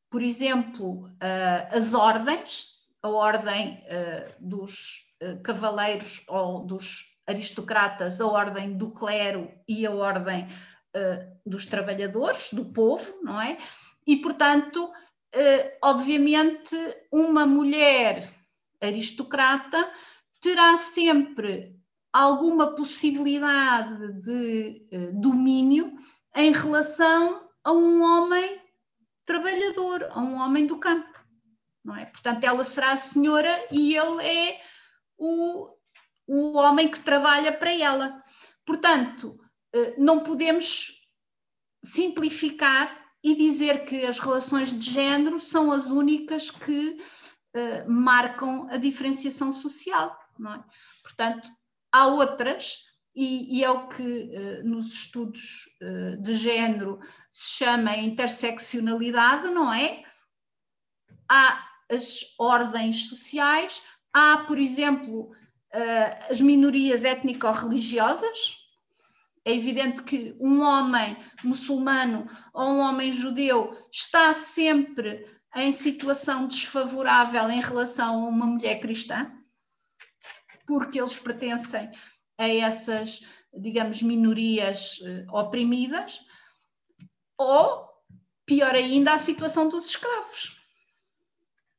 por 0.09 0.22
exemplo, 0.22 1.07
uh, 1.07 1.76
as 1.76 1.92
ordens, 1.92 2.66
a 3.03 3.09
ordem 3.09 3.82
uh, 3.82 4.32
dos 4.38 5.12
uh, 5.20 5.42
cavaleiros 5.42 6.22
ou 6.28 6.64
dos 6.64 7.16
aristocratas, 7.26 8.20
a 8.20 8.26
ordem 8.26 8.76
do 8.76 8.92
clero 8.92 9.50
e 9.68 9.84
a 9.84 9.90
ordem 9.90 10.46
dos 11.45 11.66
trabalhadores, 11.66 12.53
do 12.53 12.66
povo, 12.66 13.18
não 13.22 13.40
é? 13.40 13.57
E, 14.07 14.16
portanto, 14.16 14.90
obviamente, 15.82 16.76
uma 17.11 17.47
mulher 17.47 18.28
aristocrata 18.80 19.90
terá 20.40 20.76
sempre 20.76 21.74
alguma 22.12 22.74
possibilidade 22.74 24.12
de 24.20 24.86
domínio 25.14 25.95
em 26.34 26.53
relação 26.53 27.49
a 27.64 27.72
um 27.72 28.03
homem 28.03 28.61
trabalhador, 29.24 30.09
a 30.11 30.20
um 30.20 30.34
homem 30.34 30.66
do 30.66 30.78
campo. 30.78 31.20
Não 31.84 31.97
é? 31.97 32.07
Portanto, 32.07 32.45
ela 32.45 32.62
será 32.64 32.93
a 32.93 32.97
senhora 32.97 33.49
e 33.70 33.97
ele 33.97 34.24
é 34.24 34.61
o, 35.16 35.68
o 36.26 36.57
homem 36.57 36.88
que 36.88 37.01
trabalha 37.01 37.53
para 37.53 37.72
ela. 37.72 38.22
Portanto, 38.64 39.38
eh, 39.40 39.41
não 39.96 40.22
podemos 40.22 41.02
simplificar 41.84 43.02
e 43.22 43.34
dizer 43.34 43.84
que 43.84 44.04
as 44.04 44.18
relações 44.18 44.76
de 44.76 44.90
género 44.90 45.38
são 45.38 45.70
as 45.70 45.86
únicas 45.86 46.50
que 46.50 46.98
uh, 47.56 47.90
marcam 47.90 48.68
a 48.70 48.76
diferenciação 48.76 49.52
social. 49.52 50.18
Não 50.38 50.54
é? 50.54 50.64
Portanto, 51.02 51.48
há 51.92 52.06
outras 52.06 52.84
e, 53.14 53.58
e 53.58 53.64
é 53.64 53.70
o 53.70 53.88
que 53.88 54.02
uh, 54.02 54.68
nos 54.68 54.92
estudos 54.92 55.68
de 56.20 56.34
género 56.34 56.98
se 57.30 57.58
chama 57.58 57.96
interseccionalidade, 57.96 59.50
não 59.50 59.72
é? 59.72 60.04
Há 61.28 61.68
as 61.90 62.34
ordens 62.38 63.08
sociais, 63.08 63.82
há, 64.12 64.44
por 64.46 64.58
exemplo, 64.58 65.30
as 66.30 66.40
minorias 66.40 67.04
étnico-religiosas. 67.04 68.61
É 69.45 69.53
evidente 69.53 70.03
que 70.03 70.36
um 70.40 70.62
homem 70.62 71.16
muçulmano 71.43 72.28
ou 72.55 72.70
um 72.70 72.78
homem 72.78 73.11
judeu 73.11 73.76
está 73.90 74.32
sempre 74.32 75.26
em 75.55 75.72
situação 75.72 76.47
desfavorável 76.47 77.51
em 77.51 77.61
relação 77.61 78.24
a 78.24 78.28
uma 78.28 78.47
mulher 78.47 78.80
cristã, 78.80 79.30
porque 80.66 81.01
eles 81.01 81.16
pertencem 81.16 81.90
a 82.38 82.49
essas, 82.49 83.26
digamos, 83.53 84.01
minorias 84.03 84.99
uh, 85.01 85.36
oprimidas, 85.36 86.20
ou, 87.36 87.88
pior 88.47 88.74
ainda, 88.74 89.12
a 89.12 89.18
situação 89.18 89.68
dos 89.68 89.86
escravos, 89.86 90.57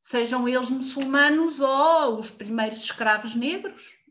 sejam 0.01 0.47
eles 0.47 0.69
muçulmanos 0.69 1.59
ou 1.61 2.19
os 2.19 2.29
primeiros 2.29 2.83
escravos 2.83 3.33
negros. 3.35 4.02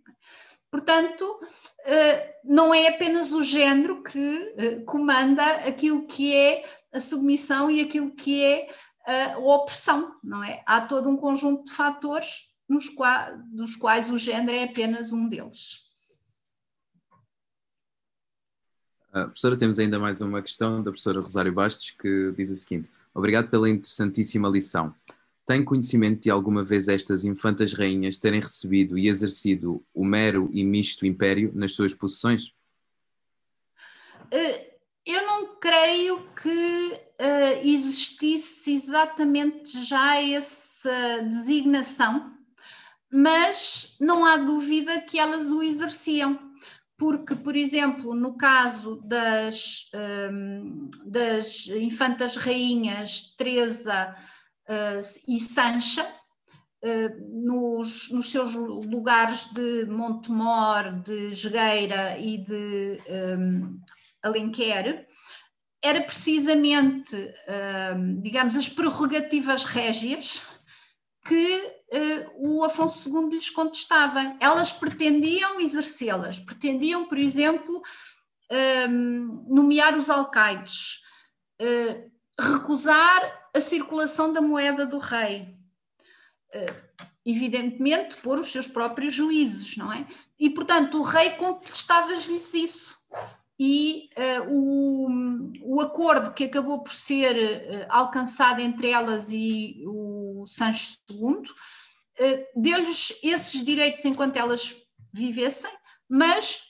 Portanto, 0.73 1.23
uh, 1.27 2.33
não 2.43 2.73
é 2.73 2.89
apenas 2.89 3.31
o 3.33 3.43
género 3.43 4.03
que 4.03 4.19
uh, 4.19 4.85
comanda 4.87 5.45
aquilo 5.69 6.07
que 6.07 6.35
é 6.35 6.65
a 6.91 6.99
submissão 6.99 7.71
e 7.71 7.83
aquilo 7.83 8.11
que 8.11 8.43
é 8.43 8.75
a 9.05 9.39
opressão, 9.39 10.15
não 10.23 10.43
é? 10.45 10.63
Há 10.65 10.81
todo 10.83 11.09
um 11.09 11.17
conjunto 11.17 11.65
de 11.65 11.73
fatores 11.73 12.55
nos 12.69 12.87
dos 13.51 13.77
quais 13.77 14.09
o 14.09 14.17
género 14.17 14.57
é 14.57 14.65
apenas 14.65 15.13
um 15.13 15.29
deles. 15.29 15.91
Uh, 19.11 19.25
professora, 19.25 19.59
temos 19.59 19.79
ainda 19.79 19.99
mais 19.99 20.23
uma 20.23 20.41
questão 20.41 20.79
da 20.79 20.91
professora 20.91 21.21
Rosário 21.21 21.53
Bastos 21.53 21.91
que 21.91 22.33
diz 22.33 22.49
o 22.51 22.57
seguinte: 22.57 22.91
Obrigado 23.13 23.51
pela 23.51 23.69
interessantíssima 23.69 24.49
lição. 24.49 24.95
Tem 25.45 25.65
conhecimento 25.65 26.23
de 26.23 26.31
alguma 26.31 26.63
vez 26.63 26.89
estas 26.89 27.25
infantas 27.25 27.73
rainhas 27.73 28.17
terem 28.17 28.41
recebido 28.41 28.97
e 28.97 29.09
exercido 29.09 29.85
o 29.93 30.05
mero 30.05 30.49
e 30.53 30.65
misto 30.65 31.05
império 31.05 31.53
nas 31.55 31.73
suas 31.73 31.95
possessões? 31.95 32.49
Uh, 34.33 34.73
eu 35.05 35.27
não 35.27 35.57
creio 35.57 36.27
que 36.41 36.49
uh, 36.49 37.67
existisse 37.67 38.73
exatamente 38.73 39.85
já 39.85 40.23
essa 40.23 41.23
designação, 41.23 42.33
mas 43.13 43.97
não 44.01 44.25
há 44.25 44.37
dúvida 44.37 45.01
que 45.01 45.19
elas 45.19 45.51
o 45.51 45.63
exerciam 45.63 46.53
porque, 47.03 47.35
por 47.35 47.57
exemplo, 47.57 48.15
no 48.15 48.37
caso 48.37 49.03
das, 49.03 49.91
um, 50.31 50.89
das 51.05 51.67
infantas 51.67 52.37
rainhas 52.37 53.35
Teresa 53.37 54.15
e 55.29 55.41
Sancha, 55.41 56.05
uh, 56.05 57.45
nos, 57.45 58.11
nos, 58.11 58.31
seus 58.31 58.55
lugares 58.55 59.47
de 59.53 59.87
Montemor, 59.87 61.03
de 61.03 61.35
Jogueira 61.35 62.19
e 62.19 62.39
de 62.39 62.99
um, 63.39 63.81
Alenquer, 64.23 65.07
era 65.85 66.01
precisamente, 66.01 67.17
digamos, 68.21 68.55
as 68.55 68.69
prerrogativas 68.69 69.65
régias 69.65 70.41
que 71.25 71.85
uh, 71.93 72.59
o 72.59 72.65
Afonso 72.65 73.09
II 73.09 73.31
lhes 73.31 73.51
contestava. 73.51 74.37
Elas 74.41 74.73
pretendiam 74.73 75.61
exercê-las, 75.61 76.41
pretendiam, 76.41 77.07
por 77.07 77.19
exemplo, 77.19 77.83
um, 78.89 79.47
nomear 79.49 79.97
os 79.97 80.11
alcaides, 80.11 81.01
uh, 81.61 82.11
recusar 82.41 83.42
a 83.55 83.61
circulação 83.61 84.33
da 84.33 84.41
moeda 84.41 84.87
do 84.87 84.99
rei. 84.99 85.47
Uh, 86.55 87.03
evidentemente, 87.25 88.17
pôr 88.17 88.39
os 88.39 88.51
seus 88.51 88.67
próprios 88.67 89.15
juízes, 89.15 89.77
não 89.77 89.93
é? 89.93 90.07
E, 90.39 90.51
portanto, 90.51 90.99
o 90.99 91.03
rei 91.03 91.31
contestava-lhes 91.31 92.55
isso. 92.55 92.97
E 93.59 94.11
uh, 94.17 94.51
o, 94.51 95.77
o 95.77 95.81
acordo 95.81 96.33
que 96.33 96.45
acabou 96.45 96.83
por 96.83 96.93
ser 96.93 97.37
uh, 97.37 97.87
alcançado 97.89 98.61
entre 98.61 98.91
elas 98.91 99.31
e 99.31 99.83
o 99.87 100.45
Sancho 100.47 100.99
II 101.11 101.43
eh, 102.19 102.51
deu-lhes 102.55 103.19
esses 103.23 103.65
direitos 103.65 104.05
enquanto 104.05 104.37
elas 104.37 104.77
vivessem, 105.13 105.71
mas 106.09 106.63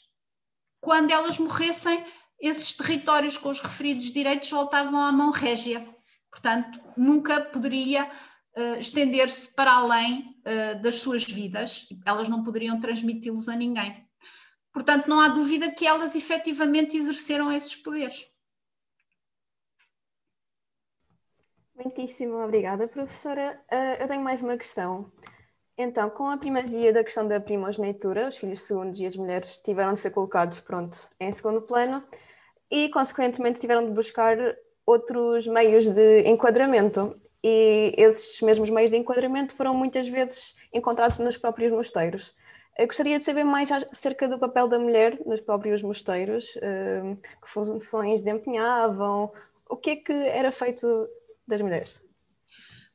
quando 0.80 1.11
elas 1.11 1.39
morressem, 1.39 2.05
esses 2.41 2.76
territórios 2.76 3.37
com 3.37 3.51
os 3.51 3.61
referidos 3.61 4.12
direitos 4.12 4.51
voltavam 4.51 5.01
à 5.01 5.12
mão 5.12 5.30
régia. 5.30 5.85
Portanto, 6.33 6.80
nunca 6.97 7.43
poderia 7.43 8.05
uh, 8.07 8.80
estender-se 8.80 9.55
para 9.55 9.70
além 9.70 10.35
uh, 10.41 10.83
das 10.83 10.97
suas 10.97 11.22
vidas, 11.22 11.87
elas 12.07 12.28
não 12.28 12.43
poderiam 12.43 12.80
transmiti-los 12.80 13.51
a 13.51 13.55
ninguém. 13.55 14.09
Portanto, 14.72 15.07
não 15.07 15.20
há 15.20 15.28
dúvida 15.28 15.70
que 15.70 15.87
elas 15.87 16.14
efetivamente 16.16 16.97
exerceram 16.97 17.53
esses 17.53 17.76
poderes. 17.76 18.24
Muitíssimo 21.74 22.43
obrigada, 22.43 22.89
professora. 22.89 23.62
Uh, 23.70 24.03
eu 24.03 24.09
tenho 24.09 24.22
mais 24.22 24.41
uma 24.41 24.57
questão. 24.57 25.12
Então, 25.76 26.09
com 26.09 26.28
a 26.28 26.39
primazia 26.39 26.93
da 26.93 27.05
questão 27.05 27.28
da 27.28 27.41
primogenitura, 27.41 28.28
os 28.28 28.39
filhos 28.39 28.62
segundos 28.62 28.99
e 29.01 29.07
as 29.07 29.16
mulheres 29.16 29.61
tiveram 29.61 29.93
de 29.93 30.01
ser 30.01 30.11
colocados, 30.11 30.61
pronto, 30.61 30.99
em 31.20 31.33
segundo 31.33 31.61
plano 31.61 32.03
e, 32.70 32.89
consequentemente, 32.89 33.61
tiveram 33.61 33.85
de 33.85 33.91
buscar 33.91 34.37
outros 34.87 35.47
meios 35.47 35.87
de 35.87 36.22
enquadramento 36.28 37.14
e 37.43 37.95
esses 37.97 38.41
mesmos 38.41 38.70
meios 38.70 38.91
de 38.91 38.97
enquadramento 38.97 39.55
foram 39.55 39.74
muitas 39.74 40.09
vezes 40.09 40.57
encontrados 40.72 41.18
nos 41.18 41.37
próprios 41.37 41.72
mosteiros. 41.72 42.35
Eu 42.78 42.87
gostaria 42.87 43.18
de 43.18 43.24
saber 43.24 43.45
mais 43.45 43.70
acerca 43.70 44.26
do 44.26 44.39
papel 44.39 44.66
da 44.66 44.78
mulher 44.78 45.18
nos 45.26 45.41
próprios 45.41 45.83
mosteiros, 45.83 46.57
eh, 46.57 47.16
que 47.43 47.51
funções 47.51 48.22
desempenhavam, 48.22 49.30
o 49.68 49.76
que 49.76 49.91
é 49.91 49.97
que 49.97 50.12
era 50.12 50.51
feito 50.51 51.09
das 51.47 51.61
mulheres? 51.61 52.01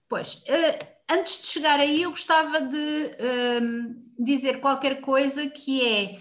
Pois, 0.09 0.43
eh, 0.47 0.79
antes 1.11 1.41
de 1.41 1.47
chegar 1.47 1.79
aí, 1.79 2.01
eu 2.01 2.09
gostava 2.09 2.61
de 2.61 3.15
ehm, 3.19 3.95
dizer 4.17 4.59
qualquer 4.61 4.99
coisa 5.01 5.47
que 5.47 5.85
é, 5.85 6.15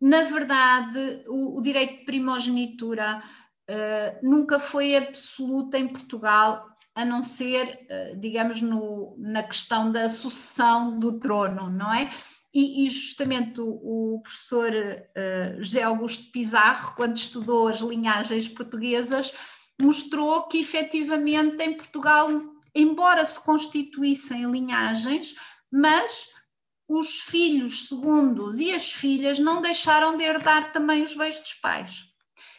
na 0.00 0.22
verdade, 0.22 1.22
o 1.28 1.60
direito 1.62 1.98
de 1.98 2.04
primogenitura 2.04 3.22
uh, 3.70 4.18
nunca 4.22 4.58
foi 4.58 4.96
absoluto 4.96 5.76
em 5.76 5.86
Portugal, 5.86 6.66
a 6.94 7.04
não 7.04 7.22
ser, 7.22 7.86
uh, 7.90 8.16
digamos, 8.18 8.60
no, 8.60 9.14
na 9.18 9.42
questão 9.42 9.90
da 9.90 10.08
sucessão 10.08 10.98
do 10.98 11.18
trono, 11.18 11.70
não 11.70 11.92
é? 11.92 12.10
E, 12.54 12.86
e 12.86 12.88
justamente 12.88 13.60
o, 13.60 14.14
o 14.14 14.20
professor 14.22 14.72
uh, 14.72 15.62
José 15.62 15.82
Augusto 15.82 16.30
Pizarro, 16.30 16.94
quando 16.96 17.16
estudou 17.16 17.68
as 17.68 17.80
linhagens 17.80 18.48
portuguesas, 18.48 19.32
mostrou 19.80 20.44
que 20.44 20.58
efetivamente 20.58 21.62
em 21.62 21.76
Portugal, 21.76 22.30
embora 22.74 23.24
se 23.24 23.38
constituíssem 23.38 24.50
linhagens, 24.50 25.34
mas 25.70 26.28
os 26.88 27.16
filhos 27.16 27.88
segundos 27.88 28.58
e 28.58 28.72
as 28.72 28.90
filhas 28.90 29.38
não 29.38 29.60
deixaram 29.60 30.16
de 30.16 30.24
herdar 30.24 30.72
também 30.72 31.02
os 31.02 31.14
bens 31.14 31.38
dos 31.38 31.54
pais. 31.54 32.05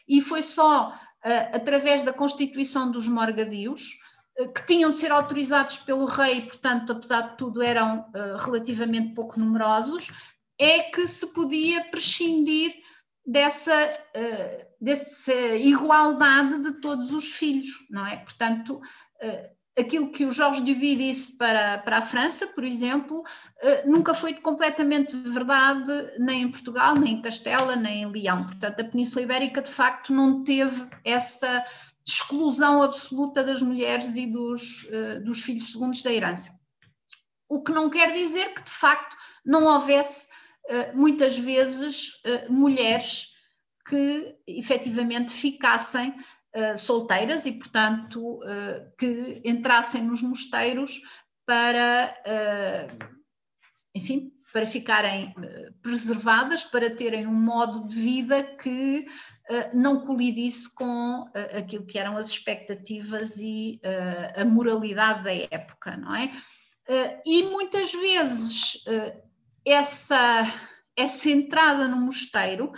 E 0.07 0.21
foi 0.21 0.41
só 0.41 0.89
uh, 0.89 1.55
através 1.55 2.01
da 2.01 2.13
constituição 2.13 2.89
dos 2.89 3.07
morgadios, 3.07 3.99
uh, 4.39 4.51
que 4.53 4.65
tinham 4.65 4.89
de 4.89 4.97
ser 4.97 5.11
autorizados 5.11 5.77
pelo 5.77 6.05
rei, 6.05 6.41
portanto, 6.41 6.91
apesar 6.91 7.21
de 7.21 7.37
tudo, 7.37 7.61
eram 7.61 7.99
uh, 7.99 8.37
relativamente 8.43 9.13
pouco 9.13 9.39
numerosos, 9.39 10.09
é 10.59 10.83
que 10.83 11.07
se 11.07 11.33
podia 11.33 11.83
prescindir 11.85 12.73
dessa, 13.25 13.73
uh, 14.15 14.65
dessa 14.79 15.33
igualdade 15.57 16.61
de 16.61 16.79
todos 16.79 17.11
os 17.11 17.31
filhos, 17.31 17.67
não 17.89 18.05
é? 18.07 18.17
Portanto, 18.17 18.77
uh, 18.77 19.56
aquilo 19.77 20.09
que 20.11 20.25
o 20.25 20.31
Jorge 20.31 20.61
Duby 20.61 20.95
disse 20.95 21.37
para, 21.37 21.77
para 21.79 21.97
a 21.97 22.01
França, 22.01 22.47
por 22.47 22.63
exemplo, 22.63 23.19
uh, 23.19 23.89
nunca 23.89 24.13
foi 24.13 24.33
completamente 24.33 25.15
verdade 25.15 25.91
nem 26.19 26.43
em 26.43 26.51
Portugal, 26.51 26.95
nem 26.95 27.15
em 27.15 27.21
Castela, 27.21 27.75
nem 27.75 28.03
em 28.03 28.11
Leão. 28.11 28.43
Portanto, 28.43 28.79
a 28.79 28.83
Península 28.83 29.21
Ibérica 29.21 29.61
de 29.61 29.71
facto 29.71 30.13
não 30.13 30.43
teve 30.43 30.87
essa 31.03 31.63
exclusão 32.05 32.81
absoluta 32.81 33.43
das 33.43 33.61
mulheres 33.61 34.15
e 34.15 34.25
dos, 34.25 34.89
dos 35.25 35.41
filhos 35.41 35.71
segundos 35.71 36.01
da 36.01 36.11
herança. 36.11 36.57
O 37.49 37.61
que 37.61 37.71
não 37.73 37.89
quer 37.89 38.13
dizer 38.13 38.53
que 38.53 38.63
de 38.63 38.71
facto 38.71 39.15
não 39.45 39.65
houvesse 39.65 40.27
eh, 40.69 40.91
muitas 40.93 41.37
vezes 41.37 42.19
eh, 42.25 42.45
mulheres 42.49 43.29
que 43.87 44.35
efetivamente 44.45 45.31
ficassem 45.31 46.13
eh, 46.53 46.77
solteiras 46.77 47.45
e, 47.45 47.51
portanto, 47.51 48.39
que 48.97 49.41
entrassem 49.45 50.03
nos 50.03 50.21
mosteiros 50.21 51.01
para, 51.45 52.13
enfim, 53.95 54.31
para 54.51 54.65
ficarem 54.65 55.33
preservadas, 55.81 56.63
para 56.63 56.89
terem 56.89 57.25
um 57.25 57.33
modo 57.33 57.87
de 57.87 57.95
vida 57.95 58.43
que 58.43 59.05
não 59.73 60.01
colidisse 60.01 60.73
com 60.73 61.25
aquilo 61.57 61.85
que 61.85 61.97
eram 61.97 62.17
as 62.17 62.27
expectativas 62.27 63.37
e 63.37 63.79
a 64.35 64.43
moralidade 64.43 65.23
da 65.23 65.33
época, 65.33 65.95
não 65.95 66.13
é? 66.13 66.29
E 67.25 67.43
muitas 67.43 67.93
vezes 67.93 68.83
essa, 69.65 70.53
essa 70.95 71.29
entrada 71.29 71.87
no 71.87 71.97
mosteiro, 71.97 72.71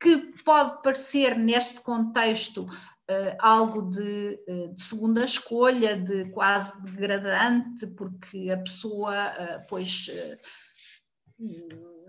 que 0.00 0.16
pode 0.44 0.82
parecer 0.82 1.36
neste 1.36 1.80
contexto 1.82 2.64
uh, 3.10 3.36
algo 3.40 3.90
de, 3.90 4.38
uh, 4.48 4.74
de, 4.74 4.80
segunda 4.80 5.24
escolha, 5.24 5.96
de 5.96 6.30
quase 6.30 6.80
degradante, 6.82 7.86
porque 7.88 8.50
a 8.50 8.56
pessoa, 8.58 9.12
uh, 9.12 9.66
pois, 9.68 10.08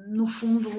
no 0.10 0.28
fundo, 0.28 0.70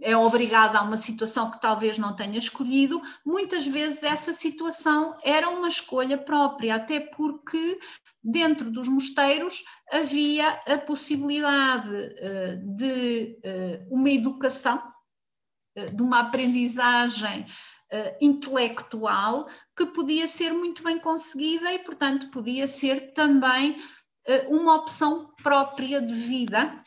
é 0.00 0.16
obrigada 0.16 0.78
a 0.78 0.82
uma 0.82 0.96
situação 0.96 1.52
que 1.52 1.60
talvez 1.60 1.98
não 1.98 2.16
tenha 2.16 2.36
escolhido, 2.36 3.00
muitas 3.24 3.64
vezes 3.64 4.02
essa 4.02 4.32
situação 4.32 5.16
era 5.22 5.48
uma 5.48 5.68
escolha 5.68 6.18
própria, 6.18 6.74
até 6.74 6.98
porque 6.98 7.78
dentro 8.22 8.72
dos 8.72 8.88
mosteiros 8.88 9.62
havia 9.92 10.48
a 10.66 10.78
possibilidade 10.78 11.90
de 12.74 13.38
uma 13.88 14.10
educação, 14.10 14.82
de 15.94 16.02
uma 16.02 16.20
aprendizagem 16.20 17.46
intelectual 18.20 19.48
que 19.76 19.86
podia 19.86 20.26
ser 20.26 20.52
muito 20.52 20.82
bem 20.82 20.98
conseguida 20.98 21.72
e, 21.72 21.78
portanto, 21.78 22.30
podia 22.30 22.66
ser 22.66 23.12
também 23.12 23.80
uma 24.48 24.76
opção 24.76 25.32
própria 25.42 26.00
de 26.00 26.14
vida, 26.14 26.80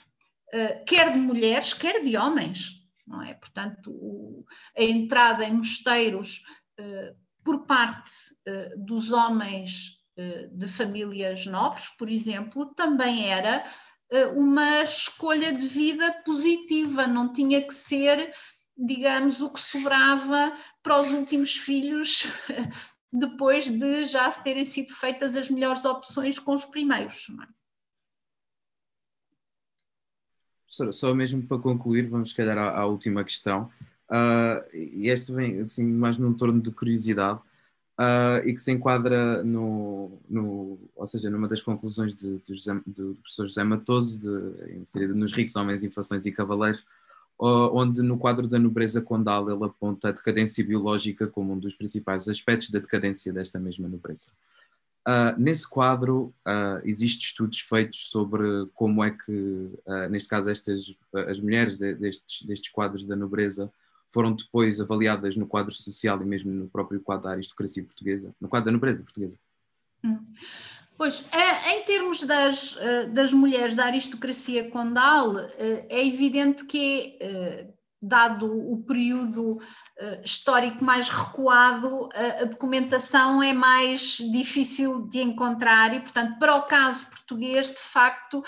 quer 0.87 1.13
de 1.13 1.19
mulheres, 1.19 1.73
quer 1.73 2.01
de 2.01 2.17
homens, 2.17 2.83
não 3.05 3.21
é? 3.21 3.33
Portanto, 3.35 4.45
a 4.75 4.83
entrada 4.83 5.45
em 5.45 5.53
mosteiros 5.53 6.43
por 7.43 7.65
parte 7.65 8.11
dos 8.77 9.11
homens 9.11 10.03
de 10.51 10.67
famílias 10.67 11.45
nobres, 11.45 11.87
por 11.97 12.09
exemplo, 12.09 12.73
também 12.73 13.29
era 13.29 13.63
uma 14.35 14.81
escolha 14.81 15.53
de 15.53 15.67
vida 15.67 16.11
positiva, 16.25 17.05
não 17.05 17.31
tinha 17.31 17.61
que 17.61 17.73
ser, 17.73 18.33
digamos, 18.77 19.41
o 19.41 19.51
que 19.51 19.61
sobrava 19.61 20.55
para 20.83 21.01
os 21.01 21.11
últimos 21.11 21.55
filhos 21.55 22.25
depois 23.11 23.69
de 23.69 24.05
já 24.05 24.29
terem 24.31 24.65
sido 24.65 24.93
feitas 24.93 25.35
as 25.35 25.49
melhores 25.49 25.83
opções 25.85 26.37
com 26.37 26.53
os 26.53 26.65
primeiros. 26.65 27.27
É? 27.29 27.47
Professora, 30.65 30.91
só 30.91 31.15
mesmo 31.15 31.41
para 31.47 31.57
concluir, 31.57 32.09
vamos 32.09 32.33
calhar 32.33 32.57
à, 32.57 32.79
à 32.79 32.85
última 32.85 33.23
questão. 33.23 33.71
Uh, 34.09 34.75
e 34.75 35.09
esta 35.09 35.33
vem 35.33 35.61
assim, 35.61 35.85
mais 35.85 36.17
num 36.17 36.33
torno 36.33 36.61
de 36.61 36.71
curiosidade 36.71 37.39
uh, 37.99 38.45
e 38.45 38.53
que 38.53 38.61
se 38.61 38.71
enquadra 38.71 39.43
no, 39.43 40.19
no, 40.29 40.79
ou 40.95 41.05
seja, 41.07 41.29
numa 41.29 41.47
das 41.47 41.61
conclusões 41.61 42.15
de, 42.15 42.39
de 42.39 42.53
José, 42.53 42.79
do 42.85 43.15
professor 43.15 43.45
José 43.45 43.63
Matoso, 43.63 44.19
de, 44.19 45.07
nos 45.07 45.33
Ricos 45.33 45.55
Homens, 45.55 45.83
Inflações 45.83 46.25
e 46.25 46.31
Cavaleiros, 46.31 46.85
onde 47.39 48.01
no 48.01 48.17
quadro 48.17 48.47
da 48.47 48.57
nobreza 48.57 49.01
condal 49.01 49.49
ele 49.49 49.63
aponta 49.65 50.09
a 50.09 50.11
decadência 50.11 50.65
biológica 50.65 51.27
como 51.27 51.53
um 51.53 51.59
dos 51.59 51.75
principais 51.75 52.27
aspectos 52.27 52.69
da 52.69 52.79
decadência 52.79 53.31
desta 53.31 53.59
mesma 53.59 53.87
nobreza. 53.87 54.31
Uh, 55.07 55.39
nesse 55.39 55.65
quadro 55.65 56.33
uh, 56.45 56.81
existem 56.83 57.27
estudos 57.27 57.61
feitos 57.61 58.09
sobre 58.09 58.43
como 58.73 59.01
é 59.01 59.11
que, 59.11 59.31
uh, 59.85 60.09
neste 60.09 60.27
caso, 60.27 60.49
estas, 60.49 60.97
as 61.29 61.39
mulheres 61.39 61.77
de, 61.77 61.93
destes, 61.93 62.45
destes 62.45 62.69
quadros 62.69 63.05
da 63.05 63.15
nobreza 63.15 63.71
foram 64.05 64.35
depois 64.35 64.81
avaliadas 64.81 65.37
no 65.37 65.47
quadro 65.47 65.73
social 65.73 66.21
e 66.21 66.25
mesmo 66.25 66.51
no 66.51 66.67
próprio 66.67 66.99
quadro 66.99 67.23
da 67.23 67.31
aristocracia 67.31 67.85
portuguesa, 67.85 68.35
no 68.39 68.49
quadro 68.49 68.65
da 68.65 68.71
nobreza 68.73 69.01
portuguesa. 69.01 69.37
Hum. 70.03 70.19
Pois, 70.97 71.25
é, 71.31 71.75
em 71.75 71.83
termos 71.83 72.23
das, 72.23 72.75
eh, 72.77 73.05
das 73.07 73.31
mulheres 73.31 73.75
da 73.75 73.85
aristocracia 73.85 74.69
condal, 74.71 75.37
eh, 75.37 75.85
é 75.89 76.05
evidente 76.07 76.65
que 76.65 77.17
eh, 77.21 77.67
dado 78.01 78.45
o 78.45 78.83
período 78.83 79.53
uh, 79.53 79.61
histórico 80.23 80.83
mais 80.83 81.09
recuado, 81.09 82.09
a 82.13 82.45
documentação 82.45 83.41
é 83.41 83.53
mais 83.53 84.17
difícil 84.31 85.07
de 85.07 85.21
encontrar 85.21 85.93
e, 85.93 85.99
portanto, 85.99 86.37
para 86.39 86.55
o 86.55 86.63
caso 86.63 87.05
português, 87.07 87.69
de 87.69 87.79
facto, 87.79 88.43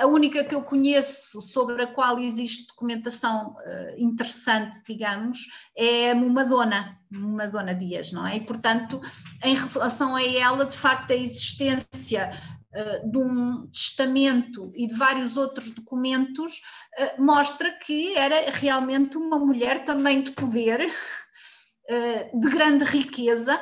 a 0.00 0.06
única 0.06 0.44
que 0.44 0.54
eu 0.54 0.62
conheço 0.62 1.40
sobre 1.40 1.82
a 1.82 1.86
qual 1.86 2.18
existe 2.18 2.66
documentação 2.66 3.54
interessante, 3.96 4.82
digamos, 4.86 5.46
é 5.76 6.10
a 6.10 6.14
Mumadona, 6.14 7.00
Mumadona 7.10 7.74
Dias, 7.74 8.12
não 8.12 8.26
é? 8.26 8.36
E, 8.36 8.40
portanto, 8.40 9.00
em 9.42 9.54
relação 9.54 10.14
a 10.14 10.22
ela, 10.22 10.64
de 10.64 10.76
facto, 10.76 11.10
a 11.10 11.16
existência 11.16 12.30
eh, 12.32 12.59
de 13.04 13.18
um 13.18 13.66
testamento 13.66 14.72
e 14.76 14.86
de 14.86 14.94
vários 14.94 15.36
outros 15.36 15.70
documentos, 15.70 16.60
uh, 16.98 17.22
mostra 17.22 17.70
que 17.84 18.16
era 18.16 18.50
realmente 18.50 19.16
uma 19.16 19.38
mulher 19.38 19.82
também 19.84 20.22
de 20.22 20.30
poder, 20.32 20.86
uh, 20.86 22.40
de 22.40 22.50
grande 22.50 22.84
riqueza, 22.84 23.60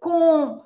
com 0.00 0.60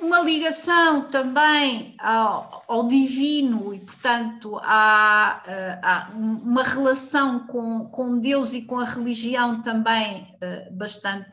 uma 0.00 0.20
ligação 0.20 1.08
também 1.10 1.96
ao, 2.00 2.64
ao 2.66 2.88
divino 2.88 3.72
e, 3.72 3.78
portanto, 3.78 4.58
há, 4.62 6.10
uma 6.12 6.64
relação 6.64 7.46
com, 7.46 7.86
com 7.86 8.18
Deus 8.18 8.52
e 8.52 8.62
com 8.62 8.80
a 8.80 8.84
religião 8.84 9.62
também 9.62 10.36
bastante 10.72 11.30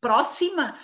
próxima. 0.00 0.74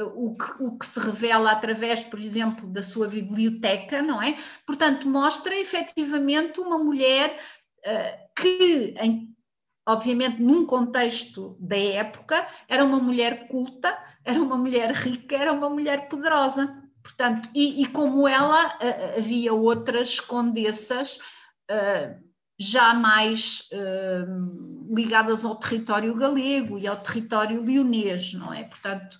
O 0.00 0.36
que, 0.36 0.62
o 0.62 0.76
que, 0.76 0.86
se 0.86 0.98
revela 0.98 1.52
através, 1.52 2.02
por 2.02 2.18
exemplo, 2.18 2.66
da 2.68 2.82
sua 2.82 3.06
biblioteca, 3.06 4.02
não 4.02 4.20
é? 4.20 4.36
Portanto, 4.66 5.08
mostra 5.08 5.54
efetivamente 5.56 6.58
uma 6.58 6.78
mulher 6.78 7.38
uh, 7.86 8.28
que, 8.34 8.94
em, 9.00 9.32
obviamente, 9.86 10.42
num 10.42 10.66
contexto 10.66 11.56
da 11.60 11.78
época, 11.78 12.44
era 12.68 12.84
uma 12.84 12.98
mulher 12.98 13.46
culta, 13.46 13.96
era 14.24 14.42
uma 14.42 14.58
mulher 14.58 14.90
rica, 14.92 15.36
era 15.36 15.52
uma 15.52 15.70
mulher 15.70 16.08
poderosa. 16.08 16.82
Portanto, 17.00 17.48
e, 17.54 17.82
e 17.82 17.86
como 17.86 18.26
ela, 18.26 18.66
uh, 18.66 19.18
havia 19.18 19.54
outras 19.54 20.18
condessas. 20.18 21.18
Uh, 21.70 22.24
já 22.56 22.94
mais 22.94 23.68
ligadas 24.88 25.44
ao 25.44 25.56
território 25.56 26.14
galego 26.14 26.78
e 26.78 26.86
ao 26.86 26.96
território 26.96 27.60
leonês, 27.60 28.32
não 28.32 28.54
é? 28.54 28.62
Portanto, 28.62 29.18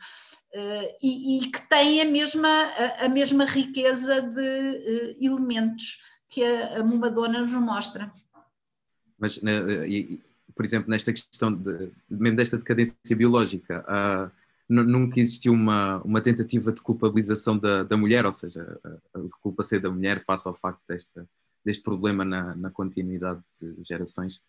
e, 1.03 1.39
e, 1.39 1.51
que 1.51 1.69
têm 1.69 2.01
a 2.01 2.05
mesma, 2.05 2.49
a, 2.49 3.07
a 3.07 3.09
mesma 3.09 3.45
riqueza 3.45 4.23
de 4.23 4.41
uh, 4.41 5.17
elementos 5.21 6.03
que 6.29 6.43
a, 6.43 6.81
a 6.81 6.85
Mumadona 6.85 7.41
nos 7.41 7.53
mostra. 7.55 8.11
Mas, 9.19 9.41
e, 9.89 10.21
por 10.55 10.65
exemplo, 10.65 10.91
nesta 10.91 11.13
questão, 11.13 11.53
de, 11.53 11.91
mesmo 12.09 12.37
desta 12.37 12.59
decadência 12.59 13.17
biológica, 13.17 13.85
nunca 14.69 15.21
existiu 15.21 15.53
uma, 15.53 16.03
uma 16.03 16.21
tentativa 16.21 16.73
de 16.73 16.81
culpabilização 16.81 17.59
da, 17.59 17.83
da 17.83 17.97
mulher, 17.97 18.27
ou 18.27 18.33
seja, 18.33 18.79
a, 18.85 19.19
a 19.19 19.23
culpa 19.41 19.63
ser 19.63 19.81
da 19.81 19.91
mulher 19.91 20.25
face 20.25 20.47
ao 20.49 20.55
facto 20.55 20.83
desta 20.89 21.29
deste 21.65 21.83
problema 21.83 22.25
na, 22.25 22.55
na 22.55 22.71
continuidade 22.71 23.41
de 23.61 23.83
gerações? 23.83 24.41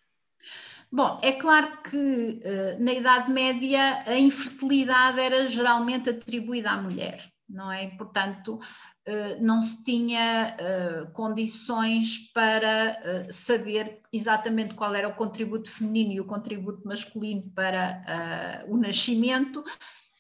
Bom, 0.91 1.19
é 1.21 1.33
claro 1.33 1.81
que 1.81 1.97
uh, 1.97 2.81
na 2.83 2.93
Idade 2.93 3.29
Média 3.31 4.03
a 4.05 4.17
infertilidade 4.17 5.19
era 5.19 5.47
geralmente 5.47 6.09
atribuída 6.09 6.71
à 6.71 6.81
mulher, 6.81 7.21
não 7.49 7.71
é? 7.71 7.88
Portanto, 7.97 8.53
uh, 8.53 9.41
não 9.43 9.61
se 9.61 9.83
tinha 9.83 10.55
uh, 10.55 11.11
condições 11.11 12.31
para 12.33 12.97
saber 13.29 13.99
exatamente 14.13 14.73
qual 14.73 14.95
era 14.95 15.09
o 15.09 15.15
contributo 15.15 15.69
feminino 15.69 16.13
e 16.13 16.21
o 16.21 16.25
contributo 16.25 16.88
masculino 16.88 17.51
para 17.53 18.63
o 18.69 18.77
nascimento, 18.77 19.63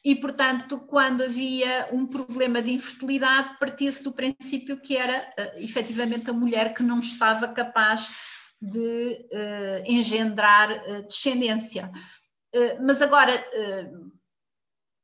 e, 0.03 0.13
portanto, 0.13 0.77
quando 0.79 1.23
havia 1.23 1.87
um 1.91 2.05
problema 2.05 2.61
de 2.61 2.73
infertilidade, 2.73 3.57
partia-se 3.59 4.03
do 4.03 4.11
princípio 4.11 4.79
que 4.79 4.95
era 4.95 5.33
efetivamente 5.55 6.29
a 6.29 6.33
mulher 6.33 6.75
que 6.75 6.83
não 6.83 6.99
estava 6.99 7.47
capaz 7.47 8.34
de 8.65 9.27
uh, 9.31 9.83
engendrar 9.85 10.71
uh, 10.71 11.03
descendência. 11.07 11.91
mas 12.81 13.01
agora, 13.01 13.33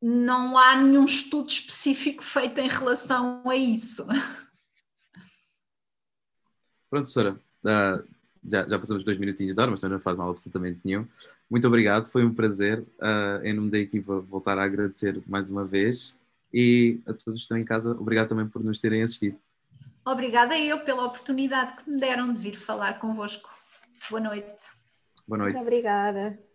não 0.02 0.58
há 0.58 0.76
nenhum 0.78 1.06
estudo 1.06 1.50
específico 1.50 2.24
feito 2.24 2.60
em 2.60 2.68
relação 2.68 3.44
a 3.48 3.56
isso. 3.56 4.06
Pronto, 6.90 7.04
professora, 7.04 7.40
uh, 7.66 8.04
já, 8.44 8.68
já 8.68 8.80
passamos 8.80 9.04
dois 9.04 9.18
minutinhos 9.18 9.54
de 9.54 9.62
hora, 9.62 9.72
mas 9.72 9.82
não 9.82 10.00
faz 10.00 10.18
mal 10.18 10.30
absolutamente 10.30 10.80
nenhum. 10.84 11.08
Muito 11.50 11.68
obrigado, 11.68 12.06
foi 12.06 12.26
um 12.26 12.34
prazer. 12.34 12.80
Uh, 13.00 13.46
em 13.46 13.54
nome 13.54 13.70
da 13.70 13.78
equipa, 13.78 14.20
voltar 14.20 14.58
a 14.58 14.64
agradecer 14.64 15.22
mais 15.28 15.50
uma 15.50 15.64
vez 15.64 16.18
e 16.54 17.00
a 17.06 17.14
todos 17.14 17.36
que 17.36 17.42
estão 17.42 17.58
em 17.58 17.64
casa, 17.64 17.92
obrigado 17.92 18.30
também 18.30 18.48
por 18.48 18.64
nos 18.64 18.80
terem 18.80 19.04
assistido. 19.04 19.38
Obrigada 20.04 20.58
eu 20.58 20.80
pela 20.80 21.06
oportunidade 21.06 21.76
que 21.78 21.90
me 21.90 22.00
deram 22.00 22.34
de 22.34 22.42
vir 22.42 22.56
falar 22.56 23.00
convosco. 23.00 23.51
Boa 24.10 24.20
noite. 24.22 24.66
Boa 25.28 25.38
noite. 25.38 25.56
Muito 25.56 25.64
obrigada. 25.64 26.51